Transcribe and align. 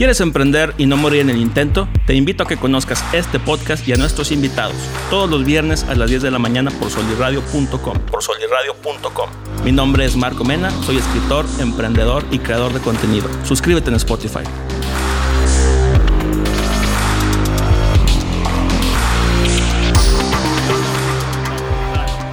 ¿Quieres 0.00 0.22
emprender 0.22 0.72
y 0.78 0.86
no 0.86 0.96
morir 0.96 1.20
en 1.20 1.28
el 1.28 1.36
intento? 1.36 1.86
Te 2.06 2.14
invito 2.14 2.44
a 2.44 2.48
que 2.48 2.56
conozcas 2.56 3.04
este 3.12 3.38
podcast 3.38 3.86
y 3.86 3.92
a 3.92 3.96
nuestros 3.96 4.32
invitados 4.32 4.74
todos 5.10 5.28
los 5.28 5.44
viernes 5.44 5.84
a 5.84 5.94
las 5.94 6.08
10 6.08 6.22
de 6.22 6.30
la 6.30 6.38
mañana 6.38 6.70
por 6.70 6.88
solirradio.com. 6.88 7.98
Por 8.10 8.22
solirradio.com. 8.22 9.28
Mi 9.62 9.72
nombre 9.72 10.06
es 10.06 10.16
Marco 10.16 10.42
Mena, 10.42 10.70
soy 10.84 10.96
escritor, 10.96 11.44
emprendedor 11.58 12.24
y 12.30 12.38
creador 12.38 12.72
de 12.72 12.80
contenido. 12.80 13.28
Suscríbete 13.44 13.90
en 13.90 13.96
Spotify. 13.96 14.38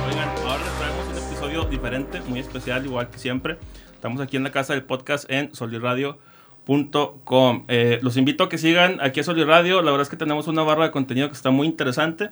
Oigan, 0.07 0.29
ahora 0.46 0.64
les 0.64 0.78
traemos 0.78 1.06
un 1.10 1.18
episodio 1.18 1.64
diferente, 1.65 2.21
muy 2.21 2.39
especial, 2.39 2.86
igual 2.86 3.10
que 3.10 3.20
siempre. 3.20 3.57
Estamos 3.92 4.21
aquí 4.21 4.38
en 4.38 4.43
la 4.43 4.54
casa 4.54 4.71
del 4.71 4.84
podcast 4.84 5.29
en 5.29 5.54
solirradio.com. 6.68 7.64
Eh, 7.68 8.00
los 8.02 8.18
invito 8.18 8.44
a 8.44 8.50
que 8.50 8.57
sigan 8.57 9.00
aquí 9.02 9.21
a 9.21 9.24
Solirradio. 9.24 9.82
La 9.82 9.92
verdad 9.92 10.04
es 10.04 10.10
que 10.10 10.18
tenemos 10.18 10.48
una 10.48 10.64
barra 10.64 10.86
de 10.86 10.92
contenido 10.92 11.28
que 11.30 11.34
está 11.34 11.52
muy 11.52 11.68
interesante 11.68 12.30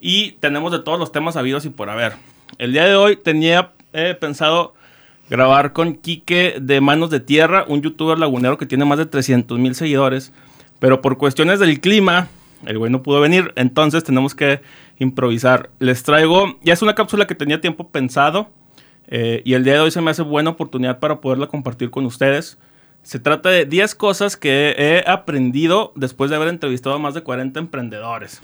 y 0.00 0.32
tenemos 0.32 0.72
de 0.72 0.80
todos 0.80 0.98
los 0.98 1.12
temas 1.12 1.36
habidos 1.36 1.64
y 1.64 1.70
por 1.70 1.90
haber. 1.90 2.14
El 2.58 2.72
día 2.72 2.84
de 2.84 2.96
hoy 2.96 3.16
tenía 3.16 3.72
eh, 3.92 4.16
pensado 4.18 4.74
grabar 5.28 5.72
con 5.72 5.94
Quique 5.94 6.56
de 6.60 6.80
Manos 6.80 7.10
de 7.10 7.20
Tierra, 7.20 7.64
un 7.68 7.82
youtuber 7.82 8.18
lagunero 8.18 8.58
que 8.58 8.66
tiene 8.66 8.84
más 8.84 8.98
de 8.98 9.06
300 9.06 9.58
mil 9.58 9.76
seguidores, 9.76 10.32
pero 10.80 11.00
por 11.00 11.18
cuestiones 11.18 11.60
del 11.60 11.80
clima, 11.80 12.26
el 12.66 12.78
güey 12.78 12.90
no 12.90 13.04
pudo 13.04 13.20
venir, 13.20 13.52
entonces 13.54 14.02
tenemos 14.02 14.34
que 14.34 14.60
improvisar. 14.98 15.70
Les 15.78 16.02
traigo, 16.02 16.58
ya 16.62 16.72
es 16.72 16.82
una 16.82 16.96
cápsula 16.96 17.28
que 17.28 17.36
tenía 17.36 17.60
tiempo 17.60 17.90
pensado 17.90 18.50
eh, 19.06 19.42
y 19.44 19.54
el 19.54 19.62
día 19.62 19.74
de 19.74 19.80
hoy 19.80 19.90
se 19.92 20.00
me 20.00 20.10
hace 20.10 20.22
buena 20.22 20.50
oportunidad 20.50 20.98
para 20.98 21.20
poderla 21.20 21.46
compartir 21.46 21.90
con 21.90 22.06
ustedes. 22.06 22.58
Se 23.02 23.18
trata 23.18 23.48
de 23.48 23.64
10 23.64 23.94
cosas 23.94 24.36
que 24.36 24.74
he 24.78 25.08
aprendido 25.10 25.92
después 25.96 26.30
de 26.30 26.36
haber 26.36 26.48
entrevistado 26.48 26.94
a 26.96 26.98
más 26.98 27.14
de 27.14 27.22
40 27.22 27.58
emprendedores. 27.58 28.40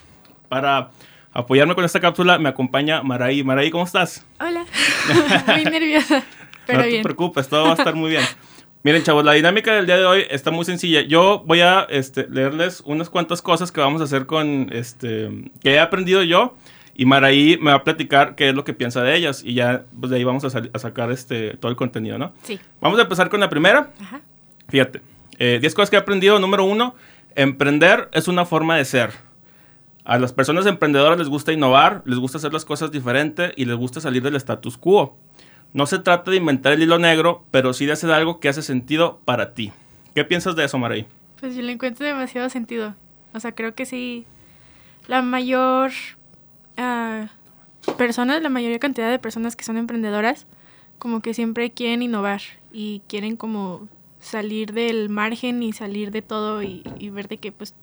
Para 0.49 0.91
apoyarme 1.33 1.75
con 1.75 1.85
esta 1.85 2.01
cápsula 2.01 2.39
me 2.39 2.49
acompaña 2.49 3.03
Maraí. 3.03 3.45
Maraí, 3.45 3.71
¿cómo 3.71 3.85
estás? 3.85 4.25
Hola, 4.41 4.65
muy 5.49 5.65
nerviosa, 5.65 6.25
pero 6.67 6.81
no 6.81 6.87
bien. 6.87 7.03
te 7.03 7.05
preocupes, 7.05 7.49
todo 7.49 7.65
va 7.65 7.71
a 7.71 7.75
estar 7.75 7.95
muy 7.95 8.11
bien. 8.11 8.23
Miren, 8.83 9.03
chavos, 9.03 9.25
la 9.25 9.33
dinámica 9.33 9.75
del 9.75 9.87
día 9.87 9.97
de 9.97 10.07
hoy 10.07 10.25
está 10.31 10.51
muy 10.53 10.65
sencilla. 10.65 11.03
Yo 11.03 11.43
voy 11.45 11.61
a 11.61 11.87
este, 11.91 12.29
leerles 12.29 12.83
unas 12.87 13.11
cuantas 13.11 13.43
cosas 13.43 13.73
que 13.73 13.81
vamos 13.81 14.01
a 14.01 14.05
hacer 14.05 14.27
con, 14.27 14.69
este, 14.73 15.29
que 15.61 15.73
he 15.75 15.81
aprendido 15.81 16.23
yo. 16.23 16.57
Y 16.95 17.05
Maraí 17.05 17.59
me 17.61 17.73
va 17.73 17.79
a 17.79 17.85
platicar 17.85 18.37
qué 18.37 18.49
es 18.51 18.55
lo 18.55 18.65
que 18.65 18.73
piensa 18.75 19.03
de 19.03 19.17
ellas. 19.17 19.43
Y 19.45 19.55
ya, 19.55 19.85
pues 20.01 20.11
de 20.11 20.17
ahí 20.19 20.25
vamos 20.25 20.45
a, 20.45 20.63
a 20.73 20.79
sacar 20.79 21.11
este, 21.11 21.57
todo 21.57 21.71
el 21.71 21.77
contenido, 21.77 22.17
¿no? 22.17 22.33
Sí, 22.45 22.59
Vamos 22.81 22.99
a 22.99 23.03
empezar 23.03 23.29
con 23.29 23.41
la 23.41 23.51
primera. 23.51 23.91
ajá. 24.01 24.21
Fíjate, 24.69 25.03
eh, 25.39 25.59
10 25.61 25.75
cosas 25.75 25.91
que 25.91 25.97
he 25.97 25.99
aprendido. 25.99 26.39
Número 26.39 26.65
uno, 26.65 26.95
emprender 27.35 28.09
es 28.13 28.29
una 28.29 28.45
forma 28.45 28.77
de 28.77 28.85
ser. 28.85 29.11
A 30.05 30.19
las 30.19 30.33
personas 30.33 30.67
emprendedoras 30.67 31.19
les 31.19 31.29
gusta 31.29 31.53
innovar, 31.53 32.03
les 32.05 32.19
gusta 32.19 32.39
hacer 32.39 32.53
las 32.53 32.65
cosas 32.65 32.93
diferentes 32.93 33.53
y 33.57 33.65
les 33.65 33.77
gusta 33.77 34.01
salir 34.01 34.23
del 34.23 34.37
status 34.37 34.79
quo. 34.79 35.17
No 35.73 35.87
se 35.87 35.99
trata 35.99 36.31
de 36.31 36.37
inventar 36.37 36.73
el 36.73 36.83
hilo 36.83 36.99
negro, 36.99 37.45
pero 37.51 37.73
sí 37.73 37.87
de 37.87 37.93
hacer 37.93 38.11
algo 38.11 38.39
que 38.39 38.49
hace 38.49 38.63
sentido 38.63 39.21
para 39.25 39.53
ti. 39.53 39.73
¿Qué 40.15 40.25
piensas 40.25 40.55
de 40.57 40.65
eso, 40.65 40.79
Maray? 40.79 41.07
Pues 41.41 41.55
yo 41.55 41.63
le 41.63 41.73
encuentro 41.73 42.07
demasiado 42.07 42.49
sentido. 42.49 42.95
O 43.35 43.41
sea, 43.41 43.53
creo 43.53 43.75
que 43.75 43.85
sí. 43.85 44.27
La 45.09 45.23
mayor 45.23 45.91
ah, 46.77 47.29
personas, 47.99 48.43
la 48.43 48.49
mayoría 48.49 48.79
cantidad 48.79 49.11
de 49.11 49.19
personas 49.19 49.57
que 49.57 49.65
son 49.65 49.77
emprendedoras, 49.77 50.47
como 50.99 51.21
que 51.21 51.35
siempre 51.35 51.73
quieren 51.73 52.03
innovar 52.03 52.41
y 52.73 53.03
quieren 53.09 53.37
como 53.37 53.89
salir 54.21 54.73
del 54.73 55.09
margen 55.09 55.63
y 55.63 55.73
salir 55.73 56.11
de 56.11 56.23
todo 56.23 56.63
y, 56.63 56.83
y 56.99 57.11
ver 57.11 57.29
de 57.29 57.39
que 57.39 57.53
pues 57.53 57.75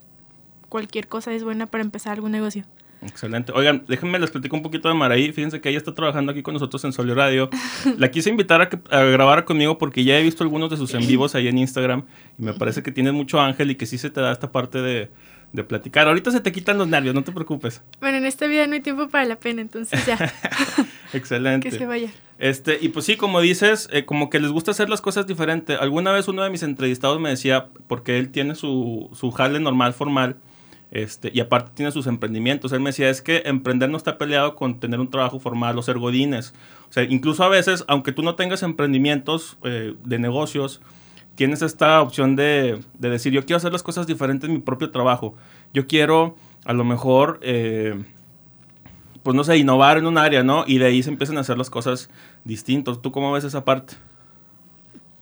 cualquier 0.68 1.08
cosa 1.08 1.32
es 1.32 1.44
buena 1.44 1.66
para 1.66 1.82
empezar 1.82 2.12
algún 2.12 2.32
negocio. 2.32 2.64
Excelente. 3.06 3.52
Oigan, 3.54 3.84
déjenme 3.86 4.18
les 4.18 4.30
platico 4.30 4.56
un 4.56 4.62
poquito 4.62 4.88
de 4.88 4.94
Maraí. 4.94 5.30
Fíjense 5.32 5.60
que 5.60 5.68
ella 5.68 5.78
está 5.78 5.94
trabajando 5.94 6.32
aquí 6.32 6.42
con 6.42 6.54
nosotros 6.54 6.82
en 6.84 6.92
Solio 6.92 7.14
Radio. 7.14 7.50
La 7.98 8.10
quise 8.10 8.30
invitar 8.30 8.62
a, 8.62 8.68
que, 8.68 8.78
a 8.90 9.02
grabar 9.02 9.44
conmigo 9.44 9.78
porque 9.78 10.04
ya 10.04 10.18
he 10.18 10.22
visto 10.22 10.42
algunos 10.42 10.70
de 10.70 10.76
sus 10.76 10.94
en 10.94 11.00
vivos 11.06 11.34
ahí 11.34 11.48
en 11.48 11.58
Instagram 11.58 12.04
y 12.38 12.44
me 12.44 12.54
parece 12.54 12.82
que 12.82 12.90
tienes 12.90 13.12
mucho 13.12 13.40
ángel 13.40 13.70
y 13.70 13.74
que 13.74 13.86
sí 13.86 13.98
se 13.98 14.10
te 14.10 14.20
da 14.20 14.32
esta 14.32 14.52
parte 14.52 14.80
de, 14.80 15.10
de 15.54 15.62
platicar. 15.62 16.08
Ahorita 16.08 16.32
se 16.32 16.40
te 16.40 16.50
quitan 16.50 16.78
los 16.78 16.88
nervios, 16.88 17.14
no 17.14 17.22
te 17.22 17.30
preocupes. 17.30 17.80
Bueno, 18.00 18.18
en 18.18 18.26
esta 18.26 18.46
vida 18.48 18.66
no 18.66 18.74
hay 18.74 18.80
tiempo 18.80 19.08
para 19.08 19.24
la 19.24 19.36
pena, 19.36 19.62
entonces 19.62 20.04
ya, 20.04 20.18
Excelente. 21.12 21.70
que 21.70 21.78
se 21.78 21.86
vaya. 21.86 22.10
Este, 22.38 22.76
y 22.80 22.88
pues 22.88 23.06
sí, 23.06 23.16
como 23.16 23.40
dices, 23.40 23.88
eh, 23.92 24.04
como 24.04 24.30
que 24.30 24.40
les 24.40 24.50
gusta 24.50 24.72
hacer 24.72 24.90
las 24.90 25.00
cosas 25.00 25.28
diferentes. 25.28 25.78
Alguna 25.80 26.10
vez 26.10 26.26
uno 26.26 26.42
de 26.42 26.50
mis 26.50 26.64
entrevistados 26.64 27.20
me 27.20 27.28
decía, 27.28 27.68
porque 27.86 28.18
él 28.18 28.30
tiene 28.30 28.56
su, 28.56 29.08
su 29.14 29.30
jale 29.30 29.60
normal, 29.60 29.94
formal, 29.94 30.36
este, 30.90 31.30
y 31.32 31.38
aparte 31.38 31.70
tiene 31.72 31.92
sus 31.92 32.08
emprendimientos. 32.08 32.72
Él 32.72 32.80
me 32.80 32.90
decía, 32.90 33.08
es 33.08 33.22
que 33.22 33.42
emprender 33.46 33.90
no 33.90 33.96
está 33.96 34.18
peleado 34.18 34.56
con 34.56 34.80
tener 34.80 34.98
un 34.98 35.08
trabajo 35.08 35.38
formal 35.38 35.78
o 35.78 35.82
ser 35.82 35.98
godines. 35.98 36.52
O 36.90 36.92
sea, 36.92 37.04
incluso 37.04 37.44
a 37.44 37.48
veces, 37.48 37.84
aunque 37.86 38.10
tú 38.10 38.22
no 38.22 38.34
tengas 38.34 38.64
emprendimientos 38.64 39.56
eh, 39.62 39.94
de 40.04 40.18
negocios, 40.18 40.80
tienes 41.34 41.62
esta 41.62 42.00
opción 42.00 42.36
de, 42.36 42.80
de 42.98 43.10
decir, 43.10 43.32
yo 43.32 43.44
quiero 43.44 43.56
hacer 43.56 43.72
las 43.72 43.82
cosas 43.82 44.06
diferentes 44.06 44.48
en 44.48 44.54
mi 44.54 44.60
propio 44.60 44.90
trabajo. 44.90 45.34
Yo 45.72 45.86
quiero, 45.86 46.36
a 46.64 46.72
lo 46.72 46.84
mejor... 46.84 47.40
eh, 47.42 48.04
pues 49.24 49.34
no 49.34 49.42
sé, 49.42 49.56
innovar 49.56 49.96
en 49.96 50.06
un 50.06 50.18
área, 50.18 50.44
¿no? 50.44 50.64
Y 50.66 50.76
de 50.76 50.84
ahí 50.84 51.02
se 51.02 51.08
empiezan 51.08 51.38
a 51.38 51.40
hacer 51.40 51.56
las 51.56 51.70
cosas 51.70 52.10
distintas. 52.44 53.00
¿Tú 53.00 53.10
cómo 53.10 53.32
ves 53.32 53.42
esa 53.44 53.64
parte? 53.64 53.94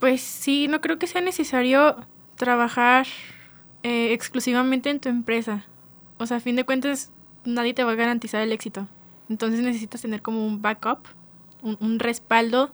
Pues 0.00 0.21
sí, 0.21 0.67
no 0.67 0.81
creo 0.81 0.99
que 0.99 1.06
sea 1.06 1.21
necesario 1.21 1.97
trabajar 2.34 3.06
eh, 3.84 4.12
exclusivamente 4.12 4.91
en 4.91 4.99
tu 4.99 5.09
empresa. 5.09 5.65
O 6.19 6.27
sea, 6.27 6.39
a 6.39 6.41
fin 6.41 6.56
de 6.56 6.65
cuentas, 6.65 7.12
nadie 7.44 7.75
te 7.75 7.84
va 7.84 7.93
a 7.93 7.94
garantizar 7.94 8.43
el 8.43 8.50
éxito. 8.50 8.89
Entonces 9.29 9.61
necesitas 9.61 10.03
tener 10.03 10.21
como 10.21 10.44
un 10.44 10.61
backup, 10.61 11.06
un, 11.62 12.00
respaldo 12.00 12.73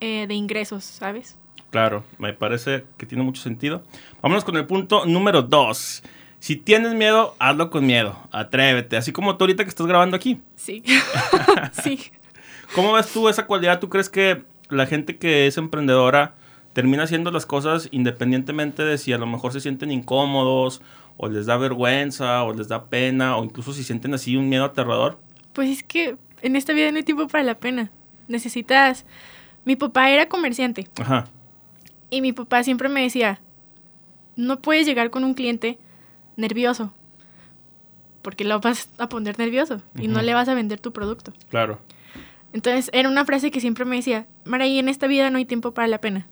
eh, 0.00 0.26
de 0.26 0.34
ingresos, 0.34 0.82
¿sabes? 0.82 1.36
Claro, 1.70 2.04
me 2.18 2.32
parece 2.32 2.84
que 2.96 3.06
tiene 3.06 3.22
mucho 3.22 3.42
sentido. 3.42 3.82
Vámonos 4.22 4.44
con 4.44 4.56
el 4.56 4.66
punto 4.66 5.06
número 5.06 5.42
dos. 5.42 6.02
Si 6.40 6.56
tienes 6.56 6.94
miedo, 6.94 7.36
hazlo 7.38 7.70
con 7.70 7.86
miedo. 7.86 8.16
Atrévete. 8.32 8.96
Así 8.96 9.12
como 9.12 9.36
tú 9.36 9.44
ahorita 9.44 9.62
que 9.62 9.68
estás 9.68 9.86
grabando 9.86 10.16
aquí. 10.16 10.40
Sí. 10.56 10.82
sí. 11.84 12.10
¿Cómo 12.74 12.92
ves 12.92 13.12
tú 13.12 13.28
esa 13.28 13.46
cualidad? 13.46 13.78
¿Tú 13.78 13.88
crees 13.88 14.08
que 14.08 14.42
la 14.68 14.86
gente 14.86 15.16
que 15.16 15.46
es 15.46 15.58
emprendedora 15.58 16.34
termina 16.72 17.02
haciendo 17.02 17.30
las 17.30 17.46
cosas 17.46 17.88
independientemente 17.92 18.84
de 18.84 18.96
si 18.96 19.12
a 19.12 19.18
lo 19.18 19.26
mejor 19.26 19.52
se 19.52 19.60
sienten 19.60 19.90
incómodos 19.90 20.80
o 21.16 21.28
les 21.28 21.46
da 21.46 21.56
vergüenza 21.56 22.42
o 22.44 22.54
les 22.54 22.68
da 22.68 22.86
pena 22.86 23.36
o 23.36 23.44
incluso 23.44 23.72
si 23.72 23.84
sienten 23.84 24.14
así 24.14 24.36
un 24.36 24.48
miedo 24.48 24.64
aterrador? 24.64 25.18
Pues 25.52 25.68
es 25.68 25.82
que 25.82 26.16
en 26.42 26.56
esta 26.56 26.72
vida 26.72 26.90
no 26.90 26.96
hay 26.96 27.04
tiempo 27.04 27.28
para 27.28 27.44
la 27.44 27.58
pena. 27.58 27.90
Necesitas... 28.26 29.04
Mi 29.62 29.76
papá 29.76 30.08
era 30.10 30.26
comerciante 30.26 30.88
Ajá. 30.98 31.26
Y 32.10 32.20
mi 32.20 32.32
papá 32.32 32.62
siempre 32.62 32.88
me 32.88 33.02
decía, 33.02 33.40
no 34.36 34.60
puedes 34.60 34.86
llegar 34.86 35.10
con 35.10 35.24
un 35.24 35.34
cliente 35.34 35.78
nervioso 36.36 36.92
porque 38.22 38.44
lo 38.44 38.60
vas 38.60 38.90
a 38.98 39.08
poner 39.08 39.38
nervioso 39.38 39.80
y 39.98 40.08
no 40.08 40.22
le 40.22 40.34
vas 40.34 40.48
a 40.48 40.54
vender 40.54 40.80
tu 40.80 40.92
producto. 40.92 41.32
Claro. 41.48 41.80
Entonces 42.52 42.90
era 42.92 43.08
una 43.08 43.24
frase 43.24 43.50
que 43.50 43.60
siempre 43.60 43.84
me 43.84 43.96
decía, 43.96 44.26
Maraí, 44.44 44.78
en 44.78 44.88
esta 44.88 45.06
vida 45.06 45.30
no 45.30 45.38
hay 45.38 45.44
tiempo 45.44 45.72
para 45.72 45.88
la 45.88 46.00
pena. 46.00 46.26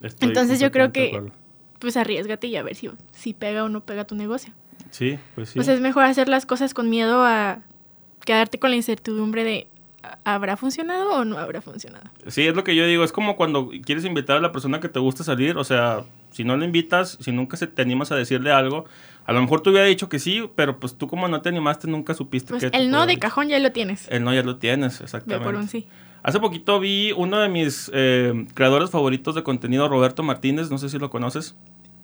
Estoy 0.00 0.28
Entonces 0.28 0.60
yo 0.60 0.70
creo 0.70 0.92
que-. 0.92 1.32
Pues 1.78 1.96
arriesgate 1.96 2.46
y 2.46 2.54
a 2.54 2.62
ver 2.62 2.76
si, 2.76 2.88
si 3.10 3.34
pega 3.34 3.64
o 3.64 3.68
no 3.68 3.80
pega 3.80 4.04
tu 4.04 4.14
negocio. 4.14 4.52
Sí, 4.90 5.18
pues 5.34 5.48
sí. 5.48 5.56
Pues 5.56 5.66
es 5.66 5.80
mejor 5.80 6.04
hacer 6.04 6.28
las 6.28 6.46
cosas 6.46 6.74
con 6.74 6.88
miedo 6.88 7.24
a 7.24 7.62
quedarte 8.24 8.60
con 8.60 8.70
la 8.70 8.76
incertidumbre 8.76 9.42
de 9.42 9.66
¿habrá 10.24 10.56
funcionado 10.56 11.10
o 11.16 11.24
no 11.24 11.38
habrá 11.38 11.60
funcionado? 11.60 12.04
Sí, 12.26 12.46
es 12.46 12.54
lo 12.56 12.64
que 12.64 12.74
yo 12.74 12.86
digo. 12.86 13.04
Es 13.04 13.12
como 13.12 13.36
cuando 13.36 13.70
quieres 13.84 14.04
invitar 14.04 14.36
a 14.36 14.40
la 14.40 14.52
persona 14.52 14.80
que 14.80 14.88
te 14.88 14.98
gusta 14.98 15.24
salir. 15.24 15.56
O 15.56 15.64
sea, 15.64 16.04
si 16.30 16.44
no 16.44 16.56
le 16.56 16.64
invitas, 16.64 17.18
si 17.20 17.32
nunca 17.32 17.56
se 17.56 17.66
te 17.66 17.82
animas 17.82 18.12
a 18.12 18.16
decirle 18.16 18.52
algo, 18.52 18.84
a 19.24 19.32
lo 19.32 19.40
mejor 19.40 19.60
te 19.62 19.70
hubiera 19.70 19.86
dicho 19.86 20.08
que 20.08 20.18
sí, 20.18 20.50
pero 20.54 20.80
pues 20.80 20.96
tú 20.96 21.06
como 21.08 21.28
no 21.28 21.40
te 21.42 21.48
animaste, 21.48 21.88
nunca 21.88 22.14
supiste 22.14 22.50
Pues 22.50 22.70
que... 22.70 22.76
el 22.76 22.90
no 22.90 23.06
de 23.06 23.18
cajón 23.18 23.48
ya 23.48 23.58
lo 23.58 23.72
tienes. 23.72 24.06
El 24.10 24.24
no 24.24 24.34
ya 24.34 24.42
lo 24.42 24.56
tienes, 24.56 24.98
Ve 24.98 25.04
exactamente. 25.04 25.44
por 25.44 25.54
un 25.54 25.68
sí. 25.68 25.86
Hace 26.24 26.38
poquito 26.38 26.78
vi 26.78 27.12
uno 27.16 27.40
de 27.40 27.48
mis 27.48 27.90
eh, 27.92 28.46
creadores 28.54 28.90
favoritos 28.90 29.34
de 29.34 29.42
contenido, 29.42 29.88
Roberto 29.88 30.22
Martínez, 30.22 30.70
no 30.70 30.78
sé 30.78 30.88
si 30.88 30.98
lo 30.98 31.10
conoces. 31.10 31.56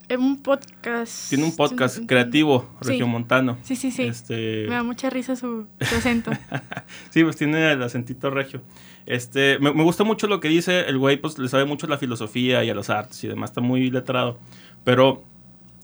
En 0.09 0.21
un 0.23 0.43
podcast. 0.43 1.29
Tiene 1.29 1.45
un 1.45 1.55
podcast 1.55 1.99
creativo, 2.07 2.69
Sí. 2.81 2.89
regiomontano. 2.91 3.59
Sí, 3.63 3.77
sí, 3.77 3.91
sí. 3.91 4.05
Este, 4.05 4.65
Me 4.69 4.75
da 4.75 4.83
mucha 4.83 5.11
risa 5.11 5.37
su, 5.37 5.67
su 5.81 5.95
acento. 5.97 6.31
Sí, 7.11 7.23
pues 7.25 7.37
tiene 7.37 7.73
el 7.73 7.83
acentito 7.83 8.31
regio. 8.31 8.63
Este, 9.07 9.59
me, 9.59 9.73
me 9.75 9.83
gusta 9.83 10.05
mucho 10.05 10.27
lo 10.27 10.41
que 10.41 10.49
dice. 10.49 10.81
El 10.89 10.97
güey, 10.99 11.19
pues 11.19 11.39
le 11.39 11.49
sabe 11.49 11.65
mucho 11.67 11.87
a 11.87 11.91
la 11.91 11.99
filosofía 11.99 12.65
y 12.65 12.71
a 12.71 12.75
las 12.75 12.89
artes 12.91 13.23
y 13.25 13.29
demás. 13.29 13.51
Está 13.51 13.61
muy 13.61 13.91
letrado. 13.91 14.39
Pero 14.85 15.25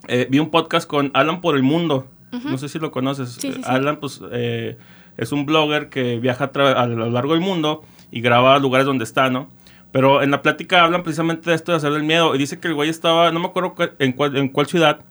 eh, 0.09 0.27
vi 0.31 0.39
un 0.39 0.51
podcast 0.51 0.89
con 0.89 1.11
Alan 1.15 1.41
por 1.41 1.57
el 1.57 1.63
Mundo. 1.63 2.09
No 2.45 2.59
sé 2.59 2.69
si 2.69 2.79
lo 2.81 2.91
conoces. 2.91 3.31
Sí, 3.33 3.53
sí, 3.53 3.59
sí. 3.59 3.63
Alan, 3.65 4.01
pues, 4.01 4.21
eh, 4.33 4.77
es 5.17 5.31
un 5.31 5.47
blogger 5.47 5.89
que 5.89 6.19
viaja 6.19 6.51
a, 6.53 6.83
a 6.83 6.87
lo 6.89 7.09
largo 7.09 7.35
del 7.35 7.41
mundo 7.43 7.85
y 8.11 8.21
graba 8.23 8.59
lugares 8.59 8.87
donde 8.87 9.05
está, 9.05 9.31
¿no? 9.31 9.49
Pero 9.95 10.25
en 10.25 10.33
la 10.33 10.43
plática 10.43 10.83
hablan 10.83 11.05
precisamente 11.05 11.49
de 11.49 11.55
esto 11.55 11.71
de 11.71 11.77
hacer 11.77 11.93
el 11.93 12.03
miedo. 12.03 12.35
Y 12.35 12.39
dice 12.39 12.59
que 12.59 12.67
el 12.67 12.75
güey 12.75 12.91
estaba, 12.91 13.31
no 13.31 13.39
me 13.39 13.47
acuerdo 13.47 13.77
en 14.01 14.11
cuál, 14.11 14.37
en 14.37 14.49
cuál 14.49 14.67
ciudad, 14.67 15.03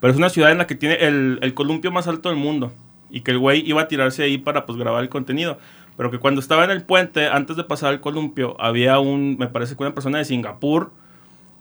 pero 0.00 0.10
es 0.10 0.16
una 0.16 0.28
ciudad 0.28 0.50
en 0.50 0.58
la 0.58 0.66
que 0.66 0.74
tiene 0.74 0.96
el, 0.96 1.54
columpio 1.54 1.92
más 1.92 2.08
alto 2.08 2.30
del 2.30 2.38
mundo. 2.38 2.72
Y 3.10 3.20
que 3.20 3.30
el 3.30 3.38
güey 3.38 3.62
iba 3.64 3.82
a 3.82 3.86
tirarse 3.86 4.24
ahí 4.24 4.36
para 4.36 4.66
pues 4.66 4.76
grabar 4.76 5.04
el 5.04 5.08
contenido. 5.08 5.58
Pero 5.96 6.10
que 6.10 6.18
cuando 6.18 6.40
estaba 6.40 6.64
en 6.64 6.72
el 6.72 6.82
puente, 6.82 7.28
antes 7.28 7.56
de 7.56 7.62
pasar 7.62 7.92
el 7.92 8.00
columpio, 8.00 8.60
había 8.60 8.98
un, 8.98 9.36
me 9.38 9.46
parece 9.46 9.76
que 9.76 9.84
una 9.84 9.94
persona 9.94 10.18
de 10.18 10.24
Singapur 10.24 10.90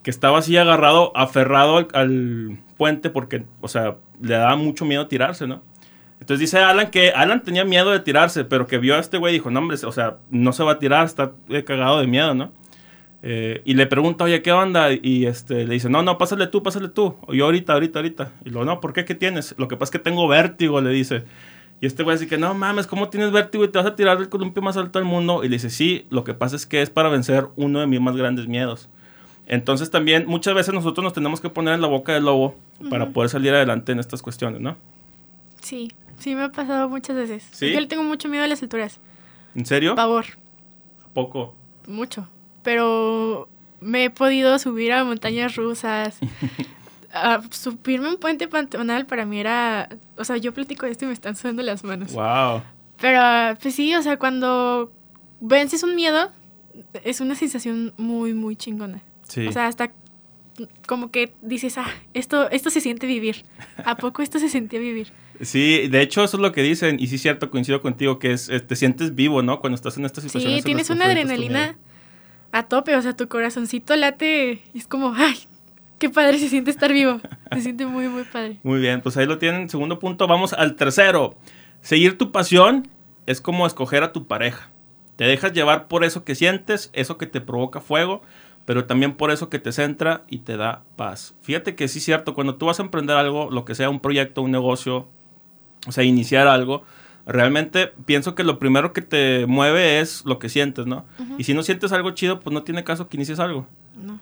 que 0.01 0.09
estaba 0.09 0.39
así 0.39 0.57
agarrado, 0.57 1.15
aferrado 1.15 1.77
al, 1.77 1.87
al 1.93 2.57
puente 2.75 3.11
porque, 3.11 3.45
o 3.61 3.67
sea, 3.67 3.97
le 4.19 4.33
daba 4.33 4.55
mucho 4.55 4.83
miedo 4.83 5.05
tirarse, 5.05 5.45
¿no? 5.45 5.61
Entonces 6.19 6.39
dice 6.39 6.57
Alan 6.57 6.89
que 6.89 7.11
Alan 7.11 7.43
tenía 7.43 7.65
miedo 7.65 7.91
de 7.91 7.99
tirarse, 7.99 8.45
pero 8.45 8.65
que 8.65 8.79
vio 8.79 8.95
a 8.95 8.99
este 8.99 9.19
güey 9.19 9.35
y 9.35 9.37
dijo, 9.37 9.51
no, 9.51 9.59
hombre, 9.59 9.77
o 9.85 9.91
sea, 9.91 10.17
no 10.31 10.53
se 10.53 10.63
va 10.63 10.71
a 10.71 10.79
tirar, 10.79 11.05
está 11.05 11.33
eh, 11.49 11.63
cagado 11.63 11.99
de 11.99 12.07
miedo, 12.07 12.33
¿no? 12.33 12.51
Eh, 13.25 13.61
y 13.63 13.73
le 13.75 13.87
pregunta, 13.87 14.25
oye, 14.25 14.41
¿qué 14.41 14.51
onda? 14.51 14.89
Y 14.91 15.25
este, 15.25 15.65
le 15.65 15.73
dice, 15.75 15.89
no, 15.89 16.03
no, 16.03 16.17
pásale 16.17 16.47
tú, 16.47 16.61
pásale 16.61 16.89
tú. 16.89 17.15
O 17.25 17.33
yo 17.33 17.45
ahorita, 17.45 17.71
ahorita, 17.71 17.99
ahorita. 17.99 18.31
Y 18.43 18.49
luego, 18.49 18.65
no, 18.65 18.81
¿por 18.81 18.91
qué? 18.91 19.05
¿Qué 19.05 19.15
tienes? 19.15 19.55
Lo 19.57 19.69
que 19.69 19.77
pasa 19.77 19.85
es 19.85 19.91
que 19.91 19.99
tengo 19.99 20.27
vértigo, 20.27 20.81
le 20.81 20.89
dice. 20.89 21.23
Y 21.79 21.85
este 21.85 22.03
güey 22.03 22.17
dice 22.17 22.27
que, 22.27 22.37
no 22.37 22.53
mames, 22.53 22.85
¿cómo 22.85 23.09
tienes 23.09 23.31
vértigo 23.31 23.63
y 23.63 23.69
te 23.69 23.77
vas 23.77 23.87
a 23.87 23.95
tirar 23.95 24.17
del 24.17 24.27
columpio 24.27 24.61
más 24.61 24.75
alto 24.75 24.99
del 24.99 25.07
mundo? 25.07 25.43
Y 25.43 25.47
le 25.47 25.55
dice, 25.55 25.69
sí, 25.69 26.05
lo 26.09 26.25
que 26.25 26.33
pasa 26.33 26.57
es 26.57 26.65
que 26.65 26.81
es 26.81 26.89
para 26.89 27.07
vencer 27.07 27.47
uno 27.55 27.79
de 27.79 27.87
mis 27.87 28.01
más 28.01 28.15
grandes 28.17 28.47
miedos. 28.47 28.89
Entonces 29.47 29.89
también 29.89 30.25
muchas 30.27 30.53
veces 30.53 30.73
nosotros 30.73 31.03
nos 31.03 31.13
tenemos 31.13 31.41
que 31.41 31.49
poner 31.49 31.73
en 31.73 31.81
la 31.81 31.87
boca 31.87 32.13
del 32.13 32.23
lobo 32.23 32.55
para 32.89 33.09
poder 33.09 33.29
salir 33.29 33.53
adelante 33.53 33.91
en 33.91 33.99
estas 33.99 34.21
cuestiones, 34.21 34.61
¿no? 34.61 34.77
Sí. 35.61 35.91
Sí, 36.19 36.35
me 36.35 36.43
ha 36.43 36.51
pasado 36.51 36.87
muchas 36.89 37.15
veces. 37.15 37.47
¿Sí? 37.51 37.71
Yo 37.73 37.79
le 37.79 37.87
tengo 37.87 38.03
mucho 38.03 38.29
miedo 38.29 38.43
a 38.43 38.47
las 38.47 38.61
alturas. 38.63 38.99
¿En 39.55 39.65
serio? 39.65 39.95
Pavor. 39.95 40.25
¿A 41.03 41.07
poco? 41.13 41.53
Mucho. 41.87 42.29
Pero 42.63 43.49
me 43.79 44.05
he 44.05 44.09
podido 44.09 44.57
subir 44.59 44.93
a 44.93 45.03
montañas 45.03 45.55
rusas. 45.55 46.17
a 47.13 47.41
subirme 47.51 48.09
un 48.09 48.17
puente 48.17 48.47
pantanal 48.47 49.05
para 49.05 49.25
mí 49.25 49.39
era... 49.39 49.89
O 50.17 50.25
sea, 50.25 50.37
yo 50.37 50.53
platico 50.53 50.85
de 50.85 50.93
esto 50.93 51.05
y 51.05 51.09
me 51.09 51.13
están 51.13 51.35
sudando 51.35 51.61
las 51.61 51.83
manos. 51.83 52.13
Wow. 52.13 52.63
Pero, 52.99 53.59
pues 53.61 53.75
sí, 53.75 53.93
o 53.95 54.01
sea, 54.01 54.17
cuando 54.17 54.91
vences 55.39 55.83
un 55.83 55.95
miedo, 55.95 56.31
es 57.03 57.21
una 57.21 57.35
sensación 57.35 57.93
muy, 57.97 58.33
muy 58.33 58.55
chingona. 58.55 59.03
Sí. 59.27 59.45
O 59.45 59.51
sea, 59.51 59.67
hasta 59.67 59.91
como 60.87 61.11
que 61.11 61.33
dices, 61.41 61.77
ah, 61.77 61.89
esto, 62.13 62.49
esto 62.51 62.69
se 62.69 62.81
siente 62.81 63.07
vivir. 63.07 63.45
¿A 63.85 63.95
poco 63.97 64.21
esto 64.21 64.39
se 64.39 64.49
sentía 64.49 64.79
vivir? 64.79 65.11
Sí, 65.41 65.87
de 65.87 66.01
hecho 66.01 66.23
eso 66.23 66.37
es 66.37 66.41
lo 66.41 66.51
que 66.51 66.61
dicen, 66.61 66.97
y 66.99 67.07
sí 67.07 67.15
es 67.15 67.21
cierto, 67.21 67.49
coincido 67.49 67.81
contigo, 67.81 68.19
que 68.19 68.31
es, 68.31 68.49
te 68.67 68.75
sientes 68.75 69.15
vivo, 69.15 69.41
¿no? 69.41 69.59
Cuando 69.59 69.75
estás 69.75 69.97
en 69.97 70.05
estas 70.05 70.23
situaciones. 70.23 70.59
Sí, 70.59 70.63
tienes 70.63 70.89
una 70.89 71.05
adrenalina 71.05 71.75
a 72.53 72.63
tope, 72.63 72.95
o 72.95 73.01
sea, 73.01 73.17
tu 73.17 73.27
corazoncito 73.27 73.95
late 73.95 74.61
es 74.75 74.87
como, 74.87 75.13
ay, 75.15 75.35
qué 75.97 76.09
padre 76.09 76.37
se 76.37 76.49
siente 76.49 76.69
estar 76.69 76.93
vivo. 76.93 77.19
Se 77.51 77.61
siente 77.61 77.85
muy, 77.87 78.07
muy 78.07 78.23
padre. 78.23 78.59
Muy 78.61 78.79
bien, 78.79 79.01
pues 79.01 79.17
ahí 79.17 79.25
lo 79.25 79.39
tienen. 79.39 79.69
Segundo 79.69 79.97
punto, 79.97 80.27
vamos 80.27 80.53
al 80.53 80.75
tercero. 80.75 81.35
Seguir 81.81 82.17
tu 82.17 82.31
pasión 82.31 82.87
es 83.25 83.41
como 83.41 83.65
escoger 83.65 84.03
a 84.03 84.13
tu 84.13 84.27
pareja. 84.27 84.69
Te 85.15 85.25
dejas 85.25 85.51
llevar 85.53 85.87
por 85.87 86.03
eso 86.03 86.23
que 86.23 86.35
sientes, 86.35 86.91
eso 86.93 87.17
que 87.17 87.25
te 87.25 87.41
provoca 87.41 87.81
fuego, 87.81 88.21
pero 88.65 88.85
también 88.85 89.15
por 89.15 89.31
eso 89.31 89.49
que 89.49 89.57
te 89.57 89.71
centra 89.71 90.21
y 90.29 90.39
te 90.39 90.55
da 90.55 90.83
paz. 90.95 91.33
Fíjate 91.41 91.73
que 91.73 91.87
sí 91.87 91.97
es 91.97 92.05
cierto, 92.05 92.35
cuando 92.35 92.55
tú 92.55 92.67
vas 92.67 92.79
a 92.79 92.83
emprender 92.83 93.17
algo, 93.17 93.49
lo 93.49 93.65
que 93.65 93.73
sea 93.73 93.89
un 93.89 93.99
proyecto, 93.99 94.43
un 94.43 94.51
negocio, 94.51 95.07
o 95.87 95.91
sea, 95.91 96.03
iniciar 96.03 96.47
algo, 96.47 96.83
realmente 97.25 97.87
pienso 98.05 98.35
que 98.35 98.43
lo 98.43 98.59
primero 98.59 98.93
que 98.93 99.01
te 99.01 99.45
mueve 99.45 99.99
es 99.99 100.25
lo 100.25 100.39
que 100.39 100.49
sientes, 100.49 100.85
¿no? 100.85 101.05
Y 101.37 101.43
si 101.45 101.53
no 101.53 101.63
sientes 101.63 101.91
algo 101.91 102.11
chido, 102.11 102.39
pues 102.39 102.53
no 102.53 102.63
tiene 102.63 102.83
caso 102.83 103.07
que 103.07 103.17
inicies 103.17 103.39
algo. 103.39 103.67
No. 103.95 104.19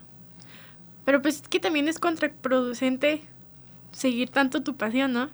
Pero 1.05 1.21
pues 1.21 1.41
es 1.41 1.47
que 1.47 1.59
también 1.59 1.87
es 1.87 1.99
contraproducente 1.99 3.21
seguir 3.91 4.29
tanto 4.29 4.63
tu 4.63 4.75
pasión, 4.75 5.13
¿no? 5.13 5.29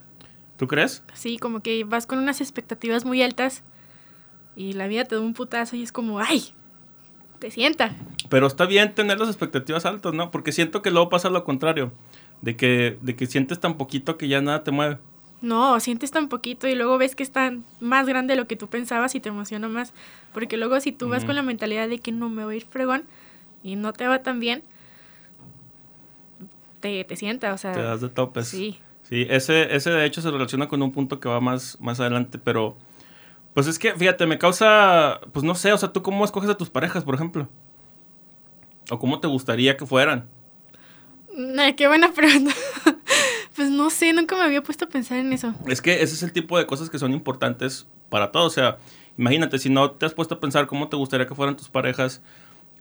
¿Tú 0.58 0.68
crees? 0.68 1.04
Sí, 1.14 1.38
como 1.38 1.60
que 1.60 1.84
vas 1.84 2.08
con 2.08 2.18
unas 2.20 2.42
expectativas 2.42 3.06
muy 3.06 3.22
altas 3.22 3.64
y 4.56 4.74
la 4.74 4.88
vida 4.88 5.06
te 5.06 5.16
da 5.16 5.22
un 5.22 5.34
putazo 5.34 5.76
y 5.76 5.84
es 5.84 5.92
como, 5.92 6.20
¡ay! 6.20 6.54
Te 7.40 7.52
sienta. 7.52 7.96
Pero 8.30 8.48
está 8.48 8.66
bien 8.66 8.96
tener 8.96 9.20
las 9.20 9.30
expectativas 9.30 9.86
altas, 9.86 10.14
¿no? 10.14 10.32
Porque 10.32 10.52
siento 10.52 10.82
que 10.82 10.90
luego 10.90 11.10
pasa 11.10 11.30
lo 11.30 11.44
contrario, 11.44 11.92
de 12.42 12.56
que, 12.56 12.98
de 13.02 13.16
que 13.16 13.28
sientes 13.28 13.60
tan 13.60 13.78
poquito 13.78 14.18
que 14.18 14.28
ya 14.28 14.42
nada 14.42 14.64
te 14.64 14.72
mueve. 14.72 14.98
No, 15.42 15.80
sientes 15.80 16.12
tan 16.12 16.30
poquito 16.30 16.68
y 16.68 16.76
luego 16.76 16.98
ves 16.98 17.16
que 17.16 17.24
está 17.24 17.54
más 17.80 18.08
grande 18.08 18.34
de 18.34 18.40
lo 18.40 18.48
que 18.48 18.56
tú 18.56 18.68
pensabas 18.68 19.14
y 19.14 19.20
te 19.20 19.30
emociona 19.30 19.68
más. 19.68 19.94
Porque 20.34 20.58
luego 20.58 20.80
si 20.80 20.92
tú 20.92 21.10
vas 21.10 21.26
con 21.26 21.36
la 21.36 21.44
mentalidad 21.44 21.88
de 21.88 22.00
que 22.00 22.12
no 22.12 22.30
me 22.30 22.44
voy 22.44 22.56
a 22.56 22.58
ir 22.58 22.66
fregón 22.66 23.04
y 23.64 23.76
no 23.76 23.94
te 23.94 24.08
va 24.08 24.24
tan 24.24 24.40
bien, 24.40 24.64
te, 26.80 27.04
te 27.04 27.16
sienta, 27.16 27.54
o 27.54 27.58
sea... 27.58 27.72
Te 27.72 27.82
das 27.82 28.02
de 28.02 28.10
topes. 28.10 28.48
Sí. 28.48 28.80
Sí, 29.04 29.26
ese, 29.30 29.74
ese 29.76 29.92
de 29.92 30.06
hecho 30.06 30.22
se 30.22 30.32
relaciona 30.32 30.68
con 30.68 30.82
un 30.82 30.92
punto 30.92 31.20
que 31.20 31.30
va 31.30 31.40
más, 31.40 31.78
más 31.80 32.00
adelante, 32.00 32.40
pero... 32.40 32.78
Pues 33.54 33.68
es 33.68 33.80
que, 33.80 33.94
fíjate, 33.94 34.26
me 34.26 34.38
causa... 34.38 35.20
Pues 35.34 35.44
no 35.44 35.56
sé, 35.56 35.72
o 35.72 35.78
sea, 35.78 35.94
¿tú 35.94 36.02
cómo 36.04 36.26
escoges 36.26 36.50
a 36.50 36.58
tus 36.58 36.70
parejas, 36.70 37.04
por 37.04 37.16
ejemplo? 37.16 37.48
¿O 38.90 39.00
cómo 39.00 39.20
te 39.20 39.28
gustaría 39.28 39.78
que 39.78 39.86
fueran? 39.86 40.28
Nah, 41.36 41.72
qué 41.74 41.88
buena 41.88 42.12
pregunta. 42.12 42.54
Pues 43.58 43.72
no 43.72 43.90
sé, 43.90 44.14
nunca 44.14 44.36
me 44.36 44.44
había 44.44 44.62
puesto 44.62 44.86
a 44.86 44.88
pensar 44.88 45.18
en 45.18 45.34
eso. 45.34 45.52
Es 45.66 45.82
que 45.82 46.04
ese 46.04 46.14
es 46.14 46.22
el 46.22 46.32
tipo 46.32 46.60
de 46.60 46.68
cosas 46.68 46.92
que 46.92 47.00
son 47.00 47.12
importantes 47.12 47.88
para 48.08 48.32
todos. 48.32 48.46
O 48.46 48.50
sea, 48.52 48.78
imagínate, 49.18 49.58
si 49.58 49.68
no 49.72 49.90
te 49.90 50.06
has 50.06 50.14
puesto 50.14 50.36
a 50.36 50.40
pensar 50.40 50.68
cómo 50.68 50.90
te 50.90 50.96
gustaría 50.96 51.26
que 51.26 51.34
fueran 51.34 51.58
tus 51.58 51.68
parejas, 51.68 52.22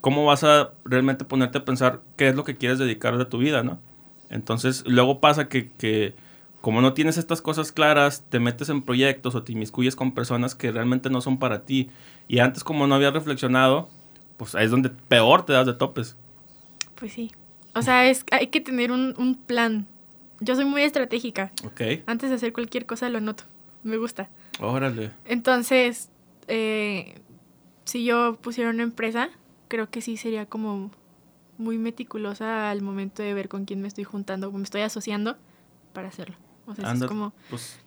¿cómo 0.03 0.27
vas 0.27 0.45
a 0.45 0.75
realmente 0.85 1.25
ponerte 1.25 1.57
a 1.57 1.65
pensar 1.65 2.03
qué 2.19 2.29
es 2.29 2.37
lo 2.37 2.45
que 2.45 2.59
quieres 2.59 2.79
dedicar 2.79 3.17
de 3.17 3.25
tu 3.25 3.39
vida, 3.39 3.63
no? 3.63 3.81
Entonces, 4.29 4.85
luego 4.87 5.19
pasa 5.19 5.49
que, 5.49 5.71
que 5.79 6.15
como 6.61 6.83
no 6.83 6.93
tienes 6.93 7.17
estas 7.17 7.41
cosas 7.41 7.73
claras, 7.73 8.23
te 8.29 8.39
metes 8.39 8.69
en 8.69 8.83
proyectos 8.83 9.35
o 9.35 9.43
te 9.43 9.53
inmiscuyes 9.53 9.97
con 9.97 10.13
personas 10.13 10.55
que 10.55 10.73
realmente 10.73 11.09
no 11.09 11.23
son 11.23 11.39
para 11.39 11.65
ti. 11.65 11.89
Y 12.29 12.41
antes, 12.41 12.63
como 12.63 12.87
no 12.87 12.97
habías 12.97 13.15
reflexionado, 13.15 13.89
pues 14.37 14.55
ahí 14.55 14.67
es 14.67 14.71
donde 14.71 14.91
peor 14.91 15.47
te 15.47 15.55
das 15.55 15.67
de 15.67 15.73
topes. 15.73 16.17
Pues 16.97 17.15
sí. 17.15 17.33
O 17.75 17.81
sea, 17.81 18.11
es, 18.11 18.27
hay 18.31 18.49
que 18.49 18.61
tener 18.61 18.93
un, 18.93 19.15
un 19.17 19.37
plan 19.37 19.87
yo 20.41 20.55
soy 20.55 20.65
muy 20.65 20.83
estratégica. 20.83 21.53
Ok. 21.65 22.03
Antes 22.07 22.31
de 22.31 22.37
hacer 22.37 22.53
cualquier 22.53 22.87
cosa 22.87 23.09
lo 23.09 23.19
anoto. 23.19 23.45
Me 23.83 23.97
gusta. 23.97 24.29
Órale. 24.61 25.13
Entonces, 25.25 26.11
eh, 26.49 27.15
si 27.85 28.05
yo 28.05 28.37
pusiera 28.41 28.71
una 28.71 28.83
empresa, 28.83 29.31
creo 29.69 29.91
que 29.91 30.01
sí 30.01 30.17
sería 30.17 30.47
como 30.47 30.91
muy 31.59 31.79
meticulosa 31.79 32.71
al 32.71 32.83
momento 32.83 33.23
de 33.23 33.33
ver 33.33 33.49
con 33.49 33.65
quién 33.65 33.81
me 33.81 33.89
estoy 33.89 34.05
juntando, 34.05 34.51
me 34.53 34.63
estoy 34.63 34.83
asociando 34.83 35.37
para 35.93 36.09
hacerlo. 36.09 36.37
O 36.67 36.75
sea, 36.75 36.93
es 36.93 37.05
como... 37.05 37.33
Pues, 37.49 37.79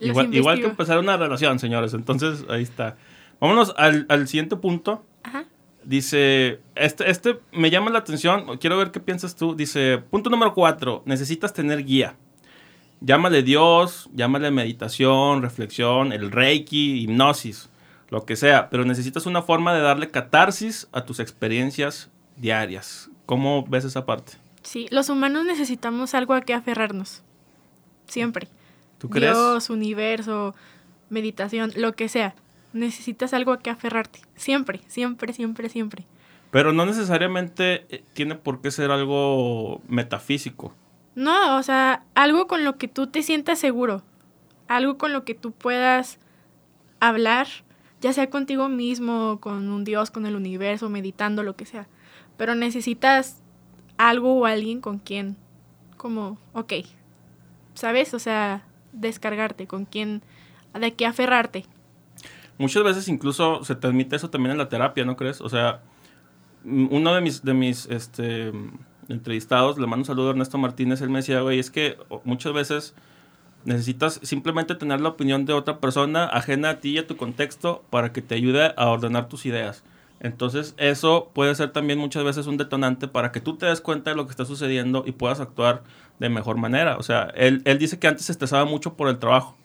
igual, 0.00 0.34
igual, 0.34 0.60
que 0.60 0.66
empezar 0.66 0.98
una 0.98 1.16
relación, 1.16 1.58
señores. 1.58 1.92
Entonces, 1.92 2.44
ahí 2.48 2.62
está. 2.62 2.96
Vámonos 3.40 3.74
al, 3.76 4.06
al 4.08 4.28
siguiente 4.28 4.56
punto. 4.56 5.04
Ajá. 5.24 5.44
Dice, 5.84 6.60
este, 6.74 7.10
este 7.10 7.40
me 7.52 7.70
llama 7.70 7.90
la 7.90 7.98
atención, 7.98 8.58
quiero 8.58 8.78
ver 8.78 8.90
qué 8.90 9.00
piensas 9.00 9.34
tú. 9.34 9.54
Dice, 9.54 9.98
punto 10.10 10.30
número 10.30 10.54
cuatro, 10.54 11.02
necesitas 11.06 11.52
tener 11.52 11.84
guía. 11.84 12.16
Llámale 13.00 13.42
Dios, 13.42 14.08
llámale 14.14 14.50
meditación, 14.52 15.42
reflexión, 15.42 16.12
el 16.12 16.30
reiki, 16.30 17.02
hipnosis, 17.02 17.68
lo 18.10 18.24
que 18.24 18.36
sea, 18.36 18.70
pero 18.70 18.84
necesitas 18.84 19.26
una 19.26 19.42
forma 19.42 19.74
de 19.74 19.80
darle 19.80 20.10
catarsis 20.10 20.88
a 20.92 21.04
tus 21.04 21.18
experiencias 21.18 22.10
diarias. 22.36 23.10
¿Cómo 23.26 23.64
ves 23.66 23.84
esa 23.84 24.06
parte? 24.06 24.34
Sí, 24.62 24.86
los 24.90 25.08
humanos 25.08 25.44
necesitamos 25.44 26.14
algo 26.14 26.34
a 26.34 26.42
que 26.42 26.54
aferrarnos. 26.54 27.22
Siempre. 28.06 28.46
¿Tú 28.98 29.10
crees? 29.10 29.32
Dios, 29.32 29.68
universo, 29.70 30.54
meditación, 31.08 31.72
lo 31.74 31.94
que 31.94 32.08
sea 32.08 32.36
necesitas 32.72 33.34
algo 33.34 33.52
a 33.52 33.58
que 33.60 33.70
aferrarte. 33.70 34.20
Siempre, 34.34 34.80
siempre, 34.86 35.32
siempre, 35.32 35.68
siempre. 35.68 36.06
Pero 36.50 36.72
no 36.72 36.84
necesariamente 36.84 37.86
eh, 37.88 38.04
tiene 38.12 38.34
por 38.34 38.60
qué 38.60 38.70
ser 38.70 38.90
algo 38.90 39.80
metafísico. 39.88 40.74
No, 41.14 41.56
o 41.56 41.62
sea, 41.62 42.04
algo 42.14 42.46
con 42.46 42.64
lo 42.64 42.76
que 42.76 42.88
tú 42.88 43.06
te 43.06 43.22
sientas 43.22 43.58
seguro. 43.58 44.02
Algo 44.68 44.98
con 44.98 45.12
lo 45.12 45.24
que 45.24 45.34
tú 45.34 45.52
puedas 45.52 46.18
hablar, 47.00 47.48
ya 48.00 48.12
sea 48.12 48.30
contigo 48.30 48.68
mismo, 48.68 49.38
con 49.40 49.70
un 49.70 49.84
Dios, 49.84 50.10
con 50.10 50.26
el 50.26 50.36
universo, 50.36 50.88
meditando, 50.88 51.42
lo 51.42 51.56
que 51.56 51.66
sea. 51.66 51.88
Pero 52.36 52.54
necesitas 52.54 53.42
algo 53.96 54.34
o 54.34 54.46
alguien 54.46 54.80
con 54.80 54.98
quien, 54.98 55.36
como, 55.96 56.38
ok, 56.52 56.72
¿sabes? 57.74 58.14
O 58.14 58.18
sea, 58.18 58.64
descargarte, 58.92 59.66
con 59.66 59.84
quien, 59.84 60.22
de 60.78 60.94
qué 60.94 61.06
aferrarte. 61.06 61.64
Muchas 62.58 62.84
veces 62.84 63.08
incluso 63.08 63.64
se 63.64 63.74
transmite 63.74 64.16
eso 64.16 64.30
también 64.30 64.52
en 64.52 64.58
la 64.58 64.68
terapia, 64.68 65.04
¿no 65.04 65.16
crees? 65.16 65.40
O 65.40 65.48
sea, 65.48 65.80
mm, 66.64 66.88
uno 66.90 67.14
de 67.14 67.20
mis, 67.20 67.42
de 67.44 67.54
mis 67.54 67.86
este, 67.86 68.52
entrevistados, 69.08 69.78
le 69.78 69.86
mando 69.86 70.02
un 70.02 70.04
saludo 70.06 70.28
a 70.28 70.30
Ernesto 70.30 70.58
Martínez, 70.58 71.00
él 71.00 71.10
me 71.10 71.18
decía, 71.18 71.40
güey, 71.40 71.58
es 71.58 71.70
que 71.70 71.98
muchas 72.24 72.52
veces 72.52 72.94
necesitas 73.64 74.20
simplemente 74.22 74.74
tener 74.74 75.00
la 75.00 75.10
opinión 75.10 75.44
de 75.46 75.52
otra 75.52 75.78
persona 75.78 76.26
ajena 76.26 76.70
a 76.70 76.80
ti 76.80 76.90
y 76.90 76.98
a 76.98 77.06
tu 77.06 77.16
contexto 77.16 77.84
para 77.90 78.12
que 78.12 78.22
te 78.22 78.34
ayude 78.34 78.72
a 78.76 78.88
ordenar 78.88 79.28
tus 79.28 79.46
ideas. 79.46 79.84
Entonces, 80.20 80.74
eso 80.76 81.30
puede 81.34 81.54
ser 81.56 81.72
también 81.72 81.98
muchas 81.98 82.22
veces 82.22 82.46
un 82.46 82.56
detonante 82.56 83.08
para 83.08 83.32
que 83.32 83.40
tú 83.40 83.56
te 83.56 83.66
des 83.66 83.80
cuenta 83.80 84.10
de 84.10 84.16
lo 84.16 84.24
que 84.26 84.30
está 84.30 84.44
sucediendo 84.44 85.02
y 85.04 85.12
puedas 85.12 85.40
actuar 85.40 85.82
de 86.20 86.28
mejor 86.28 86.56
manera. 86.56 86.96
O 86.96 87.02
sea, 87.02 87.32
él, 87.34 87.60
él 87.64 87.78
dice 87.78 87.98
que 87.98 88.06
antes 88.06 88.26
se 88.26 88.32
estresaba 88.32 88.64
mucho 88.64 88.94
por 88.94 89.08
el 89.08 89.18
trabajo, 89.18 89.56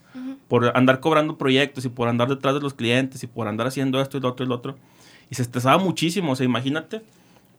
por 0.48 0.76
andar 0.76 1.00
cobrando 1.00 1.38
proyectos 1.38 1.86
y 1.86 1.90
por 1.90 2.08
andar 2.08 2.30
detrás 2.30 2.54
de 2.54 2.62
los 2.62 2.74
clientes 2.74 3.24
y 3.24 3.28
por 3.28 3.48
andar 3.48 3.68
haciendo 3.68 4.02
esto 4.02 4.18
y 4.18 4.22
lo 4.22 4.30
otro 4.30 4.46
y 4.46 4.50
lo 4.50 4.56
otro. 4.56 4.78
Y 5.30 5.36
se 5.36 5.42
estresaba 5.42 5.78
muchísimo. 5.78 6.32
O 6.32 6.36
sea, 6.36 6.46
imagínate 6.46 7.02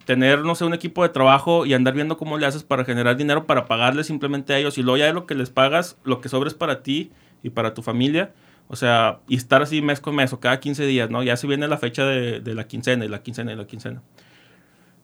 tener, 0.05 0.41
no 0.41 0.55
sé, 0.55 0.65
un 0.65 0.75
equipo 0.75 1.03
de 1.03 1.11
trabajo 1.11 1.67
y 1.67 1.75
andar 1.75 1.95
viendo 1.95 2.17
cómo 2.17 2.39
le 2.39 2.47
haces 2.47 2.63
para 2.63 2.85
generar 2.85 3.17
dinero 3.17 3.47
para 3.47 3.67
pagarles 3.67 4.07
simplemente 4.07 4.55
a 4.55 4.59
ellos. 4.59 4.79
Y 4.79 4.83
luego 4.83 4.97
ya 4.97 5.07
de 5.07 5.13
lo 5.13 5.27
que 5.27 5.35
les 5.35 5.51
pagas, 5.51 5.97
lo 6.05 6.21
que 6.21 6.29
sobres 6.29 6.55
para 6.55 6.83
ti 6.83 7.11
y 7.43 7.51
para 7.51 7.75
tu 7.75 7.83
familia 7.83 8.33
o 8.69 8.77
sea, 8.77 9.21
y 9.27 9.37
estar 9.37 9.63
así 9.63 9.81
mes 9.81 10.01
con 10.01 10.15
mes 10.15 10.33
o 10.33 10.41
cada 10.41 10.61
15 10.61 10.85
días, 10.85 11.11
¿no? 11.11 11.23
Ya 11.23 11.37
se 11.37 11.47
viene 11.47 11.67
la 11.67 11.79
fecha 11.79 12.05
de, 12.05 12.55
la 12.55 12.67
quincena 12.67 13.05
y 13.05 13.09
la 13.09 13.23
quincena 13.23 13.53
y 13.53 13.57
la 13.57 13.67
quincena. 13.67 14.03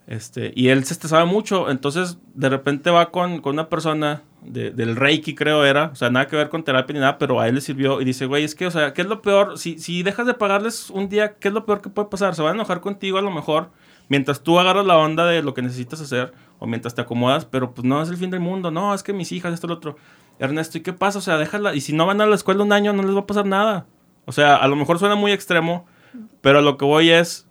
Este, 0.06 0.52
y 0.54 0.68
él 0.68 0.84
se 0.84 0.92
estresaba 0.92 1.24
mucho, 1.24 1.70
entonces 1.70 2.18
de 2.34 2.50
repente 2.50 2.90
va 2.90 3.10
con, 3.10 3.40
con 3.40 3.54
una 3.54 3.70
persona 3.70 4.22
de, 4.44 4.70
del 4.70 4.96
Reiki, 4.96 5.34
creo 5.34 5.64
era, 5.64 5.86
o 5.92 5.94
sea, 5.94 6.10
nada 6.10 6.26
que 6.26 6.36
ver 6.36 6.48
con 6.48 6.62
terapia 6.62 6.94
ni 6.94 7.00
nada, 7.00 7.18
pero 7.18 7.40
a 7.40 7.48
él 7.48 7.56
le 7.56 7.60
sirvió 7.60 8.00
y 8.00 8.04
dice, 8.04 8.26
güey, 8.26 8.44
es 8.44 8.54
que, 8.54 8.66
o 8.66 8.70
sea, 8.70 8.92
¿qué 8.92 9.02
es 9.02 9.08
lo 9.08 9.22
peor? 9.22 9.58
Si, 9.58 9.78
si 9.78 10.02
dejas 10.02 10.26
de 10.26 10.34
pagarles 10.34 10.90
un 10.90 11.08
día, 11.08 11.34
¿qué 11.34 11.48
es 11.48 11.54
lo 11.54 11.64
peor 11.64 11.80
que 11.80 11.88
puede 11.88 12.08
pasar? 12.08 12.34
Se 12.34 12.42
van 12.42 12.52
a 12.52 12.54
enojar 12.54 12.80
contigo 12.80 13.18
a 13.18 13.22
lo 13.22 13.30
mejor 13.30 13.70
mientras 14.08 14.42
tú 14.42 14.58
agarras 14.58 14.86
la 14.86 14.96
onda 14.96 15.26
de 15.26 15.42
lo 15.42 15.54
que 15.54 15.62
necesitas 15.62 16.00
hacer 16.00 16.32
o 16.58 16.66
mientras 16.66 16.94
te 16.94 17.00
acomodas, 17.00 17.44
pero 17.44 17.74
pues 17.74 17.84
no 17.84 18.02
es 18.02 18.08
el 18.08 18.16
fin 18.16 18.30
del 18.30 18.40
mundo, 18.40 18.70
no, 18.70 18.94
es 18.94 19.02
que 19.02 19.12
mis 19.12 19.32
hijas, 19.32 19.52
esto, 19.52 19.66
lo 19.66 19.74
otro. 19.74 19.96
Ernesto, 20.38 20.78
¿y 20.78 20.80
qué 20.80 20.92
pasa? 20.92 21.18
O 21.18 21.22
sea, 21.22 21.36
déjala. 21.36 21.74
Y 21.74 21.80
si 21.80 21.92
no 21.92 22.06
van 22.06 22.20
a 22.20 22.26
la 22.26 22.34
escuela 22.34 22.64
un 22.64 22.72
año, 22.72 22.92
no 22.92 23.02
les 23.02 23.14
va 23.14 23.20
a 23.20 23.26
pasar 23.26 23.46
nada. 23.46 23.86
O 24.24 24.32
sea, 24.32 24.56
a 24.56 24.66
lo 24.66 24.74
mejor 24.74 24.98
suena 24.98 25.14
muy 25.14 25.30
extremo, 25.30 25.86
pero 26.40 26.58
a 26.58 26.62
lo 26.62 26.76
que 26.76 26.84
voy 26.84 27.10
es. 27.10 27.46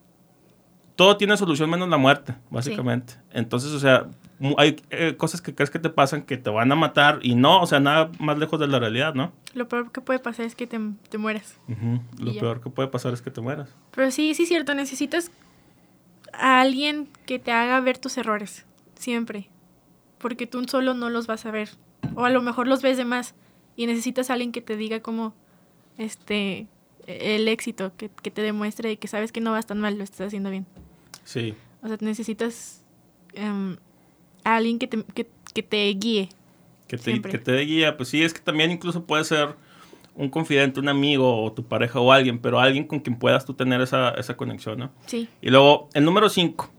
Todo 0.96 1.18
tiene 1.18 1.36
solución 1.38 1.70
menos 1.70 1.90
la 1.90 1.98
muerte, 1.98 2.36
básicamente. 2.52 3.16
Entonces, 3.32 3.72
o 3.72 3.80
sea, 3.80 4.06
hay 4.58 4.76
eh, 4.90 5.16
cosas 5.18 5.42
que 5.42 5.56
crees 5.56 5.70
que 5.70 5.80
te 5.80 5.90
pasan 5.90 6.24
que 6.24 6.38
te 6.38 6.50
van 6.50 6.72
a 6.72 6.76
matar 6.76 7.20
y 7.22 7.36
no, 7.36 7.62
o 7.62 7.66
sea, 7.66 7.80
nada 7.80 8.12
más 8.20 8.38
lejos 8.38 8.60
de 8.60 8.68
la 8.68 8.80
realidad, 8.80 9.14
¿no? 9.14 9.32
Lo 9.54 9.68
peor 9.68 9.92
que 9.92 10.02
puede 10.02 10.20
pasar 10.20 10.46
es 10.46 10.56
que 10.56 10.68
te, 10.68 10.80
te 11.10 11.18
mueras. 11.18 11.58
Lo 12.20 12.34
peor 12.34 12.62
que 12.62 12.70
puede 12.70 12.90
pasar 12.90 13.14
es 13.14 13.22
que 13.22 13.32
te 13.32 13.42
mueras. 13.42 13.70
Pero 13.92 14.12
sí, 14.12 14.34
sí 14.34 14.44
es 14.44 14.50
cierto, 14.50 14.74
necesitas 14.74 15.32
a 16.34 16.62
alguien 16.62 17.08
que 17.26 17.40
te 17.40 17.52
haga 17.52 17.80
ver 17.80 17.98
tus 17.98 18.18
errores, 18.18 18.66
siempre. 18.96 19.50
Porque 20.18 20.48
tú 20.48 20.64
solo 20.68 20.94
no 20.94 21.10
los 21.10 21.28
vas 21.28 21.46
a 21.46 21.52
ver 21.52 21.70
o 22.16 22.26
a 22.26 22.30
lo 22.30 22.42
mejor 22.42 22.68
los 22.68 22.82
ves 22.82 22.98
de 22.98 23.06
más 23.06 23.36
y 23.76 23.88
necesitas 23.88 24.30
a 24.30 24.34
alguien 24.34 24.52
que 24.52 24.62
te 24.62 24.78
diga 24.78 25.02
como 25.02 25.34
este 25.98 26.68
el 27.06 27.50
éxito, 27.50 27.92
que, 27.98 28.08
te 28.08 28.42
demuestre 28.42 28.96
que 28.96 29.10
sabes 29.10 29.34
que 29.34 29.42
no 29.42 29.52
vas 29.52 29.66
tan 29.66 29.80
mal, 29.80 29.98
lo 29.98 30.06
estás 30.06 30.28
haciendo 30.28 30.50
bien. 30.50 30.66
Sí. 31.26 31.54
O 31.82 31.88
sea, 31.88 31.98
necesitas 32.00 32.86
um, 33.38 33.76
a 34.44 34.56
alguien 34.56 34.80
que 34.80 34.88
te, 34.88 35.04
que, 35.04 35.64
te 35.64 35.90
guíe. 35.94 36.30
Que 36.88 36.98
te, 36.98 37.22
que 37.22 37.38
te 37.38 37.52
dé 37.52 37.62
guía, 37.62 37.98
pues 37.98 38.10
sí, 38.10 38.24
es 38.24 38.34
que 38.34 38.40
también 38.40 38.72
incluso 38.72 39.06
puede 39.06 39.24
ser 39.24 39.56
un 40.16 40.30
confidente, 40.30 40.80
un 40.80 40.90
amigo 40.90 41.44
o 41.44 41.52
tu 41.52 41.64
pareja 41.64 42.00
o 42.00 42.12
alguien, 42.12 42.40
pero 42.40 42.60
alguien 42.60 42.86
con 42.86 43.00
quien 43.00 43.18
puedas 43.18 43.46
tú 43.46 43.54
tener 43.54 43.82
esa, 43.82 44.12
esa 44.12 44.38
conexión, 44.38 44.80
¿no? 44.80 44.92
Sí. 45.06 45.28
Y 45.42 45.50
luego, 45.50 45.90
el 45.94 46.06
número 46.06 46.30
5. 46.30 46.72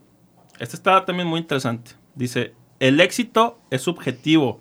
Este 0.61 0.77
está 0.77 1.05
también 1.05 1.27
muy 1.27 1.41
interesante. 1.41 1.93
Dice, 2.15 2.55
el 2.79 3.01
éxito 3.01 3.59
es 3.71 3.83
subjetivo 3.83 4.61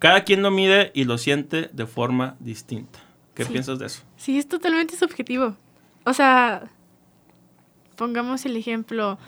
cada 0.00 0.24
quien 0.24 0.42
lo 0.42 0.50
mide 0.50 0.90
y 0.94 1.04
lo 1.04 1.18
siente 1.18 1.68
de 1.72 1.86
forma 1.86 2.34
distinta. 2.40 2.98
¿Qué 3.34 3.44
piensas 3.44 3.78
de 3.78 3.86
eso? 3.86 4.02
Sí, 4.16 4.38
es 4.38 4.48
totalmente 4.48 4.96
subjetivo. 4.96 5.56
O 6.04 6.14
sea, 6.14 6.70
pongamos 7.96 8.44
el 8.46 8.56
ejemplo, 8.56 9.18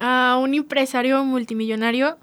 a 0.00 0.38
un 0.40 0.54
empresario 0.54 1.24
multimillonario, 1.24 2.18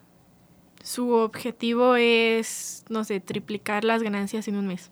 su 0.84 1.12
objetivo 1.12 1.96
es, 1.96 2.86
no 2.89 3.03
sé, 3.03 3.20
triplicar 3.20 3.84
las 3.84 4.03
ganancias 4.03 4.48
en 4.48 4.55
un 4.55 4.67
mes. 4.67 4.91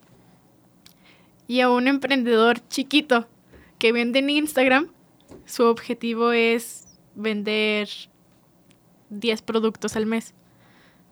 Y 1.47 1.61
a 1.61 1.69
un 1.69 1.87
emprendedor 1.87 2.59
chiquito 2.67 3.27
que 3.77 3.91
vende 3.91 4.19
en 4.19 4.29
Instagram, 4.29 4.87
su 5.45 5.63
objetivo 5.63 6.31
es 6.31 6.97
vender 7.15 7.89
10 9.09 9.41
productos 9.43 9.95
al 9.95 10.05
mes 10.05 10.33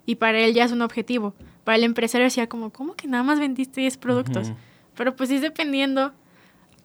y 0.05 0.15
para 0.15 0.39
él 0.39 0.53
ya 0.53 0.65
es 0.65 0.71
un 0.71 0.81
objetivo. 0.81 1.33
Para 1.63 1.77
el 1.77 1.83
empresario 1.83 2.25
decía 2.25 2.49
como, 2.49 2.71
¿cómo 2.71 2.95
que 2.95 3.07
nada 3.07 3.23
más 3.23 3.39
vendiste 3.39 3.81
10 3.81 3.97
productos? 3.97 4.51
Pero 4.95 5.15
pues 5.15 5.29
es 5.31 5.41
dependiendo 5.41 6.13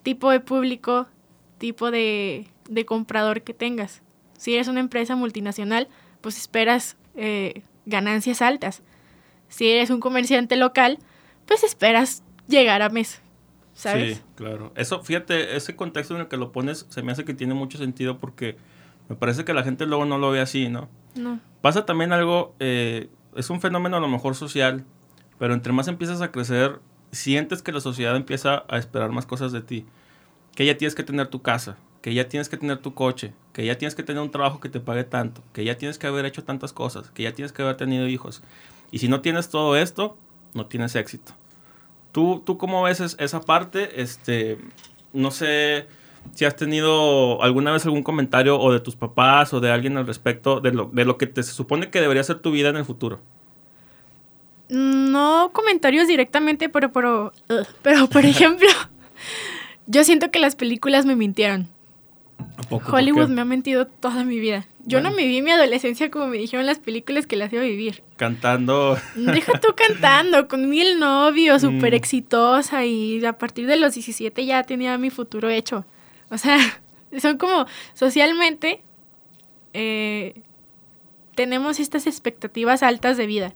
tipo 0.02 0.30
de 0.30 0.40
público, 0.40 1.06
tipo 1.58 1.90
de, 1.90 2.46
comprador 2.86 3.42
que 3.42 3.54
tengas. 3.54 4.02
Si 4.36 4.54
eres 4.54 4.68
una 4.68 4.80
empresa 4.80 5.16
multinacional, 5.16 5.88
pues 6.20 6.36
esperas 6.38 6.96
eh, 7.14 7.62
ganancias 7.84 8.42
altas. 8.42 8.82
Si 9.48 9.68
eres 9.68 9.90
un 9.90 10.00
comerciante 10.00 10.56
local, 10.56 10.98
pues 11.46 11.64
esperas 11.64 12.22
llegar 12.48 12.82
a 12.82 12.88
mes. 12.88 13.22
¿Sabes? 13.74 14.16
Sí, 14.16 14.22
claro. 14.36 14.72
Eso, 14.74 15.02
fíjate, 15.02 15.56
ese 15.56 15.76
contexto 15.76 16.14
en 16.14 16.22
el 16.22 16.28
que 16.28 16.38
lo 16.38 16.50
pones 16.50 16.86
se 16.88 17.02
me 17.02 17.12
hace 17.12 17.24
que 17.24 17.34
tiene 17.34 17.54
mucho 17.54 17.76
sentido 17.76 18.18
porque 18.18 18.56
me 19.08 19.16
parece 19.16 19.44
que 19.44 19.52
la 19.52 19.62
gente 19.62 19.86
luego 19.86 20.06
no 20.06 20.18
lo 20.18 20.30
ve 20.30 20.40
así, 20.40 20.68
¿no? 20.68 20.88
No. 21.14 21.40
Pasa 21.60 21.84
también 21.84 22.12
algo, 22.12 22.54
eh, 22.58 23.10
es 23.34 23.50
un 23.50 23.60
fenómeno 23.60 23.98
a 23.98 24.00
lo 24.00 24.08
mejor 24.08 24.34
social, 24.34 24.84
pero 25.38 25.52
entre 25.52 25.72
más 25.72 25.88
empiezas 25.88 26.22
a 26.22 26.32
crecer, 26.32 26.80
sientes 27.12 27.62
que 27.62 27.72
la 27.72 27.80
sociedad 27.80 28.16
empieza 28.16 28.64
a 28.68 28.78
esperar 28.78 29.12
más 29.12 29.26
cosas 29.26 29.52
de 29.52 29.60
ti. 29.60 29.84
Que 30.54 30.64
ya 30.64 30.78
tienes 30.78 30.94
que 30.94 31.02
tener 31.02 31.28
tu 31.28 31.42
casa, 31.42 31.76
que 32.06 32.14
ya 32.14 32.28
tienes 32.28 32.48
que 32.48 32.56
tener 32.56 32.78
tu 32.78 32.94
coche, 32.94 33.32
que 33.52 33.66
ya 33.66 33.76
tienes 33.78 33.96
que 33.96 34.04
tener 34.04 34.22
un 34.22 34.30
trabajo 34.30 34.60
que 34.60 34.68
te 34.68 34.78
pague 34.78 35.02
tanto, 35.02 35.42
que 35.52 35.64
ya 35.64 35.76
tienes 35.76 35.98
que 35.98 36.06
haber 36.06 36.24
hecho 36.24 36.44
tantas 36.44 36.72
cosas, 36.72 37.10
que 37.10 37.24
ya 37.24 37.32
tienes 37.32 37.50
que 37.50 37.62
haber 37.62 37.76
tenido 37.76 38.06
hijos. 38.06 38.44
Y 38.92 39.00
si 39.00 39.08
no 39.08 39.22
tienes 39.22 39.48
todo 39.48 39.76
esto, 39.76 40.16
no 40.54 40.66
tienes 40.66 40.94
éxito. 40.94 41.32
¿Tú, 42.12 42.44
tú 42.46 42.58
cómo 42.58 42.84
ves 42.84 43.16
esa 43.18 43.40
parte? 43.40 44.00
Este, 44.00 44.56
no 45.12 45.32
sé 45.32 45.88
si 46.32 46.44
has 46.44 46.54
tenido 46.54 47.42
alguna 47.42 47.72
vez 47.72 47.84
algún 47.86 48.04
comentario 48.04 48.56
o 48.56 48.72
de 48.72 48.78
tus 48.78 48.94
papás 48.94 49.52
o 49.52 49.58
de 49.58 49.72
alguien 49.72 49.96
al 49.96 50.06
respecto 50.06 50.60
de 50.60 50.70
lo, 50.70 50.84
de 50.92 51.04
lo 51.04 51.18
que 51.18 51.26
te 51.26 51.42
se 51.42 51.50
supone 51.50 51.90
que 51.90 52.00
debería 52.00 52.22
ser 52.22 52.38
tu 52.38 52.52
vida 52.52 52.68
en 52.68 52.76
el 52.76 52.84
futuro. 52.84 53.20
No 54.68 55.50
comentarios 55.52 56.06
directamente, 56.06 56.68
pero, 56.68 56.92
pero, 56.92 57.32
pero 57.82 58.06
por 58.06 58.24
ejemplo, 58.24 58.68
yo 59.88 60.04
siento 60.04 60.30
que 60.30 60.38
las 60.38 60.54
películas 60.54 61.04
me 61.04 61.16
mintieron. 61.16 61.74
Hollywood 62.70 63.28
me 63.28 63.40
ha 63.42 63.44
mentido 63.44 63.86
toda 63.86 64.24
mi 64.24 64.38
vida. 64.38 64.66
Yo 64.84 65.00
no 65.00 65.10
me 65.10 65.26
vi 65.26 65.42
mi 65.42 65.50
adolescencia 65.50 66.10
como 66.10 66.28
me 66.28 66.38
dijeron 66.38 66.64
las 66.64 66.78
películas 66.78 67.26
que 67.26 67.36
las 67.36 67.52
iba 67.52 67.62
a 67.62 67.66
vivir. 67.66 68.02
Cantando. 68.16 68.96
Deja 69.16 69.58
tú 69.60 69.74
cantando, 69.74 70.46
con 70.46 70.68
mil 70.68 71.00
novios, 71.00 71.62
súper 71.62 71.92
mm. 71.92 71.96
exitosa 71.96 72.84
y 72.84 73.24
a 73.24 73.32
partir 73.32 73.66
de 73.66 73.76
los 73.76 73.94
17 73.94 74.46
ya 74.46 74.62
tenía 74.62 74.96
mi 74.96 75.10
futuro 75.10 75.48
hecho. 75.48 75.84
O 76.30 76.38
sea, 76.38 76.58
son 77.18 77.36
como 77.36 77.66
socialmente 77.94 78.80
eh, 79.72 80.40
tenemos 81.34 81.78
estas 81.80 82.06
expectativas 82.06 82.82
altas 82.82 83.16
de 83.16 83.26
vida. 83.26 83.54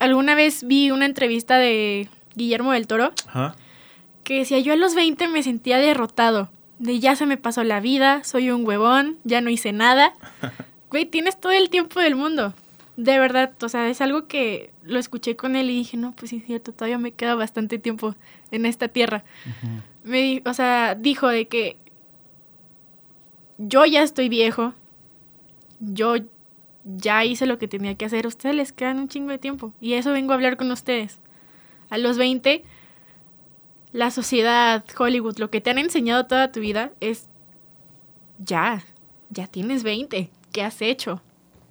Alguna 0.00 0.34
vez 0.34 0.64
vi 0.64 0.90
una 0.90 1.04
entrevista 1.04 1.58
de 1.58 2.08
Guillermo 2.34 2.72
del 2.72 2.86
Toro 2.86 3.12
que 4.22 4.38
decía, 4.38 4.60
yo 4.60 4.72
a 4.72 4.76
los 4.76 4.94
20 4.94 5.28
me 5.28 5.42
sentía 5.42 5.78
derrotado, 5.78 6.48
de 6.78 7.00
ya 7.00 7.16
se 7.16 7.26
me 7.26 7.36
pasó 7.36 7.64
la 7.64 7.80
vida, 7.80 8.24
soy 8.24 8.50
un 8.50 8.66
huevón, 8.66 9.18
ya 9.24 9.40
no 9.40 9.50
hice 9.50 9.72
nada. 9.72 10.12
Güey, 10.88 11.04
tienes 11.04 11.38
todo 11.40 11.50
el 11.50 11.68
tiempo 11.68 11.98
del 11.98 12.14
mundo. 12.14 12.54
De 12.96 13.18
verdad, 13.18 13.52
o 13.60 13.68
sea, 13.68 13.88
es 13.88 14.00
algo 14.00 14.28
que 14.28 14.70
lo 14.84 15.00
escuché 15.00 15.34
con 15.34 15.56
él 15.56 15.68
y 15.68 15.74
dije, 15.74 15.96
no, 15.96 16.14
pues 16.14 16.30
sí, 16.30 16.36
es 16.36 16.46
cierto, 16.46 16.72
todavía 16.72 16.96
me 16.96 17.10
queda 17.10 17.34
bastante 17.34 17.78
tiempo 17.80 18.14
en 18.52 18.66
esta 18.66 18.86
tierra 18.86 19.24
me, 20.06 20.40
o 20.46 20.54
sea, 20.54 20.94
dijo 20.94 21.28
de 21.28 21.48
que 21.48 21.76
yo 23.58 23.84
ya 23.84 24.02
estoy 24.02 24.28
viejo, 24.28 24.72
yo 25.80 26.14
ya 26.84 27.24
hice 27.24 27.46
lo 27.46 27.58
que 27.58 27.66
tenía 27.66 27.96
que 27.96 28.04
hacer, 28.04 28.24
a 28.24 28.28
ustedes 28.28 28.54
les 28.54 28.72
quedan 28.72 29.00
un 29.00 29.08
chingo 29.08 29.30
de 29.30 29.38
tiempo 29.38 29.72
y 29.80 29.94
eso 29.94 30.12
vengo 30.12 30.32
a 30.32 30.36
hablar 30.36 30.56
con 30.56 30.70
ustedes. 30.70 31.18
A 31.90 31.98
los 31.98 32.18
20, 32.18 32.64
la 33.96 34.10
sociedad, 34.10 34.84
Hollywood, 34.98 35.38
lo 35.38 35.50
que 35.50 35.62
te 35.62 35.70
han 35.70 35.78
enseñado 35.78 36.26
toda 36.26 36.52
tu 36.52 36.60
vida 36.60 36.90
es, 37.00 37.28
ya, 38.38 38.84
ya 39.30 39.46
tienes 39.46 39.84
20, 39.84 40.28
¿qué 40.52 40.62
has 40.62 40.82
hecho? 40.82 41.22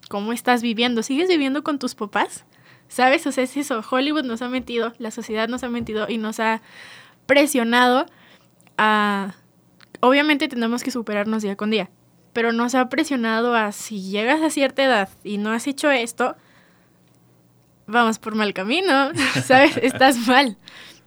¿Cómo 0.10 0.34
estás 0.34 0.64
viviendo? 0.64 1.04
¿Sigues 1.04 1.30
viviendo 1.30 1.64
con 1.64 1.78
tus 1.78 1.94
papás? 1.94 2.44
¿Sabes? 2.90 3.28
O 3.28 3.32
sea, 3.32 3.44
es 3.44 3.56
eso, 3.58 3.84
Hollywood 3.88 4.24
nos 4.24 4.42
ha 4.42 4.50
mentido, 4.50 4.94
la 4.98 5.12
sociedad 5.12 5.48
nos 5.48 5.64
ha 5.64 5.70
mentido 5.70 6.08
y 6.10 6.18
nos 6.18 6.40
ha 6.40 6.62
presionado 7.28 8.08
obviamente 10.00 10.48
tenemos 10.48 10.84
que 10.84 10.92
superarnos 10.92 11.44
día 11.44 11.56
con 11.56 11.70
día, 11.70 11.90
pero 12.34 12.52
nos 12.52 12.74
ha 12.74 12.90
presionado 12.90 13.54
a 13.54 13.72
si 13.72 14.02
llegas 14.02 14.42
a 14.42 14.50
cierta 14.50 14.84
edad 14.84 15.10
y 15.24 15.38
no 15.38 15.52
has 15.52 15.68
hecho 15.68 15.92
esto, 15.92 16.36
vamos 17.86 18.18
por 18.18 18.34
mal 18.34 18.54
camino, 18.54 19.12
¿sabes? 19.46 19.78
Estás 19.78 20.28
mal. 20.28 20.58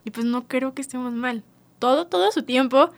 Y 0.09 0.11
pues 0.11 0.27
no 0.27 0.49
creo 0.49 0.75
que 0.75 0.83
estemos 0.83 1.12
mal. 1.12 1.45
Todo, 1.79 2.07
todo 2.07 2.33
su 2.33 2.43
tiempo 2.43 2.91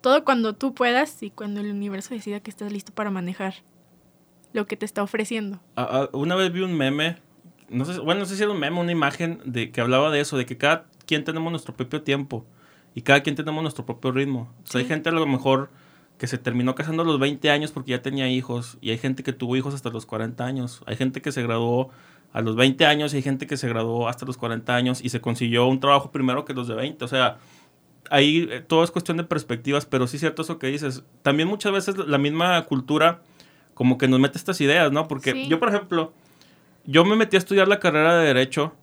todo 0.00 0.24
cuando 0.24 0.54
tú 0.54 0.74
puedas 0.74 1.22
y 1.22 1.30
cuando 1.30 1.60
el 1.60 1.70
universo 1.70 2.14
decida 2.14 2.40
que 2.40 2.50
estás 2.50 2.72
listo 2.72 2.92
para 2.92 3.10
manejar 3.10 3.54
lo 4.52 4.66
que 4.66 4.76
te 4.76 4.84
está 4.84 5.02
ofreciendo. 5.02 5.60
Ah, 5.76 6.08
una 6.12 6.34
vez 6.34 6.52
vi 6.52 6.60
un 6.60 6.76
meme, 6.76 7.16
no 7.68 7.84
sé, 7.84 7.98
bueno, 8.00 8.20
no 8.20 8.26
sé 8.26 8.36
si 8.36 8.42
era 8.42 8.52
un 8.52 8.60
meme, 8.60 8.80
una 8.80 8.92
imagen 8.92 9.40
de 9.44 9.70
que 9.70 9.80
hablaba 9.80 10.10
de 10.10 10.20
eso, 10.20 10.36
de 10.36 10.46
que 10.46 10.56
cada 10.56 10.86
quien 11.06 11.24
tenemos 11.24 11.50
nuestro 11.50 11.74
propio 11.74 12.02
tiempo 12.02 12.46
y 12.94 13.02
cada 13.02 13.22
quien 13.22 13.34
tenemos 13.34 13.62
nuestro 13.62 13.84
propio 13.84 14.12
ritmo. 14.12 14.52
O 14.64 14.66
sea, 14.66 14.80
hay 14.80 14.86
gente 14.86 15.08
a 15.08 15.12
lo 15.12 15.26
mejor 15.26 15.70
que 16.16 16.26
se 16.26 16.38
terminó 16.38 16.74
casando 16.74 17.02
a 17.02 17.06
los 17.06 17.20
20 17.20 17.50
años 17.50 17.70
porque 17.70 17.92
ya 17.92 18.02
tenía 18.02 18.28
hijos 18.28 18.78
y 18.80 18.90
hay 18.90 18.98
gente 18.98 19.22
que 19.22 19.32
tuvo 19.32 19.56
hijos 19.56 19.74
hasta 19.74 19.90
los 19.90 20.06
40 20.06 20.44
años. 20.44 20.82
Hay 20.86 20.96
gente 20.96 21.22
que 21.22 21.32
se 21.32 21.42
graduó 21.42 21.90
a 22.32 22.40
los 22.40 22.56
20 22.56 22.84
años 22.86 23.12
y 23.12 23.16
hay 23.16 23.22
gente 23.22 23.46
que 23.46 23.56
se 23.56 23.68
graduó 23.68 24.08
hasta 24.08 24.26
los 24.26 24.36
40 24.36 24.74
años 24.74 25.00
y 25.02 25.08
se 25.08 25.20
consiguió 25.20 25.66
un 25.66 25.80
trabajo 25.80 26.10
primero 26.10 26.44
que 26.44 26.52
los 26.54 26.68
de 26.68 26.74
20. 26.74 27.04
O 27.04 27.08
sea, 27.08 27.38
ahí 28.10 28.48
eh, 28.50 28.60
todo 28.66 28.84
es 28.84 28.90
cuestión 28.90 29.16
de 29.16 29.24
perspectivas, 29.24 29.86
pero 29.86 30.06
sí 30.06 30.16
es 30.16 30.20
cierto 30.20 30.42
eso 30.42 30.58
que 30.58 30.66
dices. 30.68 31.02
También 31.22 31.48
muchas 31.48 31.72
veces 31.72 31.96
la 31.98 32.18
misma 32.18 32.64
cultura 32.66 33.22
como 33.74 33.96
que 33.98 34.08
nos 34.08 34.20
mete 34.20 34.36
estas 34.38 34.60
ideas, 34.60 34.90
¿no? 34.92 35.08
Porque 35.08 35.32
Sí. 35.32 35.46
yo, 35.48 35.58
por 35.58 35.68
ejemplo, 35.68 36.12
yo 36.84 37.04
me 37.04 37.16
metí 37.16 37.36
a 37.36 37.38
estudiar 37.38 37.68
la 37.68 37.78
carrera 37.80 38.18
de 38.18 38.26
Derecho 38.26 38.74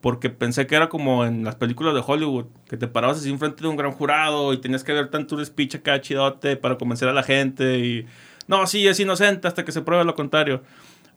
porque 0.00 0.28
pensé 0.30 0.66
que 0.66 0.74
era 0.74 0.88
como 0.90 1.24
en 1.24 1.44
las 1.44 1.56
películas 1.56 1.94
de 1.94 2.02
Hollywood, 2.06 2.46
que 2.68 2.76
te 2.76 2.88
parabas 2.88 3.18
así 3.18 3.30
enfrente 3.30 3.62
de 3.62 3.68
un 3.68 3.76
gran 3.76 3.92
jurado 3.92 4.52
y 4.52 4.58
tenías 4.58 4.84
que 4.84 4.92
ver 4.92 5.08
tanto 5.10 5.34
un 5.36 5.44
speech 5.44 5.76
acá 5.76 6.00
chidote 6.00 6.56
para 6.56 6.76
convencer 6.76 7.08
a 7.08 7.12
la 7.12 7.22
gente 7.22 7.78
y... 7.78 8.06
No, 8.46 8.66
sí, 8.66 8.86
es 8.86 9.00
inocente 9.00 9.48
hasta 9.48 9.64
que 9.64 9.72
se 9.72 9.80
pruebe 9.80 10.04
lo 10.04 10.14
contrario. 10.14 10.62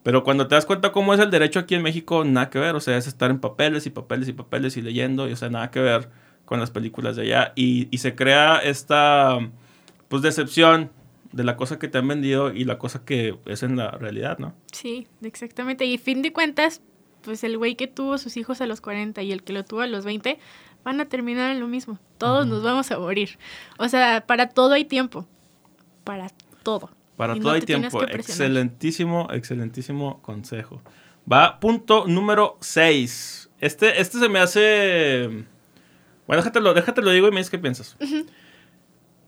Pero 0.04 0.24
cuando 0.24 0.48
te 0.48 0.56
das 0.56 0.66
cuenta 0.66 0.92
cómo 0.92 1.14
es 1.14 1.20
el 1.20 1.32
derecho 1.32 1.60
aquí 1.60 1.76
en 1.76 1.84
México, 1.84 2.24
nada 2.24 2.50
que 2.50 2.60
ver. 2.60 2.76
O 2.76 2.80
sea, 2.80 2.98
es 2.98 3.08
estar 3.08 3.30
en 3.30 3.40
papeles 3.40 3.86
y 3.86 3.90
papeles 3.90 4.28
y 4.30 4.34
papeles 4.34 4.78
y 4.78 4.82
leyendo. 4.82 5.28
Y, 5.28 5.34
o 5.34 5.36
sea, 5.36 5.50
nada 5.50 5.70
que 5.72 5.80
ver 5.80 6.10
con 6.46 6.60
las 6.60 6.72
películas 6.72 7.16
de 7.16 7.24
allá. 7.24 7.54
Y, 7.56 7.88
y 7.92 7.98
se 7.98 8.16
crea 8.16 8.58
esta, 8.58 9.38
pues, 10.08 10.22
decepción 10.22 10.92
de 11.32 11.44
la 11.44 11.58
cosa 11.58 11.78
que 11.78 11.88
te 11.88 11.98
han 11.98 12.08
vendido 12.08 12.54
y 12.54 12.64
la 12.64 12.78
cosa 12.78 13.04
que 13.04 13.38
es 13.46 13.64
en 13.64 13.76
la 13.76 13.92
realidad, 13.92 14.40
¿no? 14.40 14.54
Sí, 14.72 15.08
exactamente. 15.22 15.86
Y 15.86 15.98
fin 15.98 16.22
de 16.22 16.34
cuentas, 16.34 16.82
pues 17.22 17.44
el 17.44 17.58
güey 17.58 17.76
que 17.76 17.88
tuvo 17.88 18.18
sus 18.18 18.38
hijos 18.38 18.62
a 18.62 18.66
los 18.66 18.82
40 18.82 19.22
y 19.22 19.32
el 19.32 19.44
que 19.44 19.54
lo 19.54 19.66
tuvo 19.66 19.82
a 19.82 19.88
los 19.88 20.06
20 20.06 20.40
van 20.84 21.02
a 21.02 21.06
terminar 21.06 21.52
en 21.52 21.60
lo 21.60 21.68
mismo. 21.68 22.00
Todos 22.18 22.48
nos 22.48 22.64
vamos 22.64 22.90
a 22.92 22.98
morir. 22.98 23.38
O 23.78 23.90
sea, 23.90 24.24
para 24.26 24.50
todo 24.50 24.74
hay 24.74 24.86
tiempo. 24.86 25.28
Para 26.04 26.30
todo. 26.64 26.90
Para 27.18 27.36
Y 27.36 27.40
todo 27.40 27.50
no 27.50 27.56
hay 27.56 27.62
tiempo. 27.62 28.04
Excelentísimo, 28.04 29.28
excelentísimo 29.32 30.22
consejo. 30.22 30.82
Va, 31.32 31.60
punto 31.60 32.06
número 32.08 32.58
6. 32.62 33.50
Este, 33.60 34.00
este 34.00 34.20
se 34.20 34.30
me 34.30 34.40
hace... 34.40 35.46
Bueno, 36.28 36.42
déjatelo, 36.42 36.74
déjatelo 36.74 37.12
digo 37.12 37.28
y 37.28 37.32
me 37.32 37.38
dices 37.38 37.50
qué 37.50 37.58
piensas. 37.58 37.98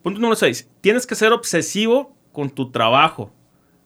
Punto 0.03 0.19
número 0.19 0.35
6. 0.35 0.69
Tienes 0.81 1.07
que 1.07 1.15
ser 1.15 1.33
obsesivo 1.33 2.15
con 2.31 2.51
tu 2.51 2.71
trabajo. 2.71 3.33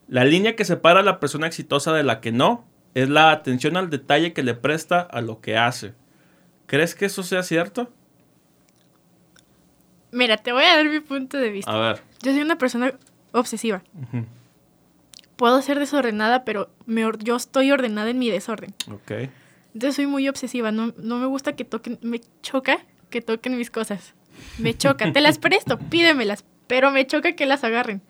La 0.06 0.24
línea 0.24 0.54
que 0.54 0.66
separa 0.66 1.00
a 1.00 1.02
la 1.02 1.18
persona 1.18 1.46
exitosa 1.46 1.92
de 1.94 2.02
la 2.02 2.20
que 2.20 2.30
no 2.30 2.66
es 2.92 3.08
la 3.08 3.30
atención 3.30 3.76
al 3.78 3.88
detalle 3.88 4.34
que 4.34 4.42
le 4.42 4.54
presta 4.54 5.00
a 5.00 5.22
lo 5.22 5.40
que 5.40 5.56
hace. 5.56 5.94
¿Crees 6.66 6.94
que 6.94 7.06
eso 7.06 7.22
sea 7.22 7.42
cierto? 7.42 7.90
Mira, 10.12 10.36
te 10.36 10.52
voy 10.52 10.64
a 10.64 10.76
dar 10.76 10.88
mi 10.88 11.00
punto 11.00 11.38
de 11.38 11.50
vista. 11.50 11.72
A 11.72 11.78
ver. 11.78 12.02
Yo 12.22 12.32
soy 12.32 12.42
una 12.42 12.58
persona 12.58 12.92
obsesiva. 13.40 13.82
Ujú. 13.94 14.24
Puedo 15.36 15.60
ser 15.62 15.78
desordenada, 15.78 16.44
pero 16.44 16.70
me 16.86 17.04
or- 17.04 17.18
yo 17.18 17.36
estoy 17.36 17.70
ordenada 17.72 18.10
en 18.10 18.18
mi 18.18 18.30
desorden. 18.30 18.74
Ok. 18.90 19.28
Entonces 19.74 19.96
soy 19.96 20.06
muy 20.06 20.28
obsesiva. 20.28 20.70
No, 20.70 20.92
no 20.96 21.18
me 21.18 21.26
gusta 21.26 21.56
que 21.56 21.64
toquen, 21.64 21.98
me 22.02 22.20
choca 22.42 22.78
que 23.10 23.20
toquen 23.20 23.56
mis 23.56 23.70
cosas. 23.70 24.14
Me 24.58 24.76
choca. 24.76 25.12
Te 25.12 25.20
las 25.20 25.38
presto, 25.38 25.78
pídemelas. 25.78 26.44
Pero 26.66 26.90
me 26.90 27.06
choca 27.06 27.32
que 27.32 27.46
las 27.46 27.62
agarren. 27.64 28.00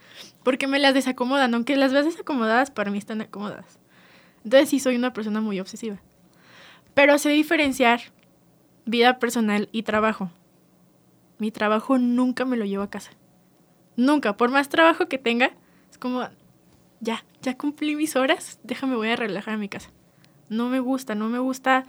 Porque 0.43 0.67
me 0.67 0.79
las 0.79 0.95
desacomodan. 0.95 1.55
Aunque 1.55 1.77
las 1.77 1.93
veas 1.93 2.05
desacomodadas, 2.05 2.71
para 2.71 2.91
mí 2.91 2.99
están 2.99 3.21
acomodadas. 3.23 3.79
Entonces 4.45 4.69
sí 4.69 4.79
soy 4.79 4.97
una 4.97 5.13
persona 5.15 5.41
muy 5.41 5.59
obsesiva. 5.59 5.99
Pero 6.93 7.19
sé 7.19 7.31
diferenciar 7.31 8.01
vida 8.85 9.19
personal 9.19 9.69
y 9.73 9.83
trabajo. 9.83 10.31
Mi 11.39 11.51
trabajo 11.51 11.99
nunca 11.99 12.45
me 12.45 12.57
lo 12.59 12.65
llevo 12.67 12.83
a 12.85 12.91
casa. 12.91 13.11
Nunca. 13.97 14.37
Por 14.37 14.51
más 14.51 14.69
trabajo 14.69 15.09
que 15.09 15.19
tenga, 15.19 15.53
es 15.91 15.99
como, 15.99 16.29
ya, 17.01 17.25
ya 17.43 17.57
cumplí 17.57 17.97
mis 17.97 18.17
horas, 18.17 18.59
déjame 18.63 18.97
voy 18.97 19.09
a 19.09 19.17
relajar 19.17 19.55
a 19.55 19.59
mi 19.59 19.69
casa. 19.69 19.91
No 20.49 20.69
me 20.69 20.81
gusta, 20.81 21.15
no 21.15 21.29
me 21.29 21.39
gusta 21.39 21.85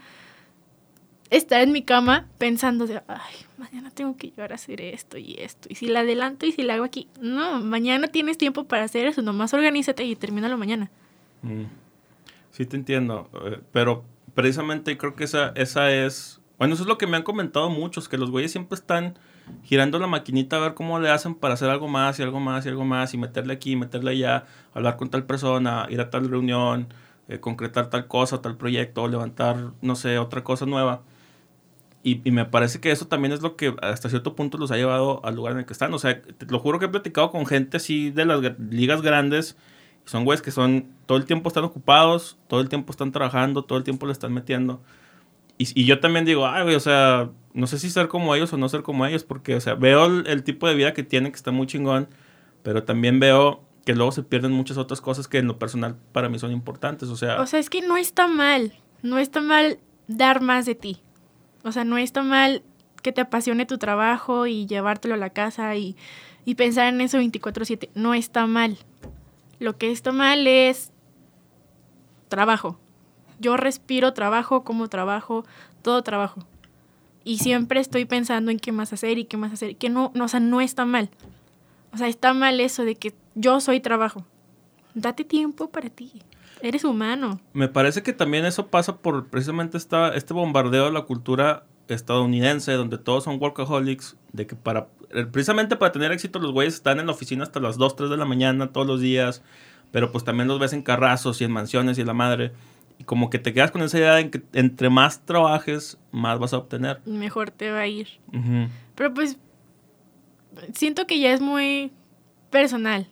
estar 1.30 1.62
en 1.62 1.72
mi 1.72 1.82
cama 1.82 2.28
pensando 2.38 2.86
de, 2.88 3.02
ay, 3.08 3.36
mañana 3.58 3.90
tengo 3.92 4.16
que 4.16 4.30
llevar 4.30 4.52
a 4.52 4.56
hacer 4.56 4.82
esto 4.82 5.18
y 5.18 5.36
esto. 5.40 5.68
Y 5.72 5.76
si 5.76 5.88
la 5.88 6.02
adelanto 6.02 6.46
y 6.46 6.52
si 6.52 6.64
la 6.64 6.76
hago 6.76 6.84
aquí. 6.84 7.08
No, 7.20 7.60
mañana 7.62 8.08
tienes 8.08 8.38
tiempo 8.38 8.66
para 8.66 8.84
hacer 8.84 9.08
eso, 9.08 9.22
nomás 9.22 9.54
organízate 9.54 10.04
y 10.04 10.16
termínalo 10.16 10.58
mañana. 10.58 10.92
Mm. 11.42 11.64
Sí, 12.52 12.66
te 12.66 12.78
entiendo. 12.78 13.30
eh, 13.46 13.60
Pero 13.72 14.06
precisamente 14.34 14.98
creo 14.98 15.16
que 15.16 15.26
esa, 15.26 15.50
esa 15.56 15.92
es. 15.92 16.40
Bueno, 16.58 16.76
eso 16.76 16.84
es 16.84 16.88
lo 16.88 16.98
que 16.98 17.08
me 17.08 17.18
han 17.18 17.24
comentado 17.24 17.70
muchos, 17.70 18.08
que 18.08 18.18
los 18.18 18.32
güeyes 18.32 18.52
siempre 18.52 18.76
están 18.76 19.20
girando 19.64 20.00
la 20.00 20.08
maquinita 20.08 20.58
a 20.58 20.60
ver 20.60 20.74
cómo 20.74 21.00
le 21.00 21.10
hacen 21.10 21.36
para 21.36 21.56
hacer 21.56 21.70
algo 21.70 21.88
más 21.88 22.20
y 22.20 22.24
algo 22.24 22.40
más 22.40 22.66
y 22.66 22.70
algo 22.70 22.86
más 22.86 23.14
y 23.14 23.18
meterle 23.18 23.54
aquí, 23.54 23.76
meterle 23.76 24.12
allá, 24.12 24.46
hablar 24.74 24.98
con 24.98 25.10
tal 25.10 25.26
persona, 25.26 25.88
ir 25.90 26.02
a 26.02 26.10
tal 26.10 26.30
reunión, 26.30 26.88
eh, 27.28 27.40
concretar 27.40 27.90
tal 27.90 28.08
cosa, 28.08 28.42
tal 28.42 28.58
proyecto, 28.58 29.08
levantar, 29.08 29.72
no 29.82 29.96
sé, 29.96 30.20
otra 30.20 30.44
cosa 30.44 30.66
nueva. 30.66 31.02
Y, 32.04 32.22
me 32.30 32.46
parece 32.46 32.80
que 32.80 32.92
eso 32.92 33.08
también 33.08 33.32
es 33.34 33.42
lo 33.42 33.56
que 33.56 33.76
hasta 33.82 34.10
cierto 34.10 34.36
punto 34.36 34.60
los 34.60 34.70
ha 34.70 34.76
llevado 34.78 35.26
al 35.26 35.36
lugar 35.36 35.54
en 35.54 35.60
el 35.60 35.66
que 35.66 35.74
están. 35.74 35.92
O 35.92 35.98
sea, 35.98 36.22
te 36.22 36.46
lo 36.46 36.60
juro 36.60 36.78
que 36.78 36.86
he 36.86 36.90
platicado 36.90 37.32
con 37.32 37.48
gente 37.48 37.78
así 37.78 38.12
de 38.12 38.26
las 38.26 38.42
ligas 38.60 39.02
grandes. 39.02 39.58
Son 40.06 40.24
güeyes 40.24 40.44
que 40.44 40.52
son, 40.52 40.86
todo 41.08 41.18
el 41.18 41.26
tiempo 41.26 41.50
están 41.50 41.64
ocupados, 41.64 42.38
todo 42.48 42.62
el 42.62 42.70
tiempo 42.70 42.92
están 42.92 43.12
trabajando, 43.12 43.64
todo 43.64 43.80
el 43.80 43.84
tiempo 43.84 44.06
le 44.06 44.12
están 44.12 44.34
metiendo. 44.34 44.82
Y, 45.58 45.82
y 45.82 45.86
yo 45.86 46.00
también 46.00 46.26
digo, 46.26 46.46
ay, 46.46 46.62
güey, 46.64 46.76
o 46.76 46.80
sea, 46.80 47.32
no 47.56 47.68
sé 47.68 47.80
si 47.80 47.90
ser 47.90 48.10
como 48.10 48.36
ellos 48.36 48.52
o 48.52 48.58
no 48.58 48.68
ser 48.68 48.84
como 48.84 49.06
ellos, 49.06 49.24
porque, 49.24 49.56
o 49.56 49.62
sea, 49.62 49.76
veo 49.76 50.06
el, 50.06 50.44
tipo 50.44 50.68
de 50.68 50.76
vida 50.76 50.94
que 50.94 51.04
tienen, 51.04 51.32
que 51.32 51.38
está 51.38 51.52
muy 51.52 51.68
chingón, 51.68 52.10
pero 52.64 52.84
también 52.84 53.22
veo 53.22 53.64
que 53.86 53.96
luego 53.96 54.12
se 54.12 54.24
pierden 54.24 54.52
muchas 54.52 54.78
otras 54.78 55.00
cosas 55.00 55.30
que 55.30 55.38
en 55.38 55.48
lo 55.48 55.58
personal 55.58 55.96
para 56.12 56.28
mí 56.28 56.38
son 56.38 56.52
importantes. 56.52 57.08
O 57.08 57.16
sea, 57.16 57.40
O 57.40 57.48
sea, 57.48 57.60
es 57.60 57.70
que 57.70 57.82
no 57.82 57.96
está 57.96 58.28
mal. 58.28 58.74
No 59.04 59.20
está 59.20 59.40
mal 59.40 59.80
dar 60.08 60.42
más 60.42 60.66
de 60.66 60.76
ti. 60.76 61.02
O 61.64 61.72
sea, 61.72 61.86
no 61.86 61.98
está 61.98 62.24
mal 62.24 62.62
que 63.02 63.14
te 63.14 63.22
apasione 63.22 63.66
tu 63.66 63.78
trabajo 63.78 64.48
y 64.48 64.66
llevártelo 64.66 65.14
a 65.14 65.18
la 65.18 65.30
casa 65.30 65.76
y, 65.76 65.96
y 66.44 66.56
pensar 66.56 66.88
en 66.88 67.00
eso 67.00 67.20
24/7. 67.20 67.90
No 67.96 68.14
está 68.14 68.48
mal. 68.48 68.78
Lo 69.60 69.78
que 69.78 69.92
está 69.92 70.12
mal 70.12 70.46
es 70.46 70.92
trabajo. 72.28 72.80
Yo 73.40 73.56
respiro 73.56 74.14
trabajo, 74.14 74.64
como 74.66 74.90
trabajo, 74.90 75.46
todo 75.82 76.02
trabajo. 76.04 76.46
Y 77.26 77.40
siempre 77.40 77.82
estoy 77.82 78.06
pensando 78.06 78.52
en 78.52 78.60
qué 78.60 78.72
más 78.72 78.94
hacer 78.94 79.18
y 79.18 79.26
qué 79.26 79.36
más 79.36 79.52
hacer. 79.52 79.76
Que 79.76 79.90
no, 79.90 80.12
no, 80.14 80.26
o 80.26 80.28
sea, 80.28 80.40
no 80.40 80.62
está 80.62 80.86
mal. 80.86 81.10
O 81.92 81.98
sea, 81.98 82.08
está 82.08 82.34
mal 82.34 82.60
eso 82.60 82.86
de 82.86 82.96
que 82.96 83.14
yo 83.34 83.60
soy 83.60 83.80
trabajo. 83.82 84.26
Date 84.94 85.26
tiempo 85.26 85.70
para 85.70 85.90
ti. 85.90 86.22
Eres 86.62 86.84
humano. 86.84 87.42
Me 87.52 87.68
parece 87.68 88.04
que 88.04 88.14
también 88.14 88.46
eso 88.46 88.68
pasa 88.68 88.98
por 88.98 89.28
precisamente 89.28 89.76
esta, 89.78 90.16
este 90.16 90.34
bombardeo 90.34 90.86
de 90.86 90.92
la 90.92 91.02
cultura 91.02 91.66
estadounidense, 91.88 92.74
donde 92.74 92.98
todos 92.98 93.24
son 93.24 93.42
workaholics, 93.42 94.16
de 94.32 94.48
que 94.48 94.56
para, 94.56 94.88
eh, 95.12 95.26
precisamente 95.26 95.76
para 95.76 95.92
tener 95.92 96.12
éxito 96.12 96.40
los 96.40 96.52
güeyes 96.52 96.76
están 96.76 97.00
en 97.00 97.08
la 97.08 97.12
oficina 97.12 97.44
hasta 97.44 97.60
las 97.60 97.78
2, 97.78 97.96
3 97.96 98.10
de 98.10 98.18
la 98.18 98.26
mañana 98.26 98.72
todos 98.72 98.88
los 98.88 99.02
días, 99.02 99.42
pero 99.92 100.12
pues 100.12 100.24
también 100.24 100.48
los 100.48 100.60
ves 100.60 100.74
en 100.74 100.82
carrazos 100.82 101.42
y 101.42 101.44
en 101.44 101.52
mansiones 101.52 101.98
y 101.98 102.04
la 102.04 102.14
madre, 102.14 102.52
y 103.00 103.04
como 103.04 103.30
que 103.30 103.40
te 103.40 103.54
quedas 103.54 103.72
con 103.72 103.82
esa 103.82 103.98
idea 103.98 104.16
de 104.16 104.30
que 104.30 104.42
entre 104.54 104.90
más 104.90 105.26
trabajes, 105.26 105.98
más 106.16 106.40
vas 106.40 106.54
a 106.54 106.58
obtener. 106.58 107.02
Mejor 107.06 107.52
te 107.52 107.70
va 107.72 107.82
a 107.82 107.88
ir. 107.88 108.08
Pero 108.96 109.14
pues 109.14 109.38
siento 110.74 111.06
que 111.06 111.20
ya 111.20 111.34
es 111.34 111.42
muy 111.42 111.92
personal. 112.50 113.08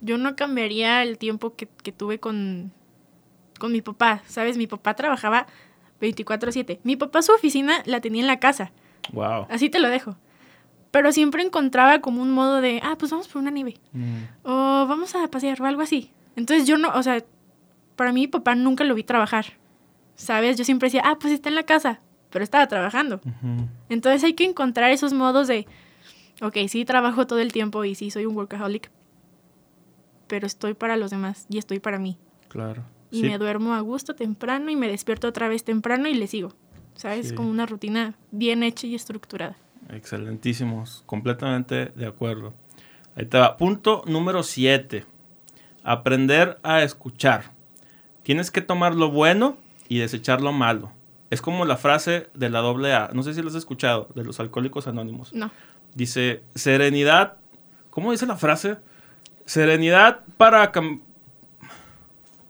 Yo 0.00 0.18
no 0.18 0.34
cambiaría 0.34 1.02
el 1.02 1.16
tiempo 1.16 1.54
que, 1.54 1.68
que 1.68 1.92
tuve 1.92 2.18
con, 2.18 2.72
con 3.58 3.70
mi 3.72 3.80
papá. 3.82 4.22
¿Sabes? 4.26 4.58
Mi 4.58 4.66
papá 4.66 4.94
trabajaba 4.94 5.46
24/7. 6.00 6.80
Mi 6.82 6.96
papá 6.96 7.22
su 7.22 7.32
oficina 7.32 7.82
la 7.86 8.00
tenía 8.00 8.20
en 8.20 8.26
la 8.26 8.40
casa. 8.40 8.72
Wow. 9.12 9.46
Así 9.48 9.70
te 9.70 9.78
lo 9.78 9.88
dejo. 9.88 10.16
Pero 10.90 11.12
siempre 11.12 11.42
encontraba 11.42 12.00
como 12.00 12.20
un 12.20 12.32
modo 12.32 12.60
de, 12.60 12.80
ah, 12.82 12.96
pues 12.98 13.12
vamos 13.12 13.28
por 13.28 13.40
una 13.40 13.50
nieve. 13.50 13.76
Mm. 13.92 14.24
O 14.42 14.86
vamos 14.86 15.14
a 15.14 15.28
pasear 15.28 15.62
o 15.62 15.66
algo 15.66 15.80
así. 15.80 16.10
Entonces 16.34 16.66
yo 16.66 16.76
no, 16.76 16.90
o 16.94 17.02
sea, 17.02 17.24
para 17.96 18.12
mí 18.12 18.22
mi 18.22 18.26
papá 18.26 18.54
nunca 18.56 18.84
lo 18.84 18.94
vi 18.94 19.04
trabajar. 19.04 19.46
¿Sabes? 20.16 20.56
Yo 20.56 20.64
siempre 20.64 20.86
decía, 20.88 21.02
ah, 21.04 21.16
pues 21.20 21.32
está 21.32 21.48
en 21.48 21.54
la 21.54 21.62
casa. 21.64 22.00
Pero 22.30 22.42
estaba 22.44 22.66
trabajando. 22.66 23.20
Entonces 23.90 24.24
hay 24.24 24.32
que 24.32 24.44
encontrar 24.44 24.90
esos 24.90 25.12
modos 25.12 25.48
de, 25.48 25.66
ok, 26.40 26.56
sí 26.68 26.84
trabajo 26.86 27.26
todo 27.26 27.40
el 27.40 27.52
tiempo 27.52 27.84
y 27.84 27.94
sí 27.94 28.10
soy 28.10 28.24
un 28.24 28.34
workaholic, 28.34 28.90
pero 30.28 30.46
estoy 30.46 30.72
para 30.72 30.96
los 30.96 31.10
demás 31.10 31.44
y 31.50 31.58
estoy 31.58 31.78
para 31.78 31.98
mí. 31.98 32.16
Claro. 32.48 32.84
Y 33.10 33.20
Sí. 33.20 33.26
me 33.28 33.36
duermo 33.36 33.74
a 33.74 33.80
gusto 33.80 34.14
temprano 34.14 34.70
y 34.70 34.76
me 34.76 34.88
despierto 34.88 35.28
otra 35.28 35.48
vez 35.48 35.62
temprano 35.64 36.08
y 36.08 36.14
le 36.14 36.26
sigo. 36.26 36.54
¿Sabes? 36.94 37.28
Sí. 37.28 37.34
Como 37.34 37.50
una 37.50 37.66
rutina 37.66 38.14
bien 38.30 38.62
hecha 38.62 38.86
y 38.86 38.94
estructurada. 38.94 39.56
Excelentísimos, 39.90 41.02
completamente 41.04 41.86
de 41.94 42.06
acuerdo. 42.06 42.54
Ahí 43.14 43.26
te 43.26 43.38
va. 43.38 43.58
Punto 43.58 44.04
número 44.06 44.42
7. 44.42 45.04
Aprender 45.84 46.58
a 46.62 46.82
escuchar. 46.82 47.52
Tienes 48.22 48.50
que 48.50 48.62
tomar 48.62 48.94
lo 48.94 49.10
bueno 49.10 49.58
y 49.92 49.98
desechar 49.98 50.40
lo 50.40 50.52
malo. 50.52 50.90
Es 51.28 51.42
como 51.42 51.66
la 51.66 51.76
frase 51.76 52.30
de 52.32 52.48
la 52.48 52.60
doble 52.60 52.94
A. 52.94 53.10
No 53.12 53.22
sé 53.22 53.34
si 53.34 53.42
lo 53.42 53.48
has 53.48 53.54
escuchado, 53.54 54.08
de 54.14 54.24
los 54.24 54.40
alcohólicos 54.40 54.86
anónimos. 54.86 55.34
No. 55.34 55.50
Dice, 55.94 56.42
serenidad. 56.54 57.36
¿Cómo 57.90 58.10
dice 58.10 58.24
la 58.24 58.36
frase? 58.36 58.78
Serenidad 59.44 60.20
para... 60.38 60.72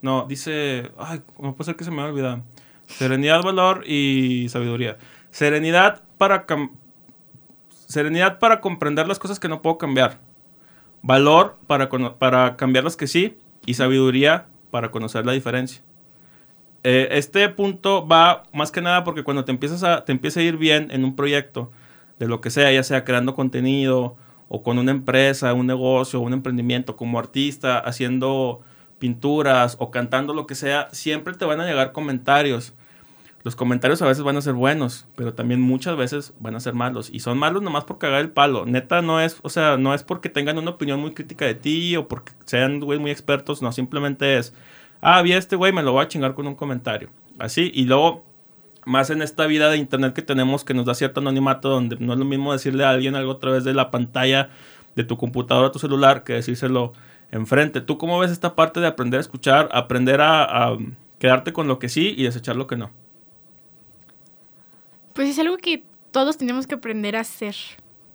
No, 0.02 0.26
dice... 0.28 0.92
Ay, 0.96 1.20
¿cómo 1.34 1.56
puede 1.56 1.66
ser 1.66 1.74
que 1.74 1.82
se 1.82 1.90
me 1.90 1.96
va 1.96 2.04
a 2.04 2.10
olvidar? 2.10 2.42
Serenidad, 2.86 3.42
valor 3.42 3.82
y 3.88 4.48
sabiduría. 4.48 4.98
Serenidad 5.32 6.04
para... 6.18 6.46
Serenidad 7.88 8.38
para 8.38 8.60
comprender 8.60 9.08
las 9.08 9.18
cosas 9.18 9.40
que 9.40 9.48
no 9.48 9.62
puedo 9.62 9.78
cambiar. 9.78 10.20
Valor 11.02 11.58
para, 11.66 11.88
para 11.88 12.54
cambiar 12.56 12.84
las 12.84 12.96
que 12.96 13.08
sí. 13.08 13.36
Y 13.66 13.74
sabiduría 13.74 14.46
para 14.70 14.92
conocer 14.92 15.26
la 15.26 15.32
diferencia. 15.32 15.82
Eh, 16.84 17.08
este 17.12 17.48
punto 17.48 18.06
va 18.06 18.44
más 18.52 18.72
que 18.72 18.80
nada 18.80 19.04
porque 19.04 19.22
cuando 19.22 19.44
te 19.44 19.52
empiezas 19.52 19.84
a, 19.84 20.04
te 20.04 20.12
empieza 20.12 20.40
a 20.40 20.42
ir 20.42 20.56
bien 20.56 20.88
en 20.90 21.04
un 21.04 21.14
proyecto, 21.14 21.70
de 22.22 22.28
lo 22.28 22.40
que 22.40 22.50
sea, 22.50 22.70
ya 22.70 22.84
sea 22.84 23.04
creando 23.04 23.34
contenido 23.34 24.16
o 24.48 24.62
con 24.62 24.78
una 24.78 24.92
empresa, 24.92 25.54
un 25.54 25.66
negocio, 25.66 26.20
un 26.20 26.32
emprendimiento, 26.32 26.96
como 26.96 27.18
artista, 27.18 27.78
haciendo 27.78 28.60
pinturas 29.00 29.76
o 29.80 29.90
cantando 29.90 30.32
lo 30.32 30.46
que 30.46 30.54
sea, 30.54 30.88
siempre 30.92 31.34
te 31.34 31.44
van 31.44 31.60
a 31.60 31.66
llegar 31.66 31.90
comentarios. 31.90 32.74
Los 33.42 33.56
comentarios 33.56 34.00
a 34.02 34.06
veces 34.06 34.22
van 34.22 34.36
a 34.36 34.40
ser 34.40 34.52
buenos, 34.52 35.08
pero 35.16 35.34
también 35.34 35.60
muchas 35.60 35.96
veces 35.96 36.32
van 36.38 36.54
a 36.54 36.60
ser 36.60 36.74
malos. 36.74 37.10
Y 37.12 37.18
son 37.18 37.38
malos 37.38 37.60
nomás 37.60 37.82
por 37.82 37.98
cagar 37.98 38.20
el 38.20 38.30
palo. 38.30 38.66
Neta, 38.66 39.02
no 39.02 39.20
es, 39.20 39.40
o 39.42 39.48
sea, 39.48 39.76
no 39.76 39.92
es 39.92 40.04
porque 40.04 40.28
tengan 40.28 40.58
una 40.58 40.70
opinión 40.70 41.00
muy 41.00 41.14
crítica 41.14 41.44
de 41.44 41.56
ti 41.56 41.96
o 41.96 42.06
porque 42.06 42.32
sean 42.44 42.78
güey 42.78 43.00
muy 43.00 43.10
expertos, 43.10 43.62
no, 43.62 43.72
simplemente 43.72 44.38
es, 44.38 44.54
ah, 45.02 45.20
vi 45.20 45.32
este 45.32 45.56
güey, 45.56 45.72
me 45.72 45.82
lo 45.82 45.92
voy 45.92 46.04
a 46.04 46.08
chingar 46.08 46.32
con 46.32 46.46
un 46.46 46.54
comentario. 46.54 47.10
Así, 47.38 47.70
y 47.74 47.84
luego, 47.84 48.24
más 48.86 49.10
en 49.10 49.20
esta 49.20 49.46
vida 49.46 49.68
de 49.68 49.76
internet 49.76 50.14
que 50.14 50.22
tenemos 50.22 50.64
que 50.64 50.72
nos 50.72 50.86
da 50.86 50.94
cierto 50.94 51.20
anonimato, 51.20 51.68
donde 51.68 51.96
no 52.00 52.14
es 52.14 52.18
lo 52.18 52.24
mismo 52.24 52.52
decirle 52.52 52.84
a 52.84 52.90
alguien 52.90 53.14
algo 53.14 53.32
a 53.32 53.38
través 53.38 53.64
de 53.64 53.74
la 53.74 53.90
pantalla 53.90 54.48
de 54.94 55.04
tu 55.04 55.18
computadora 55.18 55.68
o 55.68 55.72
tu 55.72 55.78
celular 55.78 56.24
que 56.24 56.34
decírselo 56.34 56.92
enfrente. 57.30 57.80
¿Tú 57.80 57.98
cómo 57.98 58.18
ves 58.18 58.30
esta 58.30 58.54
parte 58.54 58.80
de 58.80 58.86
aprender 58.86 59.18
a 59.18 59.20
escuchar, 59.20 59.68
aprender 59.72 60.20
a, 60.20 60.44
a 60.44 60.78
quedarte 61.18 61.52
con 61.52 61.68
lo 61.68 61.78
que 61.78 61.88
sí 61.88 62.14
y 62.16 62.24
desechar 62.24 62.56
lo 62.56 62.66
que 62.66 62.76
no? 62.76 62.90
Pues 65.14 65.28
es 65.28 65.38
algo 65.38 65.56
que 65.58 65.84
todos 66.10 66.38
tenemos 66.38 66.66
que 66.66 66.74
aprender 66.74 67.16
a 67.16 67.20
hacer. 67.20 67.54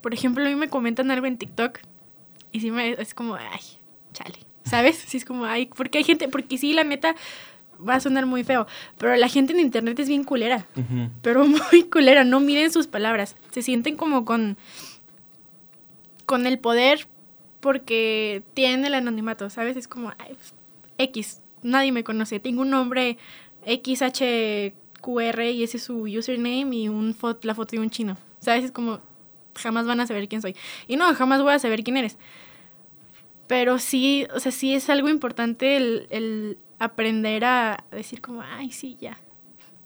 Por 0.02 0.14
ejemplo, 0.14 0.46
a 0.46 0.48
mí 0.48 0.56
me 0.56 0.70
comentan 0.70 1.12
algo 1.12 1.26
en 1.26 1.38
TikTok 1.38 1.80
y 2.52 2.62
sí 2.62 2.72
me 2.72 2.92
es 2.92 3.14
como, 3.14 3.36
ay, 3.36 3.60
chale, 4.14 4.47
¿sabes? 4.70 4.98
Sí 4.98 5.18
es 5.18 5.26
como, 5.26 5.46
ay, 5.46 5.68
porque 5.68 6.00
hay 6.00 6.04
gente, 6.04 6.28
porque 6.28 6.58
sí, 6.58 6.74
la 6.74 6.84
neta 6.84 7.16
va 7.88 7.96
a 7.96 8.00
sonar 8.00 8.26
muy 8.26 8.44
feo, 8.44 8.68
pero 8.98 9.16
la 9.16 9.30
gente 9.30 9.54
en 9.54 9.60
internet 9.60 10.00
es 10.00 10.08
bien 10.08 10.24
culera, 10.24 10.66
pero 11.22 11.46
muy 11.72 11.84
culera, 11.84 12.24
no 12.24 12.40
miren 12.40 12.72
sus 12.72 12.88
palabras, 12.88 13.36
se 13.52 13.62
sienten 13.62 13.96
como 13.96 14.26
con 14.26 14.58
con 16.26 16.46
el 16.46 16.60
poder 16.60 17.08
porque 17.62 18.44
tienen 18.54 18.86
el 18.86 18.94
anonimato, 18.94 19.50
¿sabes? 19.50 19.78
Es 19.78 19.88
como, 19.88 20.12
ay, 20.18 20.36
pues, 20.36 20.54
X, 20.98 21.42
nadie 21.64 21.92
me 21.92 22.04
conoce, 22.04 22.40
tengo 22.40 22.62
un 22.62 22.70
nombre 22.70 23.18
XHQR 23.66 25.42
y 25.44 25.64
ese 25.64 25.78
es 25.78 25.84
su 25.84 26.02
username 26.02 26.76
y 26.76 26.90
un 26.90 27.16
la 27.42 27.56
foto 27.56 27.76
de 27.76 27.80
un 27.80 27.90
chino, 27.90 28.18
¿sabes? 28.40 28.66
Es 28.66 28.72
como, 28.72 29.00
jamás 29.56 29.86
van 29.86 30.00
a 30.00 30.08
saber 30.08 30.28
quién 30.28 30.42
soy. 30.42 30.56
Y 30.88 30.98
no, 30.98 31.14
jamás 31.16 31.42
voy 31.42 31.54
a 31.54 31.60
saber 31.60 31.84
quién 31.84 31.98
eres. 31.98 32.18
Pero 33.48 33.80
sí, 33.80 34.28
o 34.36 34.40
sea, 34.40 34.52
sí 34.52 34.74
es 34.74 34.90
algo 34.90 35.10
importante 35.10 35.78
el, 35.78 36.08
el 36.10 36.58
aprender 36.80 37.46
a 37.46 37.86
decir 37.92 38.22
como, 38.22 38.42
ay, 38.42 38.72
sí, 38.72 38.98
ya. 39.00 39.18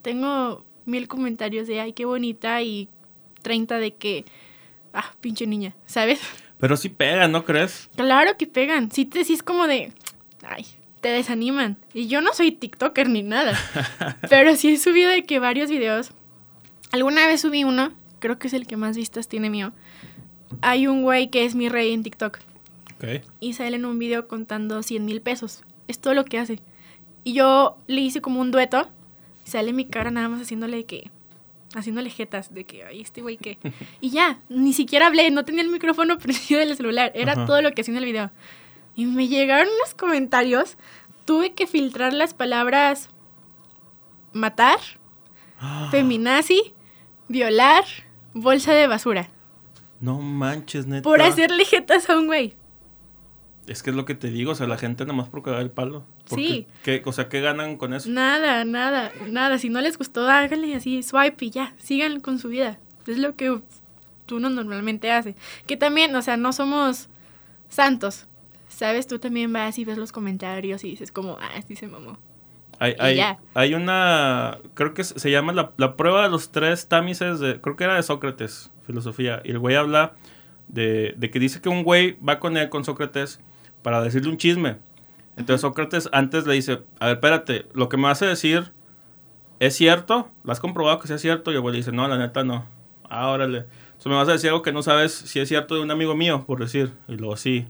Tengo 0.01 0.65
mil 0.85 1.07
comentarios 1.07 1.67
de, 1.67 1.79
ay, 1.79 1.93
qué 1.93 2.05
bonita 2.05 2.61
y 2.61 2.89
30 3.43 3.77
de 3.77 3.93
que, 3.93 4.25
ah, 4.93 5.11
pinche 5.21 5.45
niña, 5.47 5.75
¿sabes? 5.85 6.19
Pero 6.59 6.77
sí 6.77 6.89
pega, 6.89 7.27
¿no 7.27 7.45
crees? 7.45 7.89
Claro 7.95 8.37
que 8.37 8.47
pegan. 8.47 8.91
Sí, 8.91 9.05
te, 9.05 9.23
sí 9.23 9.33
es 9.33 9.43
como 9.43 9.67
de, 9.67 9.93
ay, 10.43 10.65
te 11.01 11.09
desaniman. 11.09 11.77
Y 11.93 12.07
yo 12.07 12.21
no 12.21 12.33
soy 12.33 12.51
TikToker 12.51 13.09
ni 13.09 13.23
nada. 13.23 13.57
pero 14.29 14.55
sí 14.55 14.73
he 14.73 14.77
subido 14.77 15.09
de 15.09 15.23
que 15.23 15.39
varios 15.39 15.69
videos. 15.69 16.11
Alguna 16.91 17.25
vez 17.25 17.41
subí 17.41 17.63
uno, 17.63 17.93
creo 18.19 18.37
que 18.37 18.47
es 18.47 18.53
el 18.53 18.67
que 18.67 18.77
más 18.77 18.95
vistas 18.95 19.27
tiene 19.27 19.49
mío. 19.49 19.73
Hay 20.61 20.87
un 20.87 21.01
güey 21.03 21.29
que 21.29 21.45
es 21.45 21.55
mi 21.55 21.69
rey 21.69 21.93
en 21.93 22.03
TikTok. 22.03 22.39
Ok. 23.01 23.23
Y 23.39 23.53
sale 23.53 23.77
en 23.77 23.85
un 23.85 23.97
video 23.97 24.27
contando 24.27 24.83
100 24.83 25.03
mil 25.05 25.21
pesos. 25.21 25.63
Es 25.87 25.99
todo 25.99 26.13
lo 26.13 26.23
que 26.23 26.37
hace. 26.37 26.59
Y 27.23 27.33
yo 27.33 27.77
le 27.87 28.01
hice 28.01 28.21
como 28.21 28.41
un 28.41 28.51
dueto. 28.51 28.89
y 29.45 29.49
Sale 29.49 29.73
mi 29.73 29.85
cara 29.85 30.11
nada 30.11 30.29
más 30.29 30.41
haciéndole 30.41 30.85
que. 30.85 31.09
Haciéndole 31.73 32.09
jetas 32.09 32.53
de 32.53 32.65
que, 32.65 32.83
ay, 32.83 33.01
este 33.01 33.21
güey 33.21 33.37
qué. 33.37 33.57
Y 34.01 34.09
ya, 34.11 34.39
ni 34.49 34.73
siquiera 34.73 35.07
hablé, 35.07 35.31
no 35.31 35.45
tenía 35.45 35.63
el 35.63 35.69
micrófono 35.69 36.17
prendido 36.19 36.59
del 36.59 36.75
celular. 36.75 37.11
Era 37.15 37.45
todo 37.45 37.61
lo 37.61 37.71
que 37.71 37.81
hacía 37.81 37.93
en 37.93 37.97
el 37.97 38.05
video. 38.05 38.29
Y 38.95 39.05
me 39.05 39.27
llegaron 39.27 39.67
unos 39.67 39.95
comentarios. 39.95 40.77
Tuve 41.25 41.53
que 41.53 41.65
filtrar 41.65 42.13
las 42.13 42.33
palabras 42.33 43.09
matar, 44.33 44.79
feminazi, 45.91 46.73
violar, 47.27 47.83
bolsa 48.33 48.73
de 48.73 48.87
basura. 48.87 49.29
No 49.99 50.19
manches, 50.19 50.87
neta. 50.87 51.03
Por 51.03 51.21
hacerle 51.21 51.63
jetas 51.65 52.09
a 52.09 52.17
un 52.17 52.25
güey. 52.27 52.55
Es 53.67 53.83
que 53.83 53.91
es 53.91 53.95
lo 53.95 54.05
que 54.05 54.15
te 54.15 54.29
digo, 54.29 54.51
o 54.53 54.55
sea, 54.55 54.67
la 54.67 54.77
gente 54.77 55.05
nomás 55.05 55.29
por 55.29 55.43
cagar 55.43 55.61
el 55.61 55.69
palo. 55.71 56.03
Porque, 56.27 56.43
Sí. 56.43 56.67
¿qué- 56.83 57.01
o 57.05 57.11
sea, 57.13 57.29
¿qué 57.29 57.41
ganan 57.41 57.77
con 57.77 57.93
eso? 57.93 58.09
Nada, 58.09 58.65
nada, 58.65 59.11
nada. 59.29 59.57
Si 59.59 59.69
no 59.69 59.81
les 59.81 59.97
gustó, 59.97 60.27
háganle 60.27 60.75
así, 60.75 61.03
swipe 61.03 61.45
y 61.45 61.49
ya, 61.51 61.73
sigan 61.77 62.19
con 62.21 62.39
su 62.39 62.49
vida. 62.49 62.79
Es 63.07 63.17
lo 63.19 63.35
que 63.35 63.51
uno 64.31 64.49
normalmente 64.49 65.11
hace. 65.11 65.35
Que 65.67 65.77
también, 65.77 66.15
o 66.15 66.21
sea, 66.21 66.37
no 66.37 66.53
somos 66.53 67.09
santos. 67.69 68.27
¿Sabes? 68.69 69.05
Tú 69.05 69.19
también 69.19 69.51
vas 69.51 69.77
y 69.77 69.85
ves 69.85 69.97
los 69.97 70.11
comentarios 70.13 70.83
y 70.85 70.91
dices 70.91 71.11
como, 71.11 71.37
ah, 71.41 71.61
sí 71.67 71.75
se 71.75 71.87
mamó. 71.87 72.17
Hay, 72.79 72.93
Y 72.93 72.95
hay, 72.99 73.15
ya. 73.17 73.37
hay 73.53 73.73
una, 73.75 74.57
creo 74.73 74.93
que 74.95 75.03
se 75.03 75.19
se 75.19 75.29
llama 75.29 75.51
la, 75.53 75.71
la 75.77 75.95
prueba 75.97 76.23
de 76.23 76.29
los 76.29 76.51
tres 76.51 76.87
tamices 76.87 77.39
de, 77.39 77.59
creo 77.61 77.75
que 77.75 77.83
era 77.83 77.95
de 77.95 78.01
Sócrates, 78.03 78.71
filosofía. 78.87 79.41
Y 79.43 79.51
el 79.51 79.59
güey 79.59 79.75
habla 79.75 80.13
de, 80.69 81.13
de 81.17 81.29
que 81.29 81.37
dice 81.39 81.61
que 81.61 81.67
un 81.69 81.83
güey 81.83 82.17
va 82.27 82.39
con 82.39 82.55
él, 82.57 82.69
con 82.69 82.83
Sócrates, 82.85 83.39
para 83.81 84.01
decirle 84.01 84.29
un 84.29 84.37
chisme. 84.37 84.77
Entonces 85.37 85.61
Sócrates 85.61 86.09
antes 86.11 86.45
le 86.45 86.53
dice, 86.53 86.81
a 86.99 87.07
ver, 87.07 87.15
espérate, 87.15 87.65
lo 87.73 87.89
que 87.89 87.97
me 87.97 88.03
vas 88.03 88.21
a 88.21 88.27
decir 88.27 88.71
es 89.59 89.75
cierto, 89.75 90.29
¿lo 90.43 90.51
has 90.51 90.59
comprobado 90.59 90.99
que 90.99 91.07
sea 91.07 91.19
cierto? 91.19 91.51
Y 91.51 91.55
el 91.55 91.61
güey 91.61 91.73
le 91.73 91.77
dice, 91.77 91.91
no, 91.91 92.07
la 92.07 92.17
neta 92.17 92.43
no. 92.43 92.65
Ah, 93.09 93.29
órale. 93.29 93.59
Entonces 93.59 94.07
me 94.07 94.15
vas 94.15 94.27
a 94.27 94.31
decir 94.31 94.49
algo 94.49 94.63
que 94.63 94.71
no 94.71 94.81
sabes 94.81 95.13
si 95.13 95.39
es 95.39 95.47
cierto 95.47 95.75
de 95.75 95.81
un 95.81 95.91
amigo 95.91 96.15
mío, 96.15 96.45
por 96.47 96.59
decir. 96.59 96.93
Y 97.07 97.17
luego 97.17 97.37
sí. 97.37 97.67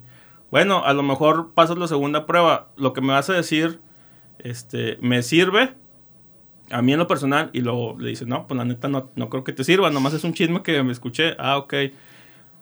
Bueno, 0.52 0.86
a 0.86 0.94
lo 0.94 1.04
mejor 1.04 1.52
pasas 1.54 1.78
la 1.78 1.88
segunda 1.88 2.26
prueba. 2.26 2.70
Lo 2.78 2.94
que 2.94 3.02
me 3.02 3.12
vas 3.12 3.30
a 3.30 3.34
decir, 3.34 3.82
este, 4.40 4.98
me 5.02 5.22
sirve 5.22 5.76
a 6.72 6.82
mí 6.82 6.94
en 6.94 7.00
lo 7.00 7.08
personal. 7.08 7.50
Y 7.52 7.60
luego 7.60 7.98
le 8.00 8.10
dice, 8.10 8.26
no, 8.26 8.48
pues 8.48 8.58
la 8.58 8.64
neta 8.64 8.88
no, 8.88 9.12
no 9.16 9.30
creo 9.30 9.44
que 9.44 9.52
te 9.52 9.66
sirva. 9.66 9.90
Nomás 9.90 10.14
es 10.14 10.24
un 10.24 10.34
chisme 10.34 10.64
que 10.64 10.82
me 10.84 10.94
escuché. 10.94 11.36
Ah, 11.40 11.58
ok. 11.58 11.74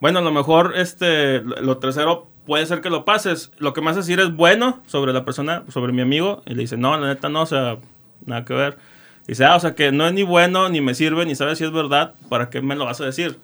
Bueno, 0.01 0.17
a 0.17 0.21
lo 0.23 0.31
mejor 0.31 0.73
este, 0.75 1.41
lo 1.41 1.61
lo 1.61 1.77
tercero 1.77 2.28
puede 2.49 2.65
ser 2.65 2.81
que 2.81 2.89
lo 2.89 3.05
pases. 3.05 3.51
Lo 3.59 3.73
que 3.73 3.81
me 3.81 3.93
decir 3.93 4.19
es 4.19 4.35
bueno 4.35 4.81
sobre 4.87 5.13
la 5.13 5.23
persona, 5.23 5.63
sobre 5.69 5.93
mi 5.93 6.01
amigo. 6.01 6.41
Y 6.47 6.55
le 6.55 6.63
dice, 6.63 6.77
no, 6.77 6.97
la 6.97 7.05
neta 7.05 7.29
no, 7.29 7.43
o 7.43 7.45
sea, 7.45 7.77
nada 8.25 8.43
que 8.43 8.55
ver. 8.55 8.79
Dice, 9.27 9.45
ah, 9.45 9.55
o 9.55 9.59
sea 9.59 9.75
que 9.75 9.91
no 9.91 10.07
es 10.07 10.13
ni 10.13 10.23
bueno, 10.23 10.67
ni 10.67 10.81
me 10.81 10.95
sirve, 10.95 11.27
ni 11.27 11.35
sabes 11.35 11.59
si 11.59 11.63
es 11.63 11.71
verdad. 11.71 12.15
¿Para 12.27 12.49
qué 12.49 12.63
me 12.63 12.75
lo 12.75 12.85
vas 12.85 13.01
a 13.01 13.05
decir? 13.05 13.37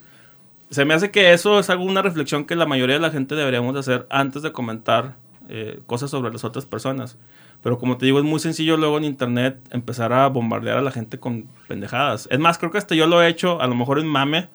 Se 0.71 0.85
me 0.85 0.95
hace 0.95 1.11
que 1.11 1.33
eso 1.33 1.59
es 1.59 1.69
alguna 1.69 2.01
reflexión 2.01 2.45
que 2.45 2.55
la 2.55 2.65
mayoría 2.65 2.95
de 2.95 3.01
la 3.01 3.11
gente 3.11 3.35
deberíamos 3.35 3.75
de 3.75 3.81
hacer 3.81 4.07
antes 4.09 4.41
de 4.41 4.51
comentar 4.51 5.17
eh, 5.49 5.81
cosas 5.85 6.09
sobre 6.09 6.33
las 6.33 6.43
otras 6.43 6.65
personas. 6.65 7.19
Pero 7.61 7.77
como 7.77 7.97
te 7.99 8.07
digo, 8.07 8.17
es 8.17 8.25
muy 8.25 8.39
sencillo 8.39 8.75
luego 8.75 8.97
en 8.97 9.03
internet 9.03 9.59
empezar 9.69 10.13
a 10.13 10.27
bombardear 10.29 10.79
a 10.79 10.81
la 10.81 10.89
gente 10.89 11.19
con 11.19 11.47
pendejadas. 11.67 12.27
Es 12.31 12.39
más, 12.39 12.57
creo 12.57 12.71
que 12.71 12.79
hasta 12.79 12.95
yo 12.95 13.05
lo 13.05 13.21
he 13.21 13.27
hecho, 13.27 13.61
a 13.61 13.67
lo 13.67 13.75
mejor 13.75 13.99
en 13.99 14.07
mame, 14.07 14.49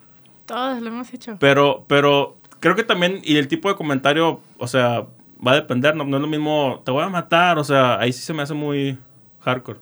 Todos 0.44 0.82
lo 0.82 0.88
hemos 0.88 1.14
hecho. 1.14 1.36
pero, 1.38 1.84
pero 1.86 2.39
creo 2.60 2.76
que 2.76 2.84
también, 2.84 3.20
y 3.24 3.36
el 3.36 3.48
tipo 3.48 3.68
de 3.68 3.74
comentario, 3.76 4.40
o 4.58 4.66
sea, 4.66 5.06
va 5.46 5.52
a 5.52 5.56
depender, 5.56 5.96
no, 5.96 6.04
no 6.04 6.16
es 6.16 6.20
lo 6.20 6.28
mismo, 6.28 6.82
te 6.84 6.90
voy 6.90 7.02
a 7.02 7.08
matar, 7.08 7.58
o 7.58 7.64
sea, 7.64 7.98
ahí 7.98 8.12
sí 8.12 8.20
se 8.22 8.32
me 8.32 8.42
hace 8.42 8.54
muy 8.54 8.98
hardcore. 9.40 9.80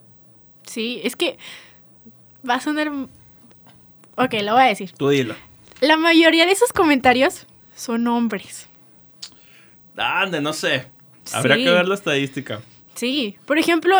Sí, 0.65 1.01
es 1.05 1.17
que 1.17 1.39
va 2.49 2.55
a 2.55 2.61
sonar... 2.61 2.91
Ok, 4.17 4.35
lo 4.43 4.53
voy 4.55 4.63
a 4.63 4.67
decir. 4.67 4.93
Tú 4.97 5.09
dilo. 5.11 5.35
La 5.81 5.97
mayoría 5.97 6.45
de 6.47 6.53
esos 6.53 6.73
comentarios 6.73 7.47
son 7.77 8.07
hombres. 8.09 8.69
Ande, 9.97 10.41
no 10.41 10.53
sé. 10.53 10.87
Habría 11.33 11.57
Sí. 11.57 11.65
que 11.65 11.71
ver 11.71 11.89
la 11.89 11.95
estadística. 11.95 12.61
Sí, 12.95 13.37
por 13.47 13.59
ejemplo, 13.59 13.97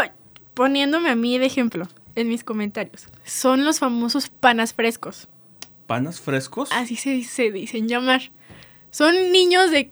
poniéndome 0.55 1.11
a 1.11 1.15
mí 1.17 1.39
de 1.39 1.47
ejemplo 1.47 1.87
en 2.15 2.29
mis 2.29 2.43
comentarios, 2.43 3.07
son 3.25 3.65
los 3.65 3.79
famosos 3.79 4.29
panas 4.29 4.75
frescos. 4.75 5.29
¿Panas 5.87 6.21
frescos? 6.21 6.71
Así 6.73 6.97
se, 6.97 7.23
se 7.25 7.51
dicen 7.53 7.89
llamar. 7.89 8.31
Son 8.91 9.33
niños 9.33 9.71
de, 9.71 9.91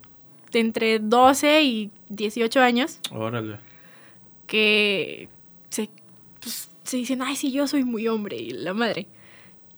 de 0.52 0.60
entre 0.60 0.98
12 0.98 1.62
y 1.62 1.90
18 2.08 2.60
años 2.60 2.98
Órale. 3.10 3.58
que 4.46 5.28
se, 5.70 5.90
pues, 6.40 6.70
se 6.84 6.96
dicen, 6.96 7.22
ay, 7.22 7.36
sí, 7.36 7.52
yo 7.52 7.66
soy 7.66 7.84
muy 7.84 8.08
hombre 8.08 8.36
y 8.36 8.50
la 8.50 8.74
madre. 8.74 9.06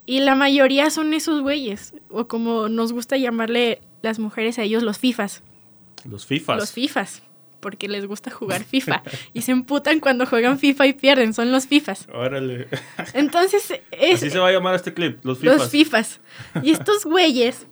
Y 0.06 0.20
la 0.20 0.34
mayoría 0.34 0.88
son 0.90 1.12
esos 1.12 1.42
güeyes, 1.42 1.92
o 2.10 2.28
como 2.28 2.68
nos 2.68 2.92
gusta 2.92 3.16
llamarle 3.18 3.80
las 4.00 4.18
mujeres 4.18 4.58
a 4.58 4.62
ellos, 4.62 4.82
los 4.82 4.98
FIFAs. 4.98 5.42
Los 6.08 6.24
FIFAs. 6.26 6.56
Los 6.58 6.72
FIFAs, 6.72 7.22
porque 7.60 7.88
les 7.88 8.06
gusta 8.06 8.30
jugar 8.30 8.64
FIFA. 8.70 9.02
y 9.34 9.42
se 9.42 9.52
emputan 9.52 10.00
cuando 10.00 10.24
juegan 10.24 10.58
FIFA 10.58 10.86
y 10.86 10.92
pierden, 10.94 11.34
son 11.34 11.52
los 11.52 11.66
FIFAs. 11.66 12.06
Órale. 12.14 12.68
Entonces, 13.12 13.80
es, 13.90 14.22
Así 14.22 14.30
se 14.30 14.38
va 14.38 14.48
a 14.48 14.52
llamar 14.52 14.74
este 14.76 14.94
clip, 14.94 15.22
los 15.24 15.40
FIFAs. 15.40 15.58
los 15.58 15.70
FIFAs. 15.70 16.20
Y 16.62 16.70
estos 16.70 17.04
güeyes, 17.04 17.66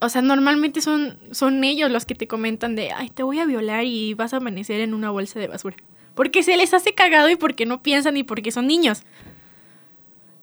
o 0.00 0.08
sea, 0.08 0.22
normalmente 0.22 0.80
son, 0.80 1.18
son 1.32 1.64
ellos 1.64 1.90
los 1.90 2.04
que 2.06 2.14
te 2.14 2.26
comentan 2.28 2.76
de, 2.76 2.92
ay, 2.92 3.10
te 3.10 3.22
voy 3.22 3.38
a 3.40 3.46
violar 3.46 3.84
y 3.84 4.14
vas 4.14 4.32
a 4.32 4.38
amanecer 4.38 4.80
en 4.80 4.94
una 4.94 5.10
bolsa 5.10 5.38
de 5.40 5.48
basura. 5.48 5.76
Porque 6.14 6.42
se 6.42 6.56
les 6.56 6.74
hace 6.74 6.94
cagado 6.94 7.28
y 7.30 7.36
porque 7.36 7.66
no 7.66 7.82
piensan 7.82 8.16
y 8.16 8.22
porque 8.24 8.50
son 8.50 8.66
niños. 8.66 9.02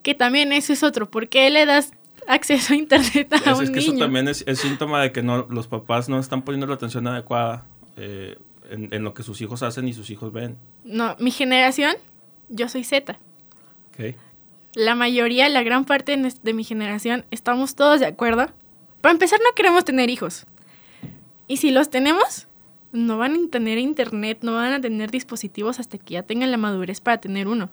Que 0.04 0.14
también 0.14 0.54
eso 0.54 0.74
es 0.74 0.84
otro. 0.84 1.10
¿Por 1.10 1.30
qué 1.30 1.50
le 1.50 1.66
das 1.66 1.92
acceso 2.28 2.74
a 2.74 2.78
internet 2.78 3.34
a 3.34 3.52
Es, 3.52 3.58
un 3.58 3.64
es 3.66 3.70
que 3.72 3.80
niño? 3.80 3.92
eso 3.94 3.98
también 4.00 4.28
es, 4.28 4.44
es 4.48 4.60
síntoma 4.60 5.02
de 5.02 5.12
que 5.12 5.22
no, 5.24 5.48
los 5.50 5.68
papás 5.68 6.10
no 6.10 6.20
están 6.20 6.44
poniendo 6.44 6.68
la 6.68 6.76
atención 6.76 7.08
adecuada 7.08 7.66
eh, 7.98 8.38
en, 8.70 8.94
en 8.94 9.04
lo 9.04 9.14
que 9.14 9.24
sus 9.24 9.42
hijos 9.42 9.64
hacen 9.64 9.88
y 9.88 9.94
sus 9.94 10.10
hijos 10.10 10.32
ven. 10.32 10.58
No, 10.84 11.16
mi 11.20 11.32
generación, 11.32 11.96
yo 12.50 12.70
soy 12.70 12.84
Z. 12.84 13.20
¿ok? 13.94 14.16
La 14.76 14.96
mayoría, 14.96 15.48
la 15.50 15.64
gran 15.64 15.86
parte 15.86 16.18
de 16.18 16.54
mi 16.54 16.64
generación, 16.64 17.26
estamos 17.32 17.76
todos 17.76 18.00
de 18.02 18.06
acuerdo. 18.08 18.48
Para 19.06 19.14
empezar, 19.14 19.40
no 19.40 19.54
queremos 19.54 19.86
tener 19.86 20.10
hijos. 20.10 20.48
Y 21.48 21.58
si 21.58 21.70
los 21.70 21.92
tenemos, 21.92 22.48
no 22.92 23.20
van 23.20 23.36
a 23.36 23.50
tener 23.52 23.78
internet, 23.78 24.40
no 24.42 24.54
van 24.56 24.74
a 24.74 24.82
tener 24.82 25.12
dispositivos 25.12 25.80
hasta 25.80 26.00
que 26.00 26.16
ya 26.16 26.24
tengan 26.24 26.50
la 26.50 26.58
madurez 26.58 27.02
para 27.02 27.20
tener 27.20 27.48
uno. 27.48 27.70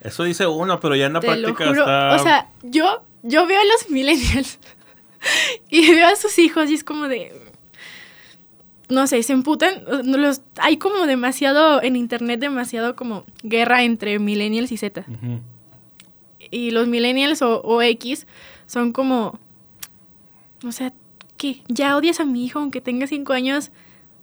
Eso 0.00 0.22
dice 0.22 0.46
uno, 0.46 0.78
pero 0.78 0.94
ya 0.94 1.06
en 1.06 1.14
la 1.14 1.18
Te 1.18 1.26
lo 1.26 1.32
práctica 1.42 1.66
juro. 1.66 1.80
está... 1.80 2.14
O 2.14 2.18
sea, 2.20 2.50
yo, 2.62 3.02
yo 3.24 3.48
veo 3.48 3.60
a 3.60 3.64
los 3.64 3.90
millennials 3.90 4.60
y 5.70 5.90
veo 5.90 6.06
a 6.06 6.14
sus 6.14 6.38
hijos 6.38 6.70
y 6.70 6.74
es 6.74 6.84
como 6.84 7.08
de... 7.08 7.32
No 8.88 9.08
sé, 9.08 9.24
se 9.24 9.32
emputan. 9.32 9.82
no 10.04 10.18
Los, 10.18 10.42
hay 10.58 10.76
como 10.76 11.04
demasiado, 11.08 11.82
en 11.82 11.96
internet, 11.96 12.38
demasiado 12.38 12.94
como 12.94 13.24
guerra 13.42 13.82
entre 13.82 14.20
millennials 14.20 14.70
y 14.70 14.76
Z. 14.76 15.04
Y 16.52 16.70
los 16.70 16.86
millennials 16.86 17.42
o, 17.42 17.60
o 17.62 17.82
X 17.82 18.28
son 18.68 18.92
como, 18.92 19.40
o 20.64 20.72
sea, 20.72 20.92
¿qué? 21.36 21.62
¿Ya 21.68 21.96
odias 21.96 22.20
a 22.20 22.24
mi 22.24 22.44
hijo 22.44 22.58
aunque 22.58 22.80
tenga 22.80 23.06
cinco 23.06 23.32
años? 23.32 23.70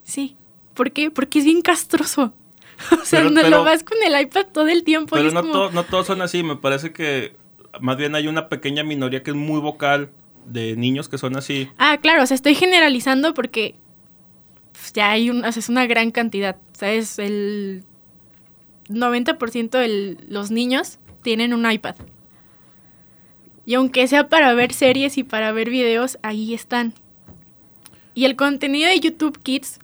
Sí. 0.04 0.36
¿Por 0.74 0.92
qué? 0.92 1.12
Porque 1.12 1.40
es 1.40 1.46
bien 1.46 1.62
castroso. 1.62 2.34
O 2.92 3.06
sea, 3.06 3.20
Pero- 3.20 3.30
no 3.30 3.42
pero- 3.42 3.58
lo 3.58 3.64
vas 3.64 3.84
con 3.84 3.98
el 4.06 4.20
iPad 4.20 4.48
todo 4.52 4.68
el 4.68 4.84
tiempo. 4.84 5.16
y 5.16 5.20
Pero 5.20 5.28
es 5.30 5.34
no, 5.34 5.42
como, 5.42 5.54
to- 5.54 5.72
no 5.72 5.84
todos 5.84 6.08
son 6.08 6.22
así, 6.22 6.42
me 6.44 6.56
parece 6.56 6.92
que 6.92 7.36
más 7.80 7.98
bien 7.98 8.16
hay 8.16 8.28
una 8.28 8.50
pequeña 8.50 8.84
minoría 8.84 9.22
que 9.24 9.30
es 9.32 9.38
muy 9.38 9.60
vocal 9.62 10.10
de 10.46 10.76
niños 10.76 11.08
que 11.08 11.18
son 11.20 11.38
así. 11.38 11.70
Ah, 11.78 11.98
claro, 12.02 12.24
o 12.24 12.26
sea, 12.26 12.36
estoy 12.36 12.56
generalizando 12.56 13.34
porque 13.36 13.76
pues, 14.74 14.92
ya 14.94 15.12
hay 15.12 15.30
un, 15.30 15.46
o 15.46 15.52
sea, 15.52 15.60
es 15.60 15.70
una 15.70 15.86
gran 15.86 16.10
cantidad. 16.12 16.58
¿Sabes? 16.74 17.20
El 17.20 17.84
90% 18.90 19.70
de 19.70 20.18
los 20.28 20.52
niños 20.52 21.00
tienen 21.22 21.54
un 21.54 21.70
iPad. 21.72 21.96
Y 23.66 23.76
aunque 23.76 24.08
sea 24.08 24.30
para 24.30 24.54
ver 24.54 24.74
series 24.74 25.18
y 25.18 25.24
para 25.24 25.52
ver 25.52 25.70
videos, 25.70 26.18
ahí 26.22 26.54
están. 26.54 26.94
Y 28.14 28.26
el 28.26 28.36
contenido 28.36 28.90
de 28.90 29.00
YouTube 29.00 29.40
Kids 29.42 29.80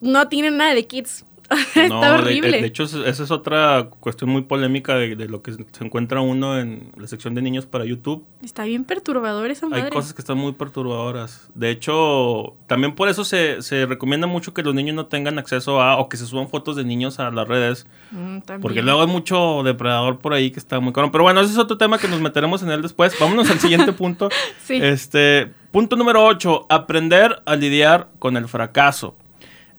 no 0.00 0.28
tiene 0.28 0.50
nada 0.50 0.74
de 0.74 0.86
Kids. 0.86 1.24
Está 1.50 1.88
No, 1.88 2.00
de- 2.00 2.08
horrible. 2.10 2.60
De, 2.60 2.66
hecho, 2.66 2.84
es- 2.84 2.94
esa 2.94 3.22
es 3.24 3.30
otra 3.30 3.88
cuestión 4.00 4.30
muy 4.30 4.42
polémica 4.42 4.94
de, 4.96 5.16
de 5.16 5.28
lo 5.28 5.42
que 5.42 5.52
se 5.52 5.84
encuentra 5.84 6.20
uno 6.20 6.58
en 6.58 6.92
la 6.96 7.06
sección 7.06 7.34
de 7.34 7.42
niños 7.42 7.66
para 7.66 7.84
YouTube. 7.84 8.24
Está 8.42 8.64
bien 8.64 8.84
perturbador 8.84 9.50
esa 9.50 9.68
madre. 9.68 9.84
Hay 9.84 9.90
cosas 9.90 10.14
que 10.14 10.22
están 10.22 10.38
muy 10.38 10.52
perturbadoras. 10.52 11.48
De 11.54 11.70
hecho, 11.70 12.54
también 12.66 12.94
por 12.94 13.08
eso 13.08 13.24
se, 13.24 13.62
se 13.62 13.86
recomienda 13.86 14.26
mucho 14.26 14.54
que 14.54 14.62
los 14.62 14.74
niños 14.74 14.94
no 14.94 15.06
tengan 15.06 15.38
acceso 15.38 15.80
a 15.82 15.98
o 15.98 16.08
que 16.08 16.16
se 16.16 16.26
suban 16.26 16.48
fotos 16.48 16.76
de 16.76 16.84
niños 16.84 17.18
a 17.18 17.30
las 17.30 17.46
redes. 17.48 17.86
Mm. 18.12 18.38
Porque 18.60 18.82
luego 18.82 19.00
hay 19.02 19.06
mucho 19.08 19.62
depredador 19.64 20.18
por 20.18 20.32
ahí 20.32 20.50
que 20.50 20.60
está 20.60 20.78
muy 20.80 20.92
caro. 20.92 21.10
Pero 21.10 21.24
bueno, 21.24 21.40
ese 21.40 21.52
es 21.52 21.58
otro 21.58 21.76
tema 21.76 21.98
que 21.98 22.08
nos 22.08 22.20
meteremos 22.20 22.62
en 22.62 22.70
él 22.70 22.82
después. 22.82 23.14
Vámonos 23.18 23.50
al 23.50 23.58
siguiente 23.58 23.92
punto. 23.92 24.28
Sí. 24.64 24.78
Este, 24.80 25.50
punto 25.72 25.96
número 25.96 26.24
8. 26.24 26.66
Aprender 26.68 27.42
a 27.44 27.56
lidiar 27.56 28.08
con 28.18 28.36
el 28.36 28.46
fracaso. 28.46 29.16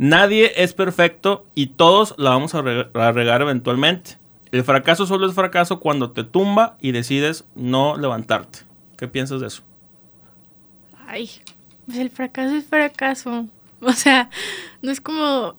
Nadie 0.04 0.52
es 0.64 0.74
perfecto 0.74 1.46
y 1.54 1.68
todos 1.68 2.16
la 2.18 2.32
vamos 2.32 2.56
a, 2.56 2.64
re- 2.64 2.88
a 2.96 3.12
regar 3.12 3.44
eventualmente. 3.44 4.18
El 4.52 4.64
fracaso 4.64 5.06
solo 5.06 5.28
es 5.28 5.36
fracaso 5.36 5.80
cuando 5.80 6.10
te 6.10 6.24
tumba 6.24 6.76
y 6.82 6.92
decides 6.92 7.46
no 7.54 7.96
levantarte. 7.98 8.60
¿Qué 8.98 9.08
piensas 9.08 9.42
de 9.42 9.48
eso? 9.48 9.62
Ay, 11.06 11.30
pues 11.86 12.00
el 12.00 12.10
fracaso 12.10 12.56
es 12.56 12.66
fracaso. 12.66 13.48
O 13.84 13.94
sea, 13.94 14.30
no 14.84 14.92
es 14.92 15.02
como 15.02 15.56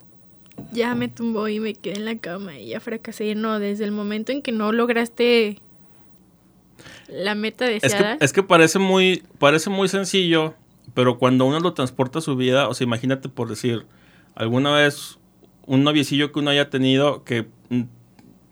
ya 0.72 0.94
me 0.96 1.08
tumbó 1.08 1.46
y 1.48 1.58
me 1.60 1.74
quedé 1.74 1.96
en 1.98 2.04
la 2.04 2.18
cama 2.18 2.56
y 2.58 2.68
ya 2.68 2.80
fracasé. 2.80 3.34
No, 3.36 3.58
desde 3.60 3.84
el 3.84 3.90
momento 3.92 4.32
en 4.32 4.42
que 4.42 4.50
no 4.52 4.70
lograste 4.72 5.58
la 7.08 7.34
meta 7.34 7.68
Es 7.70 7.82
deseada. 7.82 8.18
que, 8.18 8.24
es 8.24 8.32
que 8.32 8.42
parece 8.42 8.78
muy, 8.78 9.22
parece 9.38 9.70
muy 9.70 9.88
sencillo, 9.88 10.54
pero 10.94 11.18
cuando 11.18 11.44
uno 11.46 11.58
lo 11.60 11.74
transporta 11.74 12.20
a 12.20 12.22
su 12.22 12.36
vida, 12.36 12.68
o 12.68 12.74
sea, 12.74 12.84
imagínate 12.84 13.28
por 13.28 13.48
decir, 13.48 13.84
alguna 14.34 14.72
vez 14.72 15.18
un 15.66 15.84
noviecillo 15.84 16.32
que 16.32 16.38
uno 16.38 16.50
haya 16.50 16.70
tenido 16.70 17.24
que 17.24 17.48
mm, 17.70 17.82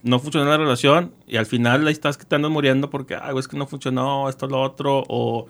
no 0.02 0.18
funcionó 0.18 0.48
la 0.48 0.56
relación 0.56 1.12
y 1.26 1.36
al 1.36 1.46
final 1.46 1.86
ahí 1.86 1.92
estás 1.92 2.16
que 2.16 2.38
muriendo 2.38 2.90
porque, 2.90 3.16
güey, 3.16 3.38
es 3.38 3.48
que 3.48 3.56
no 3.56 3.66
funcionó 3.66 4.28
esto, 4.28 4.46
lo 4.46 4.60
otro, 4.62 5.04
o 5.08 5.46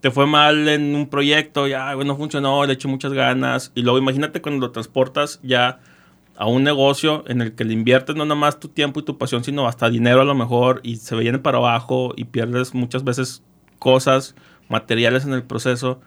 te 0.00 0.10
fue 0.10 0.26
mal 0.26 0.68
en 0.68 0.94
un 0.96 1.08
proyecto, 1.08 1.68
ya, 1.68 1.94
güey, 1.94 2.06
no 2.06 2.16
funcionó, 2.16 2.64
le 2.66 2.72
eché 2.72 2.88
muchas 2.88 3.12
ganas, 3.12 3.70
y 3.74 3.82
luego 3.82 3.98
imagínate 3.98 4.42
cuando 4.42 4.66
lo 4.66 4.72
transportas 4.72 5.38
ya 5.42 5.80
a 6.36 6.46
un 6.46 6.64
negocio 6.64 7.22
en 7.28 7.40
el 7.40 7.54
que 7.54 7.64
le 7.64 7.74
inviertes 7.74 8.16
no 8.16 8.24
nomás 8.24 8.58
tu 8.58 8.68
tiempo 8.68 9.00
y 9.00 9.04
tu 9.04 9.16
pasión, 9.18 9.44
sino 9.44 9.68
hasta 9.68 9.88
dinero 9.90 10.22
a 10.22 10.24
lo 10.24 10.34
mejor, 10.34 10.80
y 10.82 10.96
se 10.96 11.14
viene 11.14 11.38
para 11.38 11.58
abajo 11.58 12.14
y 12.16 12.24
pierdes 12.24 12.74
muchas 12.74 13.04
veces 13.04 13.44
cosas, 13.78 14.34
materiales 14.68 15.24
en 15.24 15.34
el 15.34 15.44
proceso. 15.44 16.00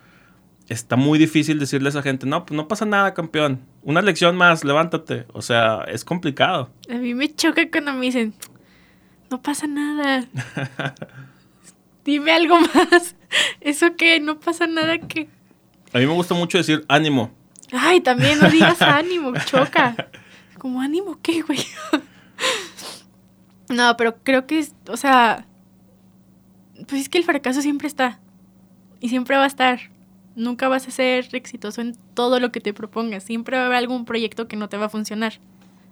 Está 0.68 0.96
muy 0.96 1.20
difícil 1.20 1.60
decirle 1.60 1.90
a 1.90 1.92
esa 1.92 2.02
gente, 2.02 2.26
no, 2.26 2.46
pues 2.46 2.56
no 2.58 2.68
pasa 2.68 2.86
nada, 2.86 3.14
campeón. 3.14 3.62
Una 3.84 4.02
lección 4.02 4.36
más, 4.36 4.64
levántate. 4.64 5.26
O 5.34 5.42
sea, 5.42 5.84
es 5.88 6.04
complicado. 6.04 6.72
A 6.90 6.96
mí 6.96 7.14
me 7.14 7.34
choca 7.34 7.70
cuando 7.70 7.94
me 7.94 8.08
dicen, 8.08 8.34
no 9.30 9.42
pasa 9.42 9.68
nada. 9.68 10.26
Dime 12.04 12.32
algo 12.32 12.60
más. 12.60 13.16
¿Eso 13.62 13.96
qué? 13.96 14.20
No 14.20 14.40
pasa 14.40 14.66
nada 14.66 14.98
que... 15.00 15.30
A 15.94 16.00
mí 16.00 16.08
me 16.08 16.14
gusta 16.14 16.34
mucho 16.34 16.58
decir 16.58 16.84
ánimo. 16.88 17.32
Ay, 17.72 18.02
también 18.02 18.40
no 18.40 18.50
digas 18.50 18.82
ánimo, 18.82 19.34
choca. 19.46 19.96
Como 20.58 20.82
ánimo, 20.82 21.20
¿qué, 21.22 21.42
güey? 21.42 21.60
No, 23.70 23.96
pero 23.98 24.18
creo 24.24 24.46
que 24.46 24.60
es, 24.60 24.76
o 24.88 24.98
sea, 24.98 25.46
pues 26.88 27.02
es 27.02 27.10
que 27.10 27.18
el 27.18 27.24
fracaso 27.24 27.62
siempre 27.62 27.88
está. 27.88 28.20
Y 29.00 29.10
siempre 29.10 29.38
va 29.38 29.44
a 29.44 29.48
estar. 29.48 29.80
Nunca 30.36 30.68
vas 30.68 30.88
a 30.88 30.92
ser 30.92 31.28
exitoso 31.34 31.82
en 31.82 31.96
todo 32.14 32.40
lo 32.40 32.52
que 32.52 32.60
te 32.60 32.74
propongas. 32.74 33.24
Siempre 33.24 33.56
va 33.58 33.64
a 33.64 33.66
haber 33.68 33.78
algún 33.78 34.06
proyecto 34.06 34.48
que 34.48 34.56
no 34.58 34.68
te 34.70 34.78
va 34.78 34.86
a 34.88 34.90
funcionar. 34.90 35.40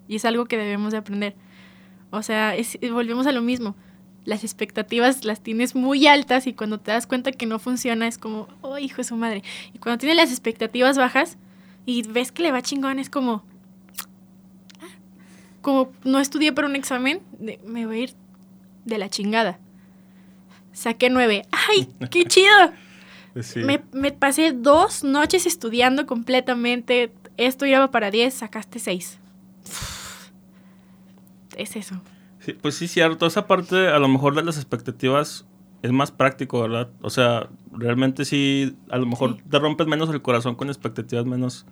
Y 0.08 0.18
es 0.18 0.26
algo 0.26 0.46
que 0.46 0.58
debemos 0.58 0.92
de 0.92 0.98
aprender. 0.98 1.36
O 2.12 2.22
sea, 2.24 2.56
es- 2.56 2.78
volvemos 2.92 3.26
a 3.26 3.32
lo 3.32 3.42
mismo. 3.42 3.76
Las 4.26 4.44
expectativas 4.44 5.26
las 5.26 5.42
tienes 5.42 5.76
muy 5.76 6.08
altas 6.08 6.46
y 6.48 6.54
cuando 6.54 6.80
te 6.80 6.92
das 6.92 7.08
cuenta 7.08 7.32
que 7.32 7.46
no 7.46 7.58
funciona 7.60 8.08
es 8.08 8.18
como, 8.18 8.48
oh, 8.62 8.78
hijo 8.78 8.98
de 8.98 9.04
su 9.06 9.16
madre. 9.16 9.44
Y 9.74 9.80
cuando 9.80 9.98
tienes 10.00 10.18
las 10.18 10.30
expectativas 10.32 10.98
bajas 10.98 11.38
y 11.86 12.04
ves 12.04 12.32
que 12.32 12.44
le 12.44 12.52
va 12.52 12.62
chingón, 12.62 13.00
es 13.00 13.10
como, 13.10 13.44
"Ah, 14.82 14.88
como 15.62 15.92
no 16.04 16.20
estudié 16.20 16.52
para 16.54 16.68
un 16.68 16.76
examen, 16.76 17.22
de- 17.40 17.60
me 17.66 17.86
voy 17.86 17.98
a 17.98 18.04
ir 18.04 18.14
de 18.86 18.98
la 18.98 19.10
chingada. 19.10 19.60
Saqué 20.74 21.10
nueve. 21.10 21.46
¡Ay, 21.70 21.88
qué 22.10 22.26
chido! 22.26 22.72
Sí. 23.42 23.62
Me, 23.62 23.84
me 23.94 24.12
pasé 24.12 24.52
dos 24.54 25.04
noches 25.04 25.46
estudiando 25.46 26.06
completamente. 26.06 27.12
Esto 27.38 27.66
iba 27.66 27.90
para 27.90 28.12
10, 28.12 28.34
sacaste 28.34 28.78
6. 28.80 29.20
Es 31.58 31.76
eso. 31.76 32.02
Sí, 32.40 32.54
pues 32.54 32.76
sí, 32.76 32.88
cierto. 32.88 33.26
Esa 33.26 33.48
parte, 33.48 33.88
a 33.88 34.00
lo 34.00 34.08
mejor 34.08 34.36
de 34.36 34.44
las 34.44 34.58
expectativas, 34.58 35.46
es 35.82 35.92
más 35.92 36.12
práctico, 36.12 36.62
¿verdad? 36.62 36.90
O 37.02 37.10
sea, 37.10 37.50
realmente 37.72 38.26
sí, 38.26 38.76
a 38.90 38.98
lo 38.98 39.06
mejor 39.06 39.38
Sí. 39.38 39.44
te 39.50 39.60
rompes 39.60 39.88
menos 39.88 40.10
el 40.10 40.22
corazón 40.22 40.56
con 40.56 40.70
expectativas 40.70 41.26
menos 41.26 41.66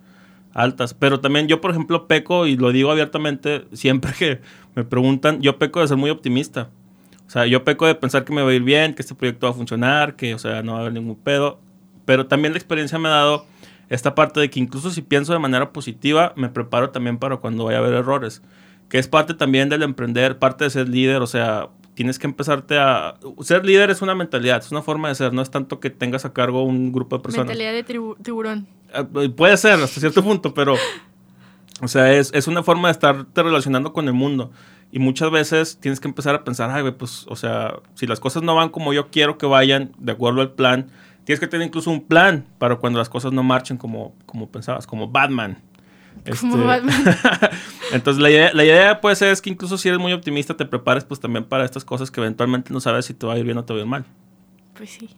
altas. 0.54 0.94
Pero 0.94 1.20
también 1.20 1.48
yo, 1.48 1.60
por 1.60 1.70
ejemplo, 1.70 2.06
peco, 2.06 2.46
y 2.46 2.56
lo 2.56 2.72
digo 2.72 2.90
abiertamente, 2.90 3.66
siempre 3.72 4.12
que 4.18 4.40
me 4.74 4.84
preguntan, 4.84 5.40
yo 5.40 5.58
peco 5.58 5.80
de 5.80 5.88
ser 5.88 5.96
muy 5.96 6.10
optimista. 6.10 6.70
O 7.26 7.30
sea, 7.30 7.46
yo 7.46 7.64
peco 7.64 7.86
de 7.86 7.94
pensar 7.94 8.24
que 8.24 8.32
me 8.32 8.42
va 8.42 8.50
a 8.50 8.54
ir 8.54 8.62
bien, 8.62 8.94
que 8.94 9.02
este 9.02 9.14
proyecto 9.14 9.46
va 9.46 9.52
a 9.52 9.54
funcionar, 9.56 10.16
que, 10.16 10.34
o 10.34 10.38
sea, 10.38 10.62
no 10.62 10.72
va 10.72 10.78
a 10.78 10.80
haber 10.82 10.92
ningún 10.92 11.16
pedo. 11.16 11.58
Pero 12.04 12.26
también 12.26 12.52
la 12.52 12.58
experiencia 12.58 12.98
me 12.98 13.08
ha 13.08 13.12
dado 13.12 13.46
esta 13.88 14.14
parte 14.14 14.40
de 14.40 14.50
que 14.50 14.58
incluso 14.60 14.90
si 14.90 15.02
pienso 15.02 15.32
de 15.32 15.38
manera 15.38 15.72
positiva, 15.72 16.32
me 16.36 16.48
preparo 16.48 16.90
también 16.90 17.18
para 17.18 17.36
cuando 17.38 17.64
vaya 17.64 17.78
a 17.78 17.80
haber 17.80 17.94
errores. 17.94 18.42
Que 18.88 18.98
es 18.98 19.08
parte 19.08 19.34
también 19.34 19.68
del 19.70 19.82
emprender, 19.82 20.38
parte 20.38 20.64
de 20.64 20.70
ser 20.70 20.88
líder. 20.88 21.22
O 21.22 21.26
sea, 21.26 21.68
tienes 21.94 22.18
que 22.18 22.26
empezarte 22.26 22.78
a... 22.78 23.14
Ser 23.40 23.64
líder 23.64 23.88
es 23.90 24.02
una 24.02 24.14
mentalidad, 24.14 24.58
es 24.58 24.70
una 24.70 24.82
forma 24.82 25.08
de 25.08 25.14
ser. 25.14 25.32
No 25.32 25.40
es 25.40 25.50
tanto 25.50 25.80
que 25.80 25.88
tengas 25.90 26.24
a 26.26 26.32
cargo 26.34 26.62
un 26.64 26.92
grupo 26.92 27.16
de 27.16 27.22
personas. 27.22 27.46
Mentalidad 27.46 27.72
de 27.72 27.86
tribu- 27.86 28.16
tiburón. 28.22 28.66
Ah, 28.92 29.04
Puede 29.34 29.56
ser 29.56 29.74
hasta 29.80 30.00
cierto 30.00 30.22
punto, 30.22 30.52
pero... 30.52 30.74
O 31.80 31.88
sea, 31.88 32.12
es, 32.12 32.30
es 32.34 32.46
una 32.46 32.62
forma 32.62 32.88
de 32.88 32.92
estarte 32.92 33.42
relacionando 33.42 33.92
con 33.92 34.06
el 34.06 34.12
mundo. 34.14 34.52
Y 34.94 34.98
muchas 34.98 35.30
veces 35.30 35.78
tienes 35.80 36.00
que 36.00 36.06
empezar 36.06 36.34
a 36.34 36.44
pensar, 36.44 36.70
ay, 36.70 36.82
güey, 36.82 36.92
pues, 36.92 37.24
o 37.26 37.34
sea, 37.34 37.76
si 37.94 38.06
las 38.06 38.20
cosas 38.20 38.42
no 38.42 38.54
van 38.54 38.68
como 38.68 38.92
yo 38.92 39.08
quiero 39.08 39.38
que 39.38 39.46
vayan, 39.46 39.92
de 39.96 40.12
acuerdo 40.12 40.42
al 40.42 40.52
plan, 40.52 40.90
tienes 41.24 41.40
que 41.40 41.46
tener 41.46 41.66
incluso 41.66 41.90
un 41.90 42.02
plan 42.02 42.44
para 42.58 42.76
cuando 42.76 42.98
las 42.98 43.08
cosas 43.08 43.32
no 43.32 43.42
marchen 43.42 43.78
como, 43.78 44.14
como 44.26 44.50
pensabas, 44.50 44.86
como 44.86 45.08
Batman. 45.08 45.56
Como 46.38 46.56
Este, 46.56 46.66
Batman. 46.66 47.16
Entonces, 47.92 48.22
la 48.22 48.28
idea, 48.28 48.52
la 48.52 48.64
idea 48.64 49.00
puede 49.00 49.16
ser 49.16 49.32
es 49.32 49.40
que 49.40 49.48
incluso 49.48 49.78
si 49.78 49.88
eres 49.88 49.98
muy 49.98 50.12
optimista, 50.12 50.58
te 50.58 50.66
prepares 50.66 51.04
pues 51.04 51.20
también 51.20 51.44
para 51.46 51.64
estas 51.64 51.86
cosas 51.86 52.10
que 52.10 52.20
eventualmente 52.20 52.70
no 52.70 52.78
sabes 52.78 53.06
si 53.06 53.14
te 53.14 53.26
va 53.26 53.32
a 53.32 53.38
ir 53.38 53.46
bien 53.46 53.56
o 53.56 53.64
te 53.64 53.72
va 53.72 53.78
a 53.78 53.82
ir 53.82 53.88
mal. 53.88 54.04
Pues 54.74 54.90
sí. 54.90 55.08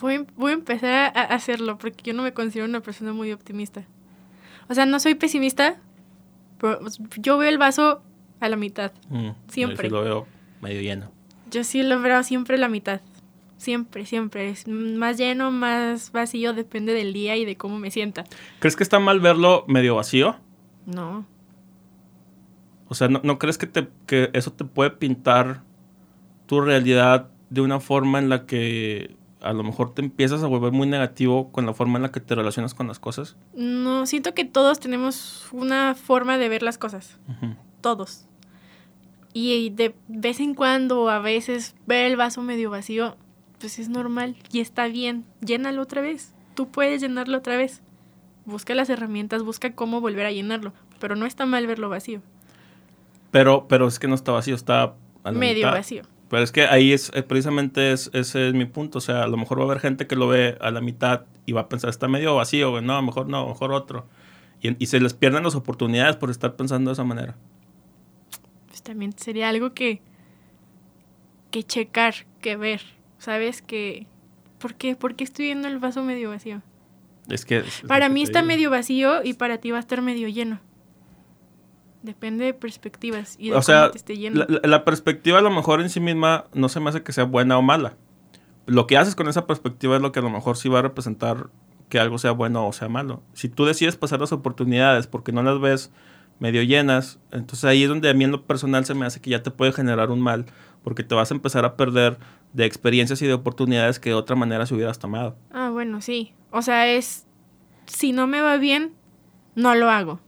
Voy, 0.00 0.24
voy 0.36 0.52
a 0.52 0.54
empezar 0.54 0.92
a, 0.92 1.20
a 1.20 1.34
hacerlo 1.34 1.76
porque 1.76 2.04
yo 2.04 2.14
no 2.14 2.22
me 2.22 2.32
considero 2.32 2.68
una 2.68 2.80
persona 2.82 3.12
muy 3.12 3.32
optimista. 3.32 3.84
O 4.68 4.74
sea, 4.74 4.86
no 4.86 5.00
soy 5.00 5.16
pesimista, 5.16 5.80
pero 6.58 6.78
yo 7.16 7.36
veo 7.36 7.48
el 7.48 7.58
vaso 7.58 8.02
a 8.44 8.48
la 8.48 8.56
mitad. 8.56 8.92
Mm, 9.08 9.30
Siempre. 9.48 9.88
yo 9.88 9.96
sí 9.96 10.02
lo 10.02 10.02
veo 10.02 10.26
medio 10.60 10.80
lleno. 10.80 11.10
Yo 11.50 11.64
sí 11.64 11.82
lo 11.82 12.00
veo 12.00 12.22
siempre 12.22 12.56
a 12.56 12.58
la 12.58 12.68
mitad. 12.68 13.00
Siempre, 13.56 14.06
siempre. 14.06 14.50
Es 14.50 14.66
más 14.68 15.16
lleno, 15.16 15.50
más 15.50 16.12
vacío, 16.12 16.52
depende 16.52 16.92
del 16.92 17.12
día 17.12 17.36
y 17.36 17.44
de 17.44 17.56
cómo 17.56 17.78
me 17.78 17.90
sienta. 17.90 18.24
¿Crees 18.58 18.76
que 18.76 18.82
está 18.82 18.98
mal 18.98 19.20
verlo 19.20 19.64
medio 19.68 19.94
vacío? 19.96 20.36
No. 20.86 21.26
O 22.88 22.94
sea, 22.94 23.08
¿no, 23.08 23.20
no 23.22 23.38
crees 23.38 23.58
que, 23.58 23.66
te, 23.66 23.88
que 24.06 24.30
eso 24.32 24.52
te 24.52 24.64
puede 24.64 24.90
pintar 24.90 25.62
tu 26.46 26.60
realidad 26.60 27.30
de 27.50 27.60
una 27.60 27.80
forma 27.80 28.18
en 28.18 28.28
la 28.28 28.46
que 28.46 29.16
a 29.44 29.52
lo 29.52 29.62
mejor 29.62 29.94
te 29.94 30.00
empiezas 30.02 30.42
a 30.42 30.46
volver 30.46 30.72
muy 30.72 30.86
negativo 30.86 31.52
con 31.52 31.66
la 31.66 31.74
forma 31.74 31.98
en 31.98 32.02
la 32.02 32.10
que 32.10 32.20
te 32.20 32.34
relacionas 32.34 32.72
con 32.72 32.88
las 32.88 32.98
cosas? 32.98 33.36
No, 33.54 34.06
siento 34.06 34.34
que 34.34 34.44
todos 34.44 34.80
tenemos 34.80 35.48
una 35.52 35.94
forma 35.94 36.38
de 36.38 36.48
ver 36.48 36.62
las 36.62 36.78
cosas. 36.78 37.18
Todos. 37.82 38.26
Y 39.36 39.70
de 39.70 39.94
vez 40.06 40.38
en 40.38 40.54
cuando, 40.54 41.10
a 41.10 41.18
veces, 41.18 41.74
ver 41.86 42.06
el 42.06 42.16
vaso 42.16 42.40
medio 42.40 42.70
vacío, 42.70 43.16
pues 43.58 43.80
es 43.80 43.88
normal 43.88 44.36
y 44.52 44.60
está 44.60 44.86
bien. 44.86 45.24
Llénalo 45.44 45.82
otra 45.82 46.00
vez. 46.00 46.32
Tú 46.54 46.68
puedes 46.68 47.02
llenarlo 47.02 47.36
otra 47.38 47.56
vez. 47.56 47.82
Busca 48.46 48.74
las 48.76 48.88
herramientas, 48.90 49.42
busca 49.42 49.74
cómo 49.74 50.00
volver 50.00 50.24
a 50.26 50.30
llenarlo. 50.30 50.72
Pero 51.00 51.16
no 51.16 51.26
está 51.26 51.46
mal 51.46 51.66
verlo 51.66 51.88
vacío. 51.88 52.22
Pero, 53.32 53.66
pero 53.66 53.88
es 53.88 53.98
que 53.98 54.06
no 54.06 54.14
está 54.14 54.30
vacío, 54.30 54.54
está 54.54 54.94
a 55.24 55.32
la 55.32 55.38
Medio 55.38 55.66
mitad. 55.66 55.72
vacío. 55.72 56.02
Pero 56.28 56.44
es 56.44 56.52
que 56.52 56.62
ahí 56.66 56.92
es, 56.92 57.10
eh, 57.14 57.24
precisamente 57.24 57.90
es, 57.90 58.10
ese 58.12 58.48
es 58.48 58.54
mi 58.54 58.66
punto. 58.66 58.98
O 58.98 59.00
sea, 59.00 59.24
a 59.24 59.26
lo 59.26 59.36
mejor 59.36 59.58
va 59.58 59.62
a 59.62 59.66
haber 59.66 59.80
gente 59.80 60.06
que 60.06 60.14
lo 60.14 60.28
ve 60.28 60.56
a 60.60 60.70
la 60.70 60.80
mitad 60.80 61.22
y 61.44 61.52
va 61.52 61.62
a 61.62 61.68
pensar, 61.68 61.90
está 61.90 62.06
medio 62.06 62.36
vacío, 62.36 62.70
güey. 62.70 62.84
No, 62.84 63.02
mejor 63.02 63.28
no, 63.28 63.48
mejor 63.48 63.72
otro. 63.72 64.06
Y, 64.62 64.80
y 64.82 64.86
se 64.86 65.00
les 65.00 65.12
pierden 65.12 65.42
las 65.42 65.56
oportunidades 65.56 66.14
por 66.14 66.30
estar 66.30 66.54
pensando 66.54 66.90
de 66.90 66.92
esa 66.92 67.04
manera. 67.04 67.34
También 68.84 69.12
sería 69.18 69.48
algo 69.48 69.74
que, 69.74 70.00
que 71.50 71.62
checar, 71.64 72.14
que 72.40 72.56
ver. 72.56 72.80
¿Sabes? 73.18 73.60
Que... 73.62 74.06
¿Por 74.58 74.74
qué? 74.74 74.94
¿Por 74.96 75.14
qué 75.16 75.24
estoy 75.24 75.46
viendo 75.46 75.66
el 75.68 75.78
vaso 75.78 76.02
medio 76.04 76.30
vacío? 76.30 76.62
Es 77.28 77.44
que... 77.44 77.58
es- 77.58 77.82
Para 77.88 78.06
que 78.08 78.14
mí 78.14 78.22
está 78.22 78.40
digo. 78.40 78.48
medio 78.48 78.70
vacío 78.70 79.22
y 79.24 79.34
para 79.34 79.58
ti 79.58 79.70
va 79.70 79.78
a 79.78 79.80
estar 79.80 80.00
medio 80.02 80.28
lleno. 80.28 80.60
Depende 82.02 82.44
de 82.44 82.52
perspectivas 82.54 83.36
y 83.38 83.48
de 83.50 83.56
O 83.56 83.62
sea, 83.62 83.90
te 83.90 83.96
esté 83.96 84.14
la- 84.30 84.46
la 84.62 84.84
perspectiva 84.84 85.38
a 85.38 85.42
lo 85.42 85.50
mejor 85.50 85.80
en 85.80 85.88
sí 85.88 86.00
misma 86.00 86.44
no 86.52 86.68
se 86.68 86.78
me 86.80 86.90
hace 86.90 87.02
que 87.02 87.12
sea 87.12 87.24
buena 87.24 87.56
o 87.56 87.62
mala. 87.62 87.96
Lo 88.66 88.86
que 88.86 88.98
haces 88.98 89.14
con 89.14 89.26
esa 89.28 89.46
perspectiva 89.46 89.96
es 89.96 90.02
lo 90.02 90.12
que 90.12 90.18
a 90.18 90.22
lo 90.22 90.28
mejor 90.30 90.56
sí 90.58 90.68
va 90.68 90.80
a 90.80 90.82
representar 90.82 91.48
que 91.88 91.98
algo 91.98 92.18
sea 92.18 92.32
bueno 92.32 92.66
o 92.66 92.72
sea 92.74 92.88
malo. 92.90 93.22
Si 93.32 93.48
tú 93.48 93.64
decides 93.64 93.96
pasar 93.96 94.20
las 94.20 94.32
oportunidades 94.32 95.06
porque 95.06 95.32
no 95.32 95.42
las 95.42 95.58
ves 95.60 95.90
medio 96.44 96.62
llenas, 96.62 97.18
entonces 97.32 97.64
ahí 97.64 97.82
es 97.84 97.88
donde 97.88 98.10
a 98.10 98.14
mí 98.14 98.24
en 98.24 98.30
lo 98.32 98.42
personal 98.46 98.84
se 98.84 98.92
me 98.92 99.06
hace 99.06 99.18
que 99.20 99.30
ya 99.30 99.42
te 99.42 99.50
puede 99.50 99.72
generar 99.72 100.10
un 100.10 100.20
mal, 100.20 100.44
porque 100.82 101.02
te 101.02 101.14
vas 101.14 101.30
a 101.30 101.34
empezar 101.34 101.64
a 101.64 101.74
perder 101.76 102.18
de 102.52 102.66
experiencias 102.66 103.22
y 103.22 103.26
de 103.26 103.32
oportunidades 103.32 103.98
que 103.98 104.10
de 104.10 104.14
otra 104.14 104.36
manera 104.36 104.66
se 104.66 104.74
hubieras 104.74 104.98
tomado. 104.98 105.36
Ah, 105.50 105.70
bueno, 105.70 106.02
sí. 106.02 106.32
O 106.50 106.60
sea, 106.60 106.86
es... 106.88 107.24
Si 107.86 108.12
no 108.12 108.26
me 108.26 108.40
va 108.42 108.58
bien, 108.58 108.92
no 109.54 109.74
lo 109.74 109.88
hago. 109.90 110.20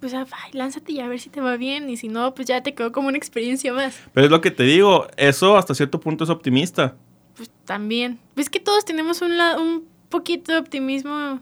Pues 0.00 0.14
ah, 0.14 0.26
ay, 0.44 0.52
lánzate 0.52 0.92
y 0.92 1.00
a 1.00 1.08
ver 1.08 1.18
si 1.18 1.28
te 1.30 1.40
va 1.40 1.56
bien. 1.56 1.88
Y 1.90 1.96
si 1.96 2.08
no, 2.08 2.34
pues 2.34 2.46
ya 2.46 2.62
te 2.62 2.74
quedó 2.74 2.92
como 2.92 3.08
una 3.08 3.16
experiencia 3.16 3.72
más. 3.72 3.98
Pero 4.12 4.26
es 4.26 4.30
lo 4.30 4.40
que 4.40 4.50
te 4.50 4.62
digo, 4.64 5.06
eso 5.16 5.56
hasta 5.56 5.74
cierto 5.74 5.98
punto 6.00 6.24
es 6.24 6.30
optimista. 6.30 6.96
Pues 7.36 7.50
también. 7.64 8.18
Pues 8.34 8.48
que 8.50 8.60
todos 8.60 8.84
tenemos 8.84 9.22
un, 9.22 9.36
la- 9.38 9.58
un 9.58 9.84
poquito 10.08 10.52
de 10.52 10.58
optimismo 10.58 11.40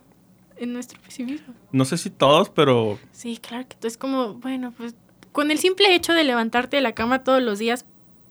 en 0.63 0.73
nuestro 0.73 1.01
pesimismo. 1.01 1.55
No 1.73 1.85
sé 1.85 1.99
si 1.99 2.09
todos, 2.09 2.49
pero 2.49 2.99
Sí, 3.13 3.39
claro 3.39 3.67
que 3.69 3.77
tú 3.77 3.89
es 3.89 3.97
como, 3.97 4.35
bueno, 4.35 4.73
pues 4.77 4.95
con 5.33 5.51
el 5.51 5.59
simple 5.59 5.95
hecho 5.95 6.13
de 6.13 6.25
levantarte 6.25 6.77
de 6.77 6.83
la 6.83 6.93
cama 6.93 7.25
todos 7.25 7.43
los 7.43 7.59
días 7.59 7.85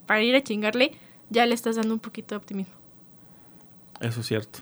para 0.06 0.22
ir 0.22 0.36
a 0.36 0.42
chingarle, 0.42 0.98
ya 1.30 1.46
le 1.46 1.54
estás 1.54 1.76
dando 1.76 1.94
un 1.94 2.00
poquito 2.00 2.36
de 2.36 2.38
optimismo. 2.38 2.74
Eso 4.00 4.22
es 4.22 4.28
cierto. 4.28 4.60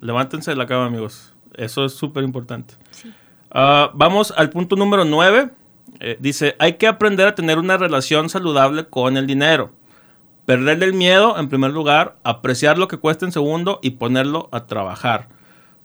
Levántense 0.00 0.50
de 0.50 0.56
la 0.56 0.66
cama, 0.66 0.86
amigos. 0.86 1.32
Eso 1.54 1.84
es 1.84 1.92
súper 1.92 2.24
importante. 2.24 2.74
Sí. 2.90 3.12
Ah, 3.50 3.90
vamos 3.94 4.32
al 4.36 4.50
punto 4.50 4.74
número 4.76 5.04
9. 5.04 5.50
dice, 6.18 6.56
hay 6.58 6.74
que 6.74 6.88
aprender 6.88 7.28
a 7.28 7.34
tener 7.34 7.58
una 7.58 7.76
relación 7.76 8.30
saludable 8.30 8.86
con 8.86 9.16
el 9.16 9.26
dinero. 9.26 9.72
Perderle 10.46 10.86
el 10.86 10.94
miedo, 10.94 11.38
en 11.38 11.48
primer 11.48 11.70
lugar, 11.70 12.16
apreciar 12.24 12.78
lo 12.78 12.88
que 12.88 12.96
cuesta 12.96 13.24
en 13.24 13.32
segundo 13.32 13.78
y 13.80 13.90
ponerlo 13.90 14.48
a 14.50 14.66
trabajar. 14.66 15.28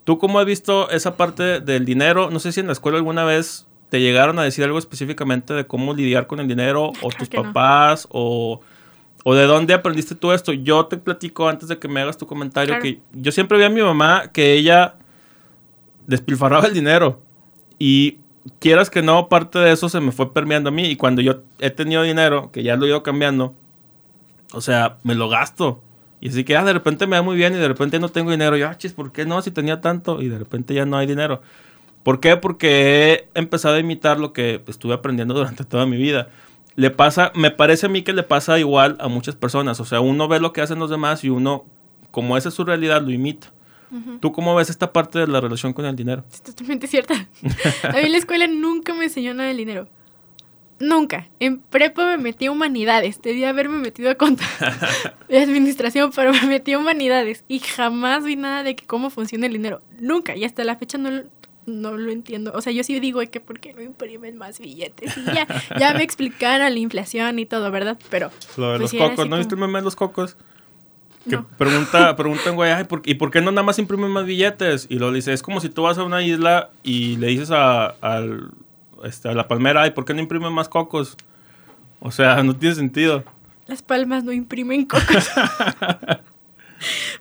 ¿Tú 0.08 0.16
cómo 0.16 0.38
has 0.38 0.46
visto 0.46 0.88
esa 0.88 1.18
parte 1.18 1.60
del 1.60 1.84
dinero? 1.84 2.30
No 2.30 2.38
sé 2.38 2.50
si 2.50 2.60
en 2.60 2.66
la 2.66 2.72
escuela 2.72 2.96
alguna 2.96 3.24
vez 3.24 3.66
te 3.90 4.00
llegaron 4.00 4.38
a 4.38 4.42
decir 4.42 4.64
algo 4.64 4.78
específicamente 4.78 5.52
de 5.52 5.66
cómo 5.66 5.92
lidiar 5.92 6.26
con 6.26 6.40
el 6.40 6.48
dinero, 6.48 6.92
o 7.02 7.10
Claro 7.10 7.18
tus 7.18 7.30
no. 7.30 7.42
papás, 7.42 8.08
o, 8.10 8.62
o 9.22 9.34
de 9.34 9.44
dónde 9.44 9.74
aprendiste 9.74 10.14
tú 10.14 10.32
esto. 10.32 10.54
Yo 10.54 10.86
te 10.86 10.96
platico 10.96 11.46
antes 11.46 11.68
de 11.68 11.78
que 11.78 11.88
me 11.88 12.00
hagas 12.00 12.16
tu 12.16 12.26
comentario 12.26 12.68
Claro. 12.68 12.82
que 12.84 13.00
yo 13.12 13.32
siempre 13.32 13.58
vi 13.58 13.64
a 13.64 13.68
mi 13.68 13.82
mamá 13.82 14.30
que 14.32 14.54
ella 14.54 14.94
despilfarraba 16.06 16.66
el 16.68 16.72
dinero. 16.72 17.20
Y 17.78 18.16
quieras 18.60 18.88
que 18.88 19.02
no, 19.02 19.28
parte 19.28 19.58
de 19.58 19.72
eso 19.72 19.90
se 19.90 20.00
me 20.00 20.10
fue 20.10 20.32
permeando 20.32 20.70
a 20.70 20.72
mí. 20.72 20.86
Y 20.86 20.96
cuando 20.96 21.20
yo 21.20 21.42
he 21.58 21.68
tenido 21.68 22.02
dinero, 22.02 22.50
que 22.50 22.62
ya 22.62 22.76
lo 22.76 22.86
he 22.86 22.88
ido 22.88 23.02
cambiando, 23.02 23.54
o 24.54 24.62
sea, 24.62 24.96
me 25.02 25.14
lo 25.14 25.28
gasto. 25.28 25.82
Y 26.20 26.28
así 26.28 26.44
que 26.44 26.56
ah, 26.56 26.64
de 26.64 26.72
repente 26.72 27.06
me 27.06 27.16
va 27.16 27.22
muy 27.22 27.36
bien 27.36 27.54
y 27.54 27.58
de 27.58 27.68
repente 27.68 27.98
no 27.98 28.08
tengo 28.08 28.30
dinero. 28.30 28.56
Y 28.56 28.60
yo, 28.60 28.68
ah, 28.68 28.76
chis, 28.76 28.92
¿por 28.92 29.12
qué 29.12 29.24
no? 29.24 29.40
Si 29.42 29.50
tenía 29.50 29.80
tanto. 29.80 30.20
Y 30.20 30.28
de 30.28 30.38
repente 30.38 30.74
ya 30.74 30.84
no 30.84 30.96
hay 30.96 31.06
dinero. 31.06 31.40
¿Por 32.02 32.20
qué? 32.20 32.36
Porque 32.36 33.28
he 33.34 33.38
empezado 33.38 33.76
a 33.76 33.78
imitar 33.78 34.18
lo 34.18 34.32
que 34.32 34.62
estuve 34.66 34.94
aprendiendo 34.94 35.34
durante 35.34 35.64
toda 35.64 35.86
mi 35.86 35.96
vida. 35.96 36.28
Le 36.74 36.90
pasa, 36.90 37.32
me 37.34 37.50
parece 37.50 37.86
a 37.86 37.88
mí 37.88 38.02
que 38.02 38.12
le 38.12 38.22
pasa 38.22 38.58
igual 38.58 38.96
a 39.00 39.08
muchas 39.08 39.36
personas. 39.36 39.80
O 39.80 39.84
sea, 39.84 40.00
uno 40.00 40.28
ve 40.28 40.40
lo 40.40 40.52
que 40.52 40.60
hacen 40.60 40.78
los 40.78 40.90
demás 40.90 41.24
y 41.24 41.28
uno, 41.28 41.66
como 42.10 42.36
esa 42.36 42.48
es 42.48 42.54
su 42.54 42.64
realidad, 42.64 43.02
lo 43.02 43.10
imita. 43.10 43.52
¿Tú 44.20 44.32
cómo 44.32 44.54
ves 44.54 44.68
esta 44.68 44.92
parte 44.92 45.18
de 45.18 45.26
la 45.26 45.40
relación 45.40 45.72
con 45.72 45.86
el 45.86 45.96
dinero? 45.96 46.24
Es 46.30 46.42
totalmente 46.42 46.86
cierta. 46.86 47.14
A 47.82 48.02
mí 48.02 48.08
la 48.08 48.18
escuela 48.18 48.46
nunca 48.46 48.92
me 48.92 49.04
enseñó 49.04 49.32
nada 49.32 49.48
del 49.48 49.56
dinero. 49.56 49.88
Nunca. 50.80 51.28
En 51.40 51.58
prepa 51.58 52.06
me 52.06 52.18
metí 52.18 52.46
a 52.46 52.52
humanidades. 52.52 53.20
Debía 53.20 53.48
haberme 53.50 53.78
metido 53.78 54.10
a 54.10 54.14
conta 54.14 54.44
de 55.28 55.38
administración, 55.38 56.12
pero 56.14 56.32
me 56.32 56.42
metí 56.46 56.72
a 56.72 56.78
humanidades. 56.78 57.44
Y 57.48 57.58
jamás 57.58 58.24
vi 58.24 58.36
nada 58.36 58.62
de 58.62 58.76
que 58.76 58.86
cómo 58.86 59.10
funciona 59.10 59.46
el 59.46 59.52
dinero. 59.52 59.80
Nunca. 59.98 60.36
Y 60.36 60.44
hasta 60.44 60.62
la 60.64 60.76
fecha 60.76 60.96
no, 60.98 61.10
lo- 61.10 61.24
no 61.66 61.96
lo 61.96 62.12
entiendo. 62.12 62.52
O 62.54 62.60
sea, 62.60 62.72
yo 62.72 62.84
sí 62.84 62.98
digo 63.00 63.20
"Ay, 63.20 63.26
que 63.26 63.40
por 63.40 63.58
qué 63.58 63.72
no 63.74 63.82
imprimen 63.82 64.36
más 64.38 64.60
billetes. 64.60 65.16
Y 65.18 65.24
ya, 65.24 65.46
ya 65.78 65.94
me 65.94 66.02
explicaron 66.04 66.72
la 66.72 66.78
inflación 66.78 67.38
y 67.40 67.46
todo, 67.46 67.70
¿verdad? 67.72 67.98
Pero 68.08 68.30
Lo 68.56 68.72
de 68.72 68.78
Pues 68.78 68.80
los 68.82 68.90
sí, 68.92 68.98
cocos, 68.98 69.16
¿no 69.18 69.24
como- 69.24 69.36
viste 69.38 69.54
el 69.56 69.60
meme 69.60 69.80
de 69.80 69.84
los 69.84 69.96
cocos? 69.96 70.36
Que 71.28 71.36
No. 71.36 71.46
pregunta, 71.58 72.14
preguntan, 72.16 72.54
güey, 72.54 72.70
"Ay, 72.70 72.84
¿por- 72.84 73.02
¿y 73.04 73.14
por 73.16 73.30
qué 73.32 73.40
no 73.42 73.50
nada 73.50 73.64
más 73.64 73.78
imprimen 73.80 74.10
más 74.12 74.24
billetes? 74.24 74.86
Y 74.88 74.98
le 75.00 75.12
dice, 75.12 75.32
es 75.32 75.42
como 75.42 75.60
si 75.60 75.68
tú 75.68 75.82
vas 75.82 75.98
a 75.98 76.04
una 76.04 76.22
isla 76.22 76.70
y 76.84 77.16
le 77.16 77.26
dices 77.26 77.50
a, 77.50 77.86
al- 78.00 78.50
este, 79.04 79.32
la 79.34 79.48
palmera, 79.48 79.82
ay, 79.82 79.90
¿por 79.92 80.04
qué 80.04 80.14
no 80.14 80.20
imprimen 80.20 80.52
más 80.52 80.68
cocos? 80.68 81.16
O 82.00 82.10
sea, 82.10 82.42
no 82.42 82.56
tiene 82.56 82.74
sentido. 82.74 83.24
las 83.66 83.82
palmas 83.82 84.24
no 84.24 84.32
imprimen 84.32 84.86
cocos. 84.86 85.30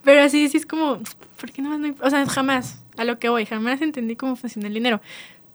Pero 0.03 0.21
así, 0.21 0.47
sí 0.49 0.57
es 0.57 0.65
como, 0.65 0.99
¿por 1.39 1.51
qué 1.51 1.61
no, 1.61 1.77
no 1.77 1.95
O 2.01 2.09
sea, 2.09 2.25
jamás, 2.27 2.83
a 2.97 3.03
lo 3.03 3.19
que 3.19 3.29
voy, 3.29 3.45
jamás 3.45 3.81
entendí 3.81 4.15
cómo 4.15 4.35
funciona 4.35 4.67
el 4.67 4.73
dinero. 4.73 5.01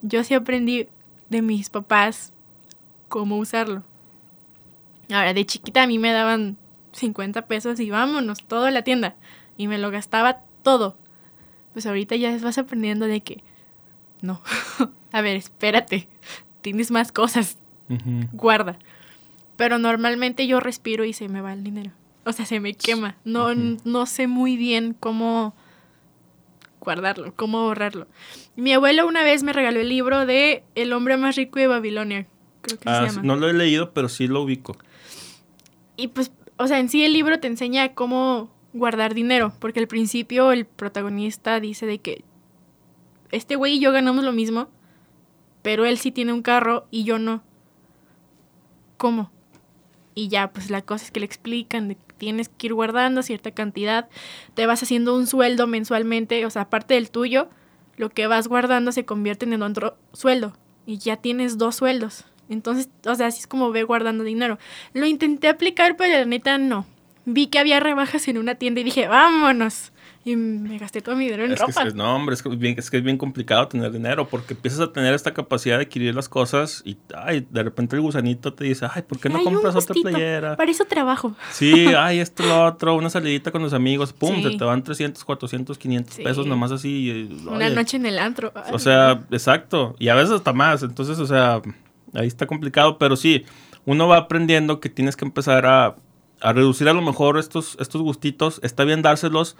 Yo 0.01 0.23
sí 0.23 0.33
aprendí 0.33 0.87
de 1.29 1.41
mis 1.41 1.69
papás 1.69 2.33
cómo 3.07 3.37
usarlo. 3.37 3.83
Ahora, 5.09 5.33
de 5.33 5.45
chiquita 5.45 5.83
a 5.83 5.87
mí 5.87 5.99
me 5.99 6.11
daban 6.11 6.57
50 6.93 7.47
pesos 7.47 7.79
y 7.79 7.89
vámonos, 7.89 8.43
todo 8.45 8.65
a 8.65 8.71
la 8.71 8.83
tienda. 8.83 9.15
Y 9.57 9.67
me 9.67 9.77
lo 9.77 9.91
gastaba 9.91 10.41
todo. 10.63 10.97
Pues 11.73 11.85
ahorita 11.85 12.15
ya 12.15 12.37
vas 12.39 12.57
aprendiendo 12.57 13.07
de 13.07 13.21
que, 13.21 13.43
no, 14.23 14.41
a 15.11 15.21
ver, 15.21 15.35
espérate, 15.35 16.07
tienes 16.61 16.89
más 16.89 17.11
cosas, 17.11 17.57
guarda. 18.31 18.79
Pero 19.55 19.77
normalmente 19.77 20.47
yo 20.47 20.59
respiro 20.59 21.05
y 21.05 21.13
se 21.13 21.29
me 21.29 21.41
va 21.41 21.53
el 21.53 21.63
dinero. 21.63 21.91
O 22.25 22.31
sea, 22.31 22.45
se 22.45 22.59
me 22.59 22.73
quema. 22.73 23.17
No, 23.23 23.53
no 23.53 24.05
sé 24.07 24.25
muy 24.27 24.57
bien 24.57 24.95
cómo 24.99 25.53
guardarlo, 26.79 27.33
cómo 27.35 27.59
ahorrarlo. 27.59 28.07
Mi 28.55 28.73
abuelo 28.73 29.07
una 29.07 29.23
vez 29.23 29.43
me 29.43 29.53
regaló 29.53 29.79
el 29.79 29.89
libro 29.89 30.25
de 30.25 30.63
El 30.75 30.91
hombre 30.93 31.17
más 31.17 31.35
rico 31.35 31.59
de 31.59 31.67
Babilonia. 31.67 32.25
Creo 32.61 32.79
que 32.79 32.89
Ah, 32.89 33.01
se 33.07 33.15
llama. 33.15 33.21
no 33.27 33.35
lo 33.35 33.49
he 33.49 33.53
leído, 33.53 33.91
pero 33.91 34.09
sí 34.09 34.27
lo 34.27 34.41
ubico. 34.41 34.75
Y 35.97 36.07
pues, 36.09 36.31
o 36.57 36.67
sea, 36.67 36.79
en 36.79 36.89
sí 36.89 37.03
el 37.03 37.13
libro 37.13 37.39
te 37.39 37.47
enseña 37.47 37.93
cómo 37.93 38.49
guardar 38.73 39.13
dinero, 39.13 39.53
porque 39.59 39.79
al 39.79 39.87
principio 39.87 40.51
el 40.51 40.65
protagonista 40.65 41.59
dice 41.59 41.85
de 41.85 41.99
que 41.99 42.23
este 43.33 43.55
güey 43.55 43.75
y 43.75 43.79
yo 43.79 43.91
ganamos 43.91 44.23
lo 44.23 44.31
mismo, 44.31 44.69
pero 45.61 45.85
él 45.85 45.97
sí 45.97 46.11
tiene 46.11 46.33
un 46.33 46.41
carro 46.41 46.85
y 46.91 47.03
yo 47.03 47.19
no. 47.19 47.43
¿Cómo? 48.97 49.31
Y 50.15 50.27
ya, 50.27 50.51
pues 50.53 50.69
la 50.69 50.81
cosa 50.81 51.05
es 51.05 51.11
que 51.11 51.19
le 51.19 51.25
explican 51.25 51.87
de 51.87 51.95
que 51.95 52.13
tienes 52.17 52.49
que 52.49 52.67
ir 52.67 52.73
guardando 52.73 53.23
cierta 53.23 53.51
cantidad, 53.51 54.07
te 54.53 54.67
vas 54.67 54.83
haciendo 54.83 55.15
un 55.15 55.25
sueldo 55.25 55.65
mensualmente, 55.65 56.45
o 56.45 56.49
sea, 56.49 56.63
aparte 56.63 56.93
del 56.93 57.09
tuyo, 57.09 57.49
lo 57.97 58.09
que 58.09 58.27
vas 58.27 58.47
guardando 58.47 58.91
se 58.91 59.05
convierte 59.05 59.45
en 59.45 59.61
otro 59.61 59.97
sueldo 60.13 60.53
y 60.85 60.99
ya 60.99 61.17
tienes 61.17 61.57
dos 61.57 61.75
sueldos. 61.77 62.25
Entonces, 62.49 62.89
o 63.05 63.15
sea, 63.15 63.27
así 63.27 63.39
es 63.39 63.47
como 63.47 63.71
ve 63.71 63.83
guardando 63.83 64.23
dinero. 64.23 64.59
Lo 64.93 65.07
intenté 65.07 65.47
aplicar, 65.47 65.95
pero 65.95 66.19
la 66.19 66.25
neta 66.25 66.57
no. 66.57 66.85
Vi 67.25 67.47
que 67.47 67.57
había 67.57 67.79
rebajas 67.79 68.27
en 68.27 68.37
una 68.37 68.55
tienda 68.55 68.81
y 68.81 68.83
dije, 68.83 69.07
vámonos. 69.07 69.92
Y 70.25 70.37
me 70.37 70.77
gasté 70.77 71.01
todo 71.01 71.17
mi 71.17 71.25
dinero 71.25 71.43
en 71.43 71.51
Es 71.51 71.59
que, 71.59 71.65
ropa. 71.67 71.83
es- 71.83 71.95
no, 71.95 72.15
hombre, 72.15 72.33
es 72.33 72.41
que, 72.41 72.47
es 72.49 72.57
bien, 72.57 72.75
es 72.77 72.89
que 72.89 72.95
es 72.97 73.03
bien 73.03 73.17
complicado 73.17 73.67
tener 73.67 73.91
dinero 73.91 74.27
porque 74.29 74.53
empiezas 74.53 74.79
a 74.79 74.93
tener 74.93 75.13
esta 75.13 75.33
capacidad 75.33 75.77
de 75.77 75.83
adquirir 75.83 76.15
las 76.15 76.29
cosas 76.29 76.81
y 76.85 76.97
ay, 77.13 77.45
de 77.49 77.61
repente 77.63 77.97
el 77.97 78.01
gusanito 78.01 78.53
te 78.53 78.63
dice, 78.63 78.87
ay, 78.93 79.01
¿por 79.01 79.19
qué 79.19 79.27
no 79.27 79.39
Ay, 79.39 79.43
compras 79.43 79.75
otra 79.75 79.93
playera? 80.01 80.55
Para 80.55 80.71
eso 80.71 80.85
trabajo. 80.85 81.35
Sí, 81.51 81.87
ay, 81.97 82.19
esto, 82.19 82.43
lo 82.45 82.65
otro, 82.65 82.95
una 82.95 83.09
salidita 83.09 83.51
con 83.51 83.61
los 83.63 83.73
amigos, 83.73 84.13
pum, 84.13 84.35
Sí. 84.37 84.43
se 84.43 84.57
te 84.57 84.63
van 84.63 84.81
300, 84.83 85.25
400, 85.25 85.77
500 85.77 86.15
Sí. 86.15 86.23
pesos 86.23 86.47
nomás 86.47 86.71
así. 86.71 87.09
y, 87.09 87.45
Una 87.47 87.69
noche 87.69 87.97
en 87.97 88.05
el 88.05 88.17
antro. 88.17 88.53
Ay, 88.55 88.71
O 88.73 88.79
sea, 88.79 89.23
exacto. 89.31 89.95
Y 89.99 90.07
a 90.07 90.15
veces 90.15 90.31
hasta 90.31 90.53
más. 90.53 90.83
Entonces, 90.83 91.19
o 91.19 91.25
sea, 91.25 91.61
ahí 92.13 92.27
está 92.27 92.47
complicado. 92.47 92.97
Pero 92.97 93.15
sí, 93.17 93.43
uno 93.85 94.07
va 94.07 94.17
aprendiendo 94.17 94.79
que 94.79 94.87
tienes 94.89 95.17
que 95.17 95.25
empezar 95.25 95.65
a, 95.65 95.95
a 96.39 96.53
reducir 96.53 96.87
a 96.87 96.93
lo 96.93 97.01
mejor 97.01 97.37
estos, 97.37 97.75
estos 97.79 98.01
gustitos. 98.01 98.59
Está 98.63 98.83
bien 98.85 99.01
dárselos, 99.01 99.57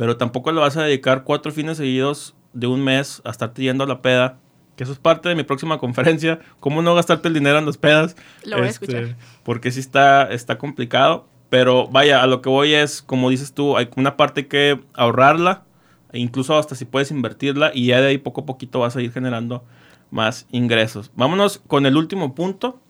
pero 0.00 0.16
tampoco 0.16 0.50
le 0.50 0.60
vas 0.60 0.78
a 0.78 0.82
dedicar 0.84 1.24
cuatro 1.24 1.52
fines 1.52 1.76
seguidos 1.76 2.34
de 2.54 2.66
un 2.66 2.82
mes 2.82 3.20
a 3.22 3.28
estarte 3.28 3.60
yendo 3.60 3.84
a 3.84 3.86
la 3.86 4.00
peda. 4.00 4.38
Que 4.74 4.84
eso 4.84 4.94
es 4.94 4.98
parte 4.98 5.28
de 5.28 5.34
mi 5.34 5.42
próxima 5.42 5.76
conferencia. 5.76 6.38
¿Cómo 6.58 6.80
no 6.80 6.94
gastarte 6.94 7.28
el 7.28 7.34
dinero 7.34 7.58
en 7.58 7.66
las 7.66 7.76
pedas? 7.76 8.16
Lo 8.44 8.56
voy 8.56 8.64
a 8.64 8.68
Este, 8.70 8.86
escuchar. 8.86 9.16
Porque 9.42 9.70
sí 9.70 9.78
está, 9.78 10.22
está 10.32 10.56
complicado. 10.56 11.28
Pero 11.50 11.86
vaya, 11.88 12.22
a 12.22 12.26
lo 12.26 12.40
que 12.40 12.48
voy 12.48 12.72
es, 12.72 13.02
como 13.02 13.28
dices 13.28 13.52
tú, 13.52 13.76
hay 13.76 13.90
una 13.94 14.16
parte 14.16 14.46
que 14.46 14.80
ahorrarla, 14.94 15.64
e 16.12 16.18
incluso 16.18 16.56
hasta 16.56 16.74
si 16.76 16.86
puedes 16.86 17.10
invertirla, 17.10 17.70
y 17.74 17.88
ya 17.88 18.00
de 18.00 18.06
ahí 18.08 18.16
poco 18.16 18.40
a 18.40 18.46
poquito 18.46 18.78
vas 18.78 18.96
a 18.96 19.02
ir 19.02 19.12
generando 19.12 19.64
más 20.10 20.46
ingresos. 20.50 21.10
Vámonos 21.14 21.60
con 21.66 21.84
el 21.84 21.98
último 21.98 22.34
punto. 22.34 22.80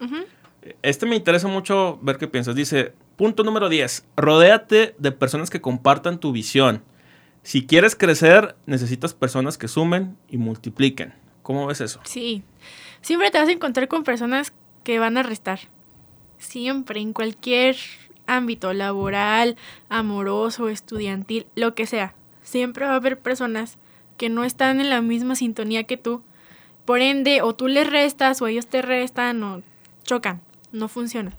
Este 0.82 1.06
me 1.06 1.16
interesa 1.16 1.48
mucho 1.48 1.98
ver 2.02 2.18
qué 2.18 2.28
piensas. 2.28 2.54
Dice, 2.54 2.92
punto 3.16 3.42
número 3.42 3.68
10, 3.68 4.06
rodéate 4.16 4.94
de 4.96 5.10
personas 5.10 5.50
que 5.50 5.60
compartan 5.60 6.20
tu 6.20 6.30
visión. 6.30 6.84
Si 7.42 7.66
quieres 7.66 7.96
crecer, 7.96 8.54
necesitas 8.66 9.14
personas 9.14 9.56
que 9.56 9.68
sumen 9.68 10.16
y 10.28 10.36
multipliquen. 10.36 11.14
¿Cómo 11.42 11.66
ves 11.66 11.80
eso? 11.80 12.00
Sí. 12.04 12.42
Siempre 13.00 13.30
te 13.30 13.38
vas 13.38 13.48
a 13.48 13.52
encontrar 13.52 13.88
con 13.88 14.04
personas 14.04 14.52
que 14.84 14.98
van 14.98 15.16
a 15.16 15.22
restar. 15.22 15.60
Siempre, 16.38 17.00
en 17.00 17.12
cualquier 17.12 17.76
ámbito, 18.26 18.72
laboral, 18.72 19.56
amoroso, 19.88 20.68
estudiantil, 20.68 21.46
lo 21.54 21.74
que 21.74 21.86
sea. 21.86 22.14
Siempre 22.42 22.86
va 22.86 22.92
a 22.92 22.96
haber 22.96 23.18
personas 23.18 23.78
que 24.16 24.28
no 24.28 24.44
están 24.44 24.80
en 24.80 24.90
la 24.90 25.00
misma 25.00 25.34
sintonía 25.34 25.84
que 25.84 25.96
tú. 25.96 26.22
Por 26.84 27.00
ende, 27.00 27.42
o 27.42 27.54
tú 27.54 27.68
les 27.68 27.88
restas 27.88 28.42
o 28.42 28.46
ellos 28.46 28.66
te 28.66 28.82
restan 28.82 29.42
o 29.42 29.62
chocan. 30.04 30.40
No 30.72 30.88
funciona. 30.88 31.32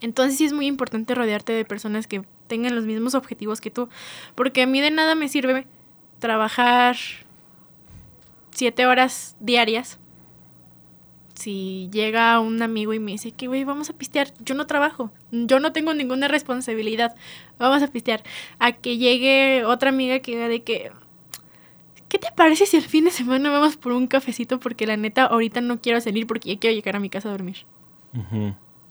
Entonces 0.00 0.38
sí 0.38 0.44
es 0.44 0.52
muy 0.52 0.66
importante 0.66 1.14
rodearte 1.14 1.52
de 1.52 1.64
personas 1.64 2.06
que 2.06 2.22
tengan 2.46 2.74
los 2.74 2.84
mismos 2.84 3.14
objetivos 3.14 3.60
que 3.60 3.70
tú. 3.70 3.88
Porque 4.34 4.62
a 4.62 4.66
mí 4.66 4.80
de 4.80 4.90
nada 4.90 5.14
me 5.14 5.28
sirve 5.28 5.66
trabajar 6.18 6.96
siete 8.50 8.86
horas 8.86 9.36
diarias. 9.40 9.98
Si 11.34 11.90
llega 11.92 12.40
un 12.40 12.62
amigo 12.62 12.94
y 12.94 12.98
me 12.98 13.12
dice 13.12 13.30
que, 13.30 13.46
güey, 13.46 13.64
vamos 13.64 13.90
a 13.90 13.92
pistear, 13.92 14.32
yo 14.40 14.54
no 14.54 14.66
trabajo, 14.66 15.12
yo 15.30 15.60
no 15.60 15.72
tengo 15.72 15.92
ninguna 15.92 16.28
responsabilidad, 16.28 17.14
vamos 17.58 17.82
a 17.82 17.88
pistear. 17.88 18.22
A 18.58 18.72
que 18.72 18.96
llegue 18.96 19.62
otra 19.66 19.90
amiga 19.90 20.20
que 20.20 20.32
diga 20.32 20.48
de 20.48 20.62
que, 20.62 20.92
¿qué 22.08 22.18
te 22.18 22.28
parece 22.34 22.64
si 22.64 22.78
el 22.78 22.84
fin 22.84 23.04
de 23.04 23.10
semana 23.10 23.50
vamos 23.50 23.76
por 23.76 23.92
un 23.92 24.06
cafecito? 24.06 24.58
Porque 24.58 24.86
la 24.86 24.96
neta, 24.96 25.26
ahorita 25.26 25.60
no 25.60 25.78
quiero 25.78 26.00
salir 26.00 26.26
porque 26.26 26.54
ya 26.54 26.58
quiero 26.58 26.74
llegar 26.74 26.96
a 26.96 27.00
mi 27.00 27.10
casa 27.10 27.28
a 27.28 27.32
dormir. 27.32 27.66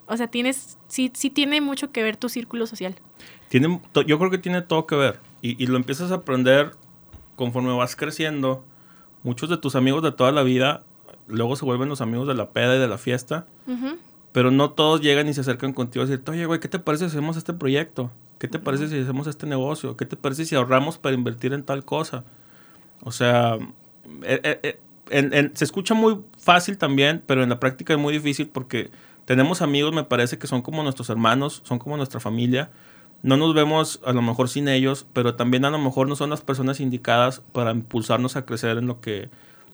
O 0.08 0.18
sea, 0.18 0.28
tienes, 0.28 0.78
sí, 0.88 1.12
sí 1.14 1.30
tiene 1.30 1.62
mucho 1.62 1.92
que 1.92 2.04
ver 2.04 2.18
tu 2.18 2.30
círculo 2.30 2.68
social. 2.68 2.96
Tiene, 3.50 3.80
yo 4.08 4.20
creo 4.20 4.30
que 4.32 4.38
tiene 4.38 4.62
todo 4.62 4.86
que 4.88 4.96
ver. 4.96 5.20
Y, 5.42 5.62
y 5.64 5.68
lo 5.68 5.78
empiezas 5.78 6.12
a 6.12 6.16
aprender 6.16 6.72
conforme 7.36 7.74
vas 7.76 7.96
creciendo. 7.96 8.64
Muchos 9.24 9.50
de 9.50 9.58
tus 9.58 9.76
amigos 9.76 10.04
de 10.04 10.12
toda 10.12 10.32
la 10.32 10.44
vida 10.44 10.84
luego 11.28 11.56
se 11.56 11.66
vuelven 11.66 11.90
los 11.90 12.02
amigos 12.02 12.28
de 12.28 12.36
la 12.36 12.52
peda 12.52 12.76
y 12.76 12.80
de 12.80 12.88
la 12.88 12.98
fiesta. 13.00 13.48
Pero 14.32 14.52
no 14.52 14.72
todos 14.72 15.02
llegan 15.02 15.28
y 15.30 15.34
se 15.34 15.42
acercan 15.42 15.74
contigo 15.74 16.04
a 16.04 16.08
decirte, 16.08 16.30
oye, 16.32 16.46
güey, 16.46 16.60
¿qué 16.60 16.68
te 16.68 16.78
parece 16.80 17.06
si 17.06 17.12
hacemos 17.18 17.38
este 17.38 17.54
proyecto? 17.54 18.12
¿Qué 18.38 18.48
te 18.50 18.60
parece 18.60 18.90
si 18.90 19.00
hacemos 19.00 19.28
este 19.28 19.48
negocio? 19.48 19.96
¿Qué 19.98 20.06
te 20.06 20.18
parece 20.18 20.46
si 20.46 20.56
ahorramos 20.56 20.98
para 20.98 21.16
invertir 21.16 21.54
en 21.54 21.64
tal 21.64 21.86
cosa? 21.86 22.26
O 23.02 23.12
sea, 23.12 23.56
eh, 24.24 24.42
eh, 24.44 24.60
eh, 24.62 24.80
en- 25.10 25.34
en- 25.34 25.56
se 25.56 25.64
escucha 25.64 25.94
muy 25.94 26.20
fácil 26.38 26.78
también, 26.78 27.24
pero 27.26 27.44
en 27.44 27.50
la 27.50 27.60
práctica 27.60 27.94
es 27.94 28.00
muy 28.00 28.12
difícil 28.14 28.50
porque 28.50 28.92
tenemos 29.26 29.62
amigos, 29.62 29.94
me 29.94 30.04
parece 30.04 30.38
que 30.38 30.48
son 30.48 30.62
como 30.62 30.84
nuestros 30.84 31.10
hermanos, 31.10 31.62
son 31.66 31.80
como 31.80 31.98
nuestra 31.98 32.20
familia. 32.20 32.70
No 33.24 33.38
nos 33.38 33.56
vemos 33.56 34.00
a 34.06 34.14
lo 34.14 34.22
mejor 34.22 34.50
sin 34.50 34.68
ellos, 34.68 35.08
pero 35.14 35.36
también 35.36 35.66
a 35.66 35.72
lo 35.72 35.80
mejor 35.80 36.08
no 36.08 36.16
son 36.16 36.30
las 36.30 36.42
personas 36.42 36.80
indicadas 36.80 37.42
para 37.52 37.72
impulsarnos 37.72 38.36
a 38.36 38.46
crecer 38.46 38.78
en 38.78 38.86
lo 38.86 39.02
que 39.02 39.30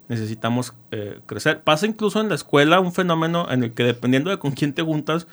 necesitamos 0.08 0.74
eh, 0.92 1.20
crecer. 1.26 1.62
Pasa 1.62 1.86
incluso 1.86 2.22
en 2.22 2.30
la 2.30 2.36
escuela 2.36 2.80
un 2.80 2.94
fenómeno 2.94 3.52
en 3.52 3.64
el 3.64 3.74
que 3.74 3.84
dependiendo 3.84 4.30
de 4.30 4.40
con 4.40 4.52
quién 4.52 4.74
te 4.74 4.84
juntas, 4.84 5.28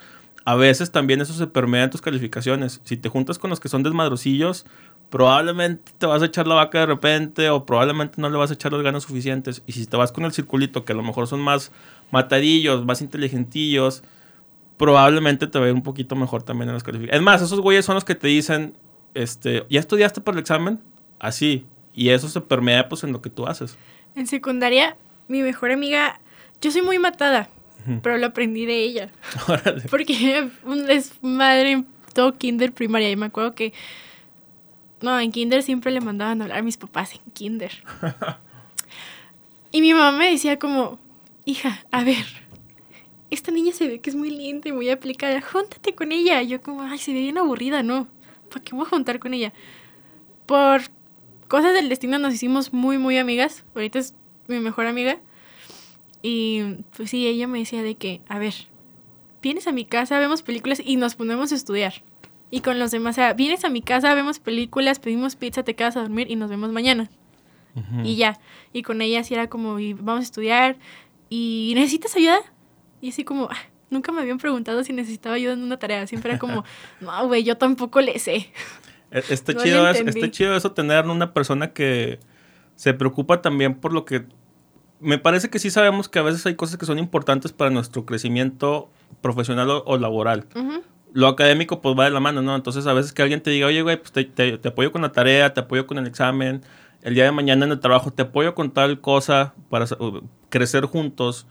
a 0.45 0.55
veces 0.57 0.91
también 0.91 1.21
eso 1.21 1.33
se 1.35 1.47
permea 1.47 1.85
en 1.85 1.91
tus 1.91 2.01
calificaciones. 2.01 2.81
Si 2.85 2.97
te 2.97 3.09
juntas 3.09 3.39
con 3.39 3.51
los 3.51 3.61
que 3.61 3.69
son 3.69 3.83
desmadrosillos, 3.83 4.67
probablemente 5.11 5.93
te 5.99 6.07
vas 6.07 6.23
a 6.23 6.27
echar 6.27 6.47
la 6.47 6.55
vaca 6.55 6.81
de 6.81 6.87
repente 6.87 7.49
o 7.51 7.65
probablemente 7.65 8.21
no 8.21 8.29
le 8.31 8.37
vas 8.37 8.51
a 8.51 8.55
echar 8.55 8.73
las 8.73 8.83
ganas 8.83 9.03
suficientes. 9.05 9.63
Y 9.67 9.73
si 9.73 9.87
te 9.87 9.97
vas 9.97 10.13
con 10.13 10.25
el 10.25 10.33
circulito, 10.33 10.85
que 10.85 10.93
a 10.93 10.97
lo 10.97 11.03
mejor 11.03 11.27
son 11.27 11.41
más 11.41 11.73
matadillos, 12.11 12.85
más 12.85 13.01
inteligentillos, 13.01 14.03
probablemente 14.77 15.47
te 15.47 15.59
va 15.59 15.67
a 15.67 15.69
ir 15.69 15.75
un 15.75 15.83
poquito 15.83 16.15
mejor 16.17 16.43
también 16.43 16.69
en 16.69 16.75
las 16.75 16.83
calificaciones. 16.83 17.21
Es 17.21 17.25
más, 17.25 17.43
esos 17.43 17.61
güeyes 17.61 17.85
son 17.85 17.95
los 17.95 18.05
que 18.05 18.15
te 18.15 18.29
dicen, 18.29 18.77
este, 19.15 19.65
¿ya 19.71 19.81
estudiaste 19.81 20.21
para 20.21 20.37
el 20.37 20.41
examen? 20.41 20.81
Así. 21.19 21.67
Y 21.95 22.11
eso 22.11 22.29
se 22.29 22.41
permea 22.41 22.89
pues 22.89 23.03
en 23.03 23.13
lo 23.13 23.21
que 23.21 23.31
tú 23.31 23.47
haces. 23.47 23.77
En 24.15 24.27
secundaria, 24.27 24.97
mi 25.27 25.43
mejor 25.43 25.73
amiga, 25.73 26.21
yo 26.61 26.71
soy 26.71 26.83
muy 26.83 26.99
matada, 26.99 27.49
pero 28.03 28.19
lo 28.19 28.27
aprendí 28.27 28.67
de 28.67 28.77
ella. 28.83 29.11
Órale. 29.49 29.83
Porque 29.91 30.49
un- 30.65 30.91
es 30.91 31.13
madre 31.23 31.73
en 31.73 31.87
todo 32.15 32.35
kinder 32.37 32.73
primaria. 32.73 33.11
Y 33.11 33.17
me 33.17 33.27
acuerdo 33.27 33.55
que. 33.55 33.73
No, 35.01 35.19
en 35.19 35.31
kinder 35.31 35.63
siempre 35.63 35.93
le 35.93 36.01
mandaban 36.01 36.41
a 36.41 36.45
hablar 36.45 36.59
a 36.59 36.63
mis 36.63 36.77
papás 36.77 37.15
en 37.15 37.33
kinder. 37.33 37.73
y 39.73 39.81
mi 39.81 39.93
mamá 39.93 40.17
me 40.17 40.31
decía 40.31 40.59
como, 40.59 40.99
hija, 41.45 41.85
a 41.91 42.05
ver, 42.05 42.25
esta 43.31 43.51
niña 43.53 43.73
se 43.73 43.89
ve 43.89 44.01
que 44.01 44.11
es 44.11 44.17
muy 44.17 44.31
linda 44.31 44.69
y 44.69 44.73
muy 44.73 44.91
aplicada, 44.91 45.41
júntate 45.41 45.95
con 45.95 46.13
ella. 46.13 46.43
Y 46.43 46.49
yo 46.49 46.61
como, 46.61 46.83
ay, 46.83 46.99
se 46.99 47.13
ve 47.13 47.21
bien 47.21 47.39
aburrida, 47.39 47.83
¿no? 47.83 48.09
¿Para 48.51 48.65
qué 48.65 48.75
voy 48.75 48.87
a 48.87 48.89
juntar 48.89 49.19
con 49.19 49.35
ella? 49.35 49.53
Por 50.47 50.83
cosas 51.47 51.75
del 51.75 51.89
destino 51.89 52.19
nos 52.19 52.35
hicimos 52.35 52.73
muy, 52.73 52.99
muy 52.99 53.19
amigas. 53.19 53.65
Ahorita 53.75 53.99
es 53.99 54.15
mi 54.47 54.59
mejor 54.61 54.87
amiga. 54.87 55.19
Y 56.23 56.63
pues 56.97 57.11
sí, 57.11 57.27
ella 57.27 57.47
me 57.47 57.61
decía 57.61 57.83
de 57.83 57.95
que, 57.95 58.21
a 58.29 58.39
ver, 58.39 58.55
vienes 59.43 59.67
a 59.67 59.73
mi 59.73 59.85
casa, 59.85 60.19
vemos 60.19 60.43
películas 60.43 60.83
y 60.85 60.97
nos 60.97 61.15
ponemos 61.15 61.53
a 61.53 61.55
estudiar. 61.55 62.03
Y 62.51 62.61
con 62.61 62.79
los 62.79 62.91
demás, 62.91 63.15
o 63.15 63.17
sea, 63.17 63.33
vienes 63.35 63.65
a 63.65 63.69
mi 63.69 63.83
casa, 63.83 64.15
vemos 64.15 64.39
películas, 64.39 64.99
pedimos 64.99 65.37
pizza, 65.37 65.63
te 65.63 65.75
quedas 65.75 65.97
a 65.97 66.01
dormir 66.01 66.31
y 66.31 66.37
nos 66.37 66.49
vemos 66.51 66.71
mañana. 66.71 67.11
Y 68.03 68.17
ya. 68.17 68.41
Y 68.73 68.83
con 68.83 69.01
ella 69.03 69.23
sí 69.23 69.35
era 69.35 69.49
como, 69.49 69.79
y 69.79 69.93
vamos 69.93 70.21
a 70.21 70.25
estudiar. 70.25 70.77
¿Y 71.29 71.73
necesitas 71.77 72.17
ayuda? 72.17 72.39
Y 73.01 73.11
así 73.11 73.23
como, 73.23 73.45
"Ah, 73.53 73.57
nunca 73.91 74.11
me 74.11 74.21
habían 74.21 74.39
preguntado 74.39 74.83
si 74.83 74.93
necesitaba 74.93 75.37
ayuda 75.37 75.53
en 75.53 75.63
una 75.63 75.79
tarea. 75.79 76.05
Siempre 76.09 76.31
era 76.33 76.39
como, 76.41 76.65
no, 77.01 77.27
güey, 77.29 77.45
yo 77.45 77.57
tampoco 77.57 78.01
le 78.01 78.19
sé. 78.19 78.51
E- 79.13 79.23
Está, 79.31 79.53
No 79.55 79.63
chido 79.63 79.89
está 79.89 80.31
chido 80.31 80.57
eso 80.57 80.73
tener 80.73 81.05
una 81.07 81.33
persona 81.33 81.73
que 81.73 82.19
se 82.75 82.95
preocupa 82.95 83.43
también 83.43 83.75
por 83.75 83.93
lo 83.93 84.05
que... 84.05 84.25
Me 85.01 85.19
parece 85.19 85.49
que 85.49 85.61
sí 85.61 85.71
sabemos 85.71 86.09
que 86.09 86.19
a 86.19 86.23
veces 86.23 86.45
hay 86.47 86.57
cosas 86.57 86.77
que 86.79 86.87
son 86.87 86.99
importantes 86.99 87.53
para 87.53 87.71
nuestro 87.71 88.05
crecimiento 88.05 88.91
profesional 89.21 89.71
o, 89.71 89.85
o 89.85 89.97
laboral. 89.99 90.47
Ujú. 90.57 90.83
Lo 91.13 91.27
académico 91.29 91.81
pues 91.81 91.99
va 91.99 92.05
de 92.05 92.11
la 92.11 92.21
mano, 92.21 92.43
¿no? 92.43 92.55
Entonces 92.55 92.87
a 92.87 92.93
veces 92.93 93.13
que 93.13 93.23
alguien 93.23 93.41
te 93.41 93.51
diga, 93.51 93.67
oye, 93.67 93.83
güey, 93.83 93.97
pues 93.97 94.13
te, 94.13 94.25
te- 94.25 94.59
te 94.59 94.69
apoyo 94.69 94.93
con 94.93 95.03
la 95.03 95.13
tarea, 95.13 95.53
te 95.55 95.61
apoyo 95.61 95.87
con 95.87 95.99
el 95.99 96.07
examen, 96.07 96.63
el 97.03 97.15
día 97.15 97.25
de 97.25 97.33
mañana 97.33 97.65
en 97.65 97.73
el 97.73 97.81
trabajo 97.81 98.11
te 98.13 98.23
apoyo 98.23 98.55
con 98.55 98.71
tal 98.73 99.01
cosa 99.01 99.55
para 99.71 99.87
uh, 99.99 100.21
crecer 100.51 100.85
juntos, 100.85 101.47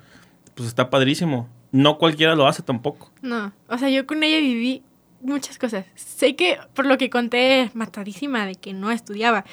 pues 0.55 0.67
está 0.67 0.89
padrísimo. 0.89 1.49
No 1.71 1.97
cualquiera 1.97 2.35
lo 2.35 2.47
hace 2.47 2.63
tampoco. 2.63 3.11
No, 3.21 3.51
o 3.67 3.77
sea, 3.77 3.89
yo 3.89 4.05
con 4.07 4.23
ella 4.23 4.37
viví 4.39 4.83
muchas 5.21 5.57
cosas. 5.57 5.85
Sé 5.95 6.35
que, 6.35 6.57
por 6.73 6.85
lo 6.85 6.97
que 6.97 7.09
conté, 7.09 7.69
matadísima 7.73 8.45
de 8.45 8.55
que 8.55 8.73
no 8.73 8.91
estudiaba. 8.91 9.43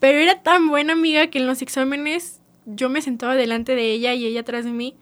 Pero 0.00 0.18
era 0.18 0.42
tan 0.42 0.68
buena 0.68 0.92
amiga 0.94 1.26
que 1.28 1.38
en 1.38 1.46
los 1.46 1.62
exámenes 1.62 2.40
yo 2.64 2.88
me 2.88 3.02
sentaba 3.02 3.34
delante 3.34 3.74
de 3.74 3.90
ella 3.92 4.14
y 4.14 4.24
ella 4.26 4.40
atrás 4.40 4.64
de 4.64 4.72
mí 4.72 4.94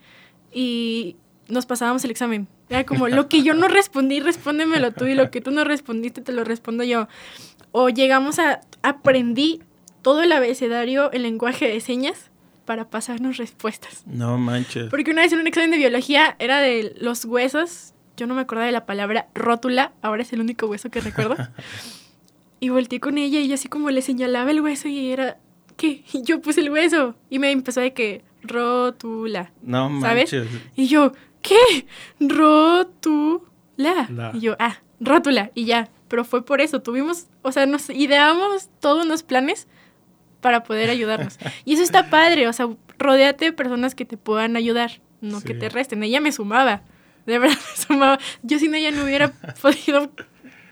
y 0.53 1.17
nos 1.49 1.67
pasábamos 1.67 2.05
el 2.05 2.11
examen. 2.11 2.49
Era 2.69 2.85
como, 2.85 3.09
lo 3.09 3.29
que 3.29 3.43
yo 3.43 3.55
no 3.55 3.69
respondí, 3.69 4.21
respóndemelo 4.21 4.93
tú 4.93 5.07
y 5.07 5.15
lo 5.15 5.31
que 5.31 5.41
tú 5.41 5.51
no 5.51 5.65
respondiste, 5.65 6.21
te 6.21 6.33
lo 6.33 6.45
respondo 6.45 6.85
yo. 6.85 7.09
O 7.73 7.89
llegamos 7.89 8.39
a, 8.39 8.61
aprendí 8.83 9.61
todo 10.03 10.23
el 10.23 10.33
abecedario, 10.33 11.11
el 11.13 11.23
lenguaje 11.23 11.69
de 11.69 11.81
señas 11.81 12.31
para 12.65 12.89
pasarnos 12.89 13.37
respuestas. 13.37 14.05
No 14.07 14.39
manches. 14.39 14.91
Porque 14.91 15.11
una 15.11 15.23
vez 15.23 15.33
en 15.33 15.41
un 15.41 15.47
examen 15.47 15.71
de 15.71 15.77
biología 15.77 16.37
era 16.39 16.61
de 16.61 16.95
los 16.99 17.25
huesos. 17.25 17.93
Yo 18.17 18.27
no 18.27 18.35
me 18.35 18.43
acordaba 18.43 18.67
de 18.67 18.73
la 18.73 18.87
palabra 18.87 19.29
rótula. 19.35 19.93
Ahora 20.03 20.23
es 20.23 20.33
el 20.33 20.41
único 20.41 20.67
hueso 20.67 20.91
que 20.91 21.01
recuerdo. 21.01 21.37
y 22.61 22.69
volteé 22.69 23.01
con 23.01 23.19
ella 23.19 23.41
y 23.41 23.49
yo 23.49 23.55
así 23.55 23.69
como 23.69 23.91
le 23.91 24.03
señalaba 24.03 24.51
el 24.51 24.61
hueso 24.61 24.89
y 24.89 25.11
era... 25.11 25.39
¿Qué? 25.77 26.05
Y 26.13 26.23
yo 26.23 26.41
puse 26.41 26.61
el 26.61 26.71
hueso. 26.71 27.17
Y 27.31 27.39
me 27.39 27.51
empezó 27.51 27.81
de 27.81 27.93
que... 27.93 28.23
Rótula. 28.43 29.53
No 29.63 30.01
¿Sabes? 30.01 30.33
manches. 30.33 30.49
Y 30.77 30.87
yo... 30.87 31.13
¿Qué? 31.45 31.87
Rótula. 32.19 34.09
La. 34.11 34.31
Y 34.35 34.41
yo... 34.41 34.57
Ah, 34.59 34.79
rótula. 35.01 35.51
Y 35.55 35.65
ya. 35.67 35.89
Pero 36.09 36.25
fue 36.25 36.45
por 36.45 36.61
eso. 36.61 36.81
Tuvimos... 36.83 37.27
O 37.43 37.53
sea, 37.53 37.67
nos 37.67 37.91
ideamos 37.91 38.69
todos 38.81 39.05
unos 39.05 39.23
planes 39.23 39.69
para 40.41 40.63
poder 40.63 40.91
ayudarnos. 40.91 41.39
Y 41.65 41.75
eso 41.75 41.83
está 41.83 42.11
padre, 42.11 42.49
o 42.49 42.53
sea, 42.53 42.69
rodéate 42.99 43.47
de 43.47 43.53
personas 43.53 43.95
que 43.95 44.05
te 44.05 44.19
puedan 44.19 44.57
ayudar, 44.57 45.01
no 45.23 45.41
que 45.41 45.55
te 45.55 45.71
resten. 45.71 46.03
Ella 46.03 46.21
me 46.21 46.33
sumaba, 46.33 46.83
de 47.25 47.39
verdad 47.39 47.57
me 47.57 47.83
sumaba. 47.83 48.19
Yo 48.43 48.59
sin 48.59 48.75
ella 48.75 48.91
no 48.91 49.05
hubiera 49.05 49.33
podido, 49.63 50.11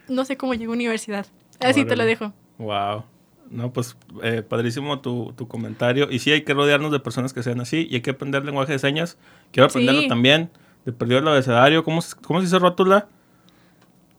no 0.09 0.27
sé 0.27 0.37
cómo 0.37 0.53
llegó 0.53 0.73
a 0.73 0.77
universidad. 0.77 1.27
Así 1.59 1.87
te 1.87 1.97
lo 1.97 2.05
dejo. 2.05 2.35
Wow. 2.59 3.05
No, 3.51 3.73
pues 3.73 3.97
eh, 4.23 4.43
padrísimo 4.47 5.01
tu, 5.01 5.33
tu 5.39 5.49
comentario. 5.49 6.11
Y 6.11 6.19
sí, 6.19 6.31
hay 6.33 6.43
que 6.43 6.53
rodearnos 6.53 6.93
de 6.93 7.01
personas 7.01 7.33
que 7.33 7.43
sean 7.43 7.61
así. 7.61 7.87
Y 7.91 7.95
hay 7.95 8.01
que 8.03 8.11
aprender 8.11 8.45
lenguaje 8.45 8.73
de 8.73 8.79
señas. 8.79 9.17
Quiero 9.53 9.69
aprenderlo 9.69 10.03
Sí. 10.03 10.09
también. 10.09 10.51
De 10.85 10.93
perdido 10.93 11.21
el 11.21 11.29
abecedario. 11.29 11.85
¿Cómo, 11.85 12.01
se- 12.03 12.17
¿Cómo 12.17 12.41
se 12.41 12.47
dice 12.47 12.59
rótula? 12.59 13.09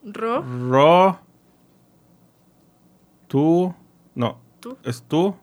Ro, 0.04 0.42
Ro. 0.68 1.20
Tú. 3.28 3.74
No. 4.14 4.40
Tú. 4.60 4.76
Es 4.84 5.02
tú. 5.02 5.36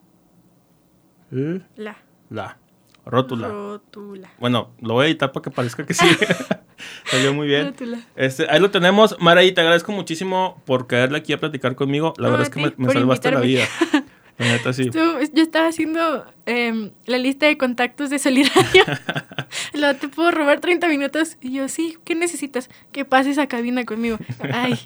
y 1.31 1.61
la. 1.75 1.97
La. 2.29 2.57
Rótula. 3.05 3.47
Rótula. 3.47 4.29
Bueno, 4.39 4.71
lo 4.79 4.93
voy 4.95 5.05
a 5.05 5.07
editar 5.09 5.31
para 5.31 5.41
que 5.43 5.51
parezca 5.51 5.85
que 5.85 5.93
sí. 5.93 6.05
Salió 7.05 7.33
muy 7.33 7.47
bien. 7.47 7.67
Rótula. 7.67 7.99
Este, 8.15 8.47
ahí 8.49 8.59
lo 8.59 8.69
tenemos. 8.71 9.15
Maraí, 9.19 9.51
te 9.51 9.61
agradezco 9.61 9.91
muchísimo 9.91 10.61
por 10.65 10.87
caerle 10.87 11.17
aquí 11.17 11.33
a 11.33 11.39
platicar 11.39 11.75
conmigo. 11.75 12.13
La 12.17 12.27
No, 12.27 12.31
verdad 12.37 12.47
es 12.47 12.53
que 12.53 12.73
me, 12.77 12.91
salvaste 12.93 13.31
la 13.31 13.39
vida. 13.41 13.65
invitarme. 14.41 14.45
La 14.45 14.57
neta, 14.57 14.73
sí. 14.73 14.89
Tú- 14.89 15.31
yo 15.33 15.43
estaba 15.43 15.67
haciendo 15.67 16.25
em, 16.45 16.91
la 17.05 17.17
lista 17.17 17.45
de 17.45 17.57
contactos 17.57 18.09
de 18.09 18.19
Solidario. 18.19 18.83
Lo, 19.73 19.95
te 19.95 20.07
puedo 20.07 20.31
robar 20.31 20.59
30 20.59 20.87
minutos. 20.87 21.37
Y 21.41 21.53
yo, 21.53 21.67
sí, 21.69 21.97
¿qué 22.03 22.15
necesitas? 22.15 22.69
Que 22.91 23.05
pases 23.05 23.37
a 23.37 23.47
cabina 23.47 23.85
conmigo. 23.85 24.17
Ay, 24.53 24.79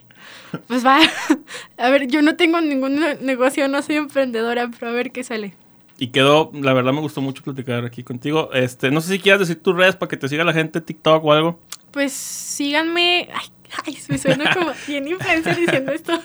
pues 0.67 0.85
va. 0.85 0.99
A 1.77 1.89
ver, 1.89 2.07
yo 2.07 2.21
no 2.21 2.35
tengo 2.35 2.59
ningún 2.61 2.99
ne- 2.99 3.15
negocio, 3.15 3.67
no 3.67 3.81
soy 3.81 3.95
emprendedora, 3.95 4.69
pero 4.79 4.91
a 4.91 4.93
ver 4.93 5.11
qué 5.11 5.23
sale. 5.23 5.53
Y 5.97 6.07
quedó, 6.07 6.51
la 6.53 6.73
verdad 6.73 6.91
me 6.93 6.99
gustó 7.01 7.21
mucho 7.21 7.41
platicar 7.43 7.85
aquí 7.85 8.03
contigo. 8.03 8.49
Este, 8.53 8.91
no 8.91 8.99
sé 9.01 9.13
si 9.13 9.19
quieras 9.19 9.39
decir 9.39 9.61
tus 9.61 9.75
redes 9.75 9.95
para 9.95 10.09
que 10.09 10.17
te 10.17 10.27
siga 10.27 10.43
la 10.43 10.51
gente 10.53 10.81
TikTok 10.81 11.23
o 11.23 11.31
algo. 11.31 11.59
Pues 11.91 12.11
síganme. 12.11 13.29
Ay, 13.33 13.47
ay 13.87 13.97
me 14.09 14.17
suena 14.17 14.53
como 14.53 14.71
bien 14.87 15.07
influencer 15.07 15.55
diciendo 15.57 15.91
esto. 15.93 16.19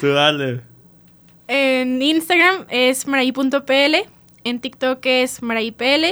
Tú 0.00 0.08
dale. 0.08 0.60
En 1.48 2.00
Instagram 2.02 2.66
es 2.68 3.06
marai.pl, 3.06 3.96
en 4.44 4.60
TikTok 4.60 4.98
es 5.06 5.42
maraipl 5.42 6.04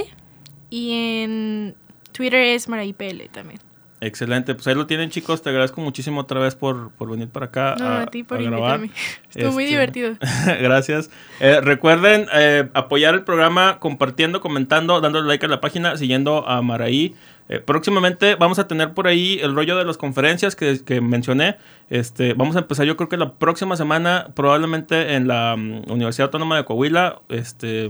y 0.69 1.21
en 1.23 1.75
Twitter 2.11 2.41
es 2.41 2.67
maraipl 2.67 3.29
también. 3.31 3.59
Excelente, 3.99 4.53
pues 4.53 4.67
ahí 4.67 4.75
lo 4.75 4.85
tienen 4.85 5.09
chicos, 5.09 5.41
te 5.41 5.49
agradezco 5.49 5.81
muchísimo 5.81 6.21
otra 6.21 6.39
vez 6.39 6.53
por, 6.55 6.91
por 6.91 7.09
venir 7.09 7.29
para 7.29 7.47
acá 7.47 7.75
No, 7.79 7.87
a, 7.97 8.05
ti 8.05 8.23
por 8.23 8.37
a 8.37 8.41
grabar. 8.43 8.75
invitarme. 8.79 9.01
Estuvo 9.31 9.53
muy 9.53 9.63
Este, 9.63 9.73
divertido. 9.73 10.17
Gracias. 10.61 11.09
Eh, 11.39 11.61
recuerden 11.61 12.27
eh, 12.33 12.69
apoyar 12.75 13.15
el 13.15 13.23
programa 13.23 13.79
compartiendo, 13.79 14.39
comentando, 14.39 15.01
dándole 15.01 15.27
like 15.27 15.45
a 15.47 15.49
la 15.49 15.61
página, 15.61 15.97
siguiendo 15.97 16.47
a 16.47 16.61
Maraí. 16.61 17.15
Eh, 17.49 17.59
próximamente 17.59 18.35
vamos 18.35 18.59
a 18.59 18.67
tener 18.67 18.93
por 18.93 19.07
ahí 19.07 19.39
el 19.41 19.55
rollo 19.55 19.77
de 19.77 19.85
las 19.85 19.97
conferencias 19.97 20.55
que, 20.55 20.83
que 20.83 21.01
mencioné. 21.01 21.57
Este, 21.89 22.33
vamos 22.33 22.55
a 22.55 22.59
empezar 22.59 22.85
yo 22.85 22.97
creo 22.97 23.09
que 23.09 23.17
la 23.17 23.35
próxima 23.35 23.77
semana, 23.77 24.27
probablemente 24.35 25.15
en 25.15 25.27
la 25.27 25.55
mm, 25.55 25.89
Universidad 25.91 26.25
Autónoma 26.25 26.57
de 26.57 26.65
Coahuila. 26.65 27.21
Este, 27.29 27.89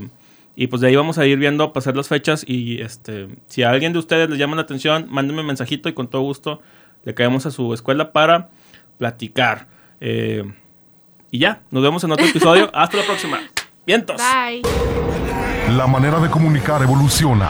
y 0.56 0.68
pues 0.68 0.82
de 0.82 0.88
ahí 0.88 0.96
vamos 0.96 1.18
a 1.18 1.26
ir 1.26 1.38
viendo, 1.38 1.72
pasar 1.72 1.96
las 1.96 2.08
fechas 2.08 2.44
y 2.48 2.82
este, 2.82 3.28
si 3.48 3.64
a 3.64 3.70
alguien 3.70 3.94
de 3.94 4.00
ustedes 4.00 4.30
les 4.30 4.40
llama 4.40 4.56
la 4.56 4.64
atención, 4.64 5.06
mándenme 5.10 5.42
un 5.42 5.48
mensajito 5.48 5.88
y 5.88 5.94
con 5.94 6.08
todo 6.08 6.24
gusto 6.24 6.62
le 7.04 7.14
caemos 7.14 7.46
a 7.46 7.52
su 7.52 7.74
escuela 7.74 8.12
para 8.12 8.50
platicar. 8.98 9.68
Eh, 10.02 10.44
y 11.32 11.40
ya, 11.40 11.62
nos 11.72 11.84
vemos 11.84 12.04
en 12.04 12.12
otro 12.12 12.26
episodio. 12.30 12.70
Hasta 12.74 12.98
la 12.98 13.04
próxima. 13.04 13.40
Vientos. 13.86 14.18
Bye. 14.18 14.62
La 15.76 15.88
manera 15.88 16.20
de 16.20 16.30
comunicar 16.30 16.82
evoluciona. 16.82 17.50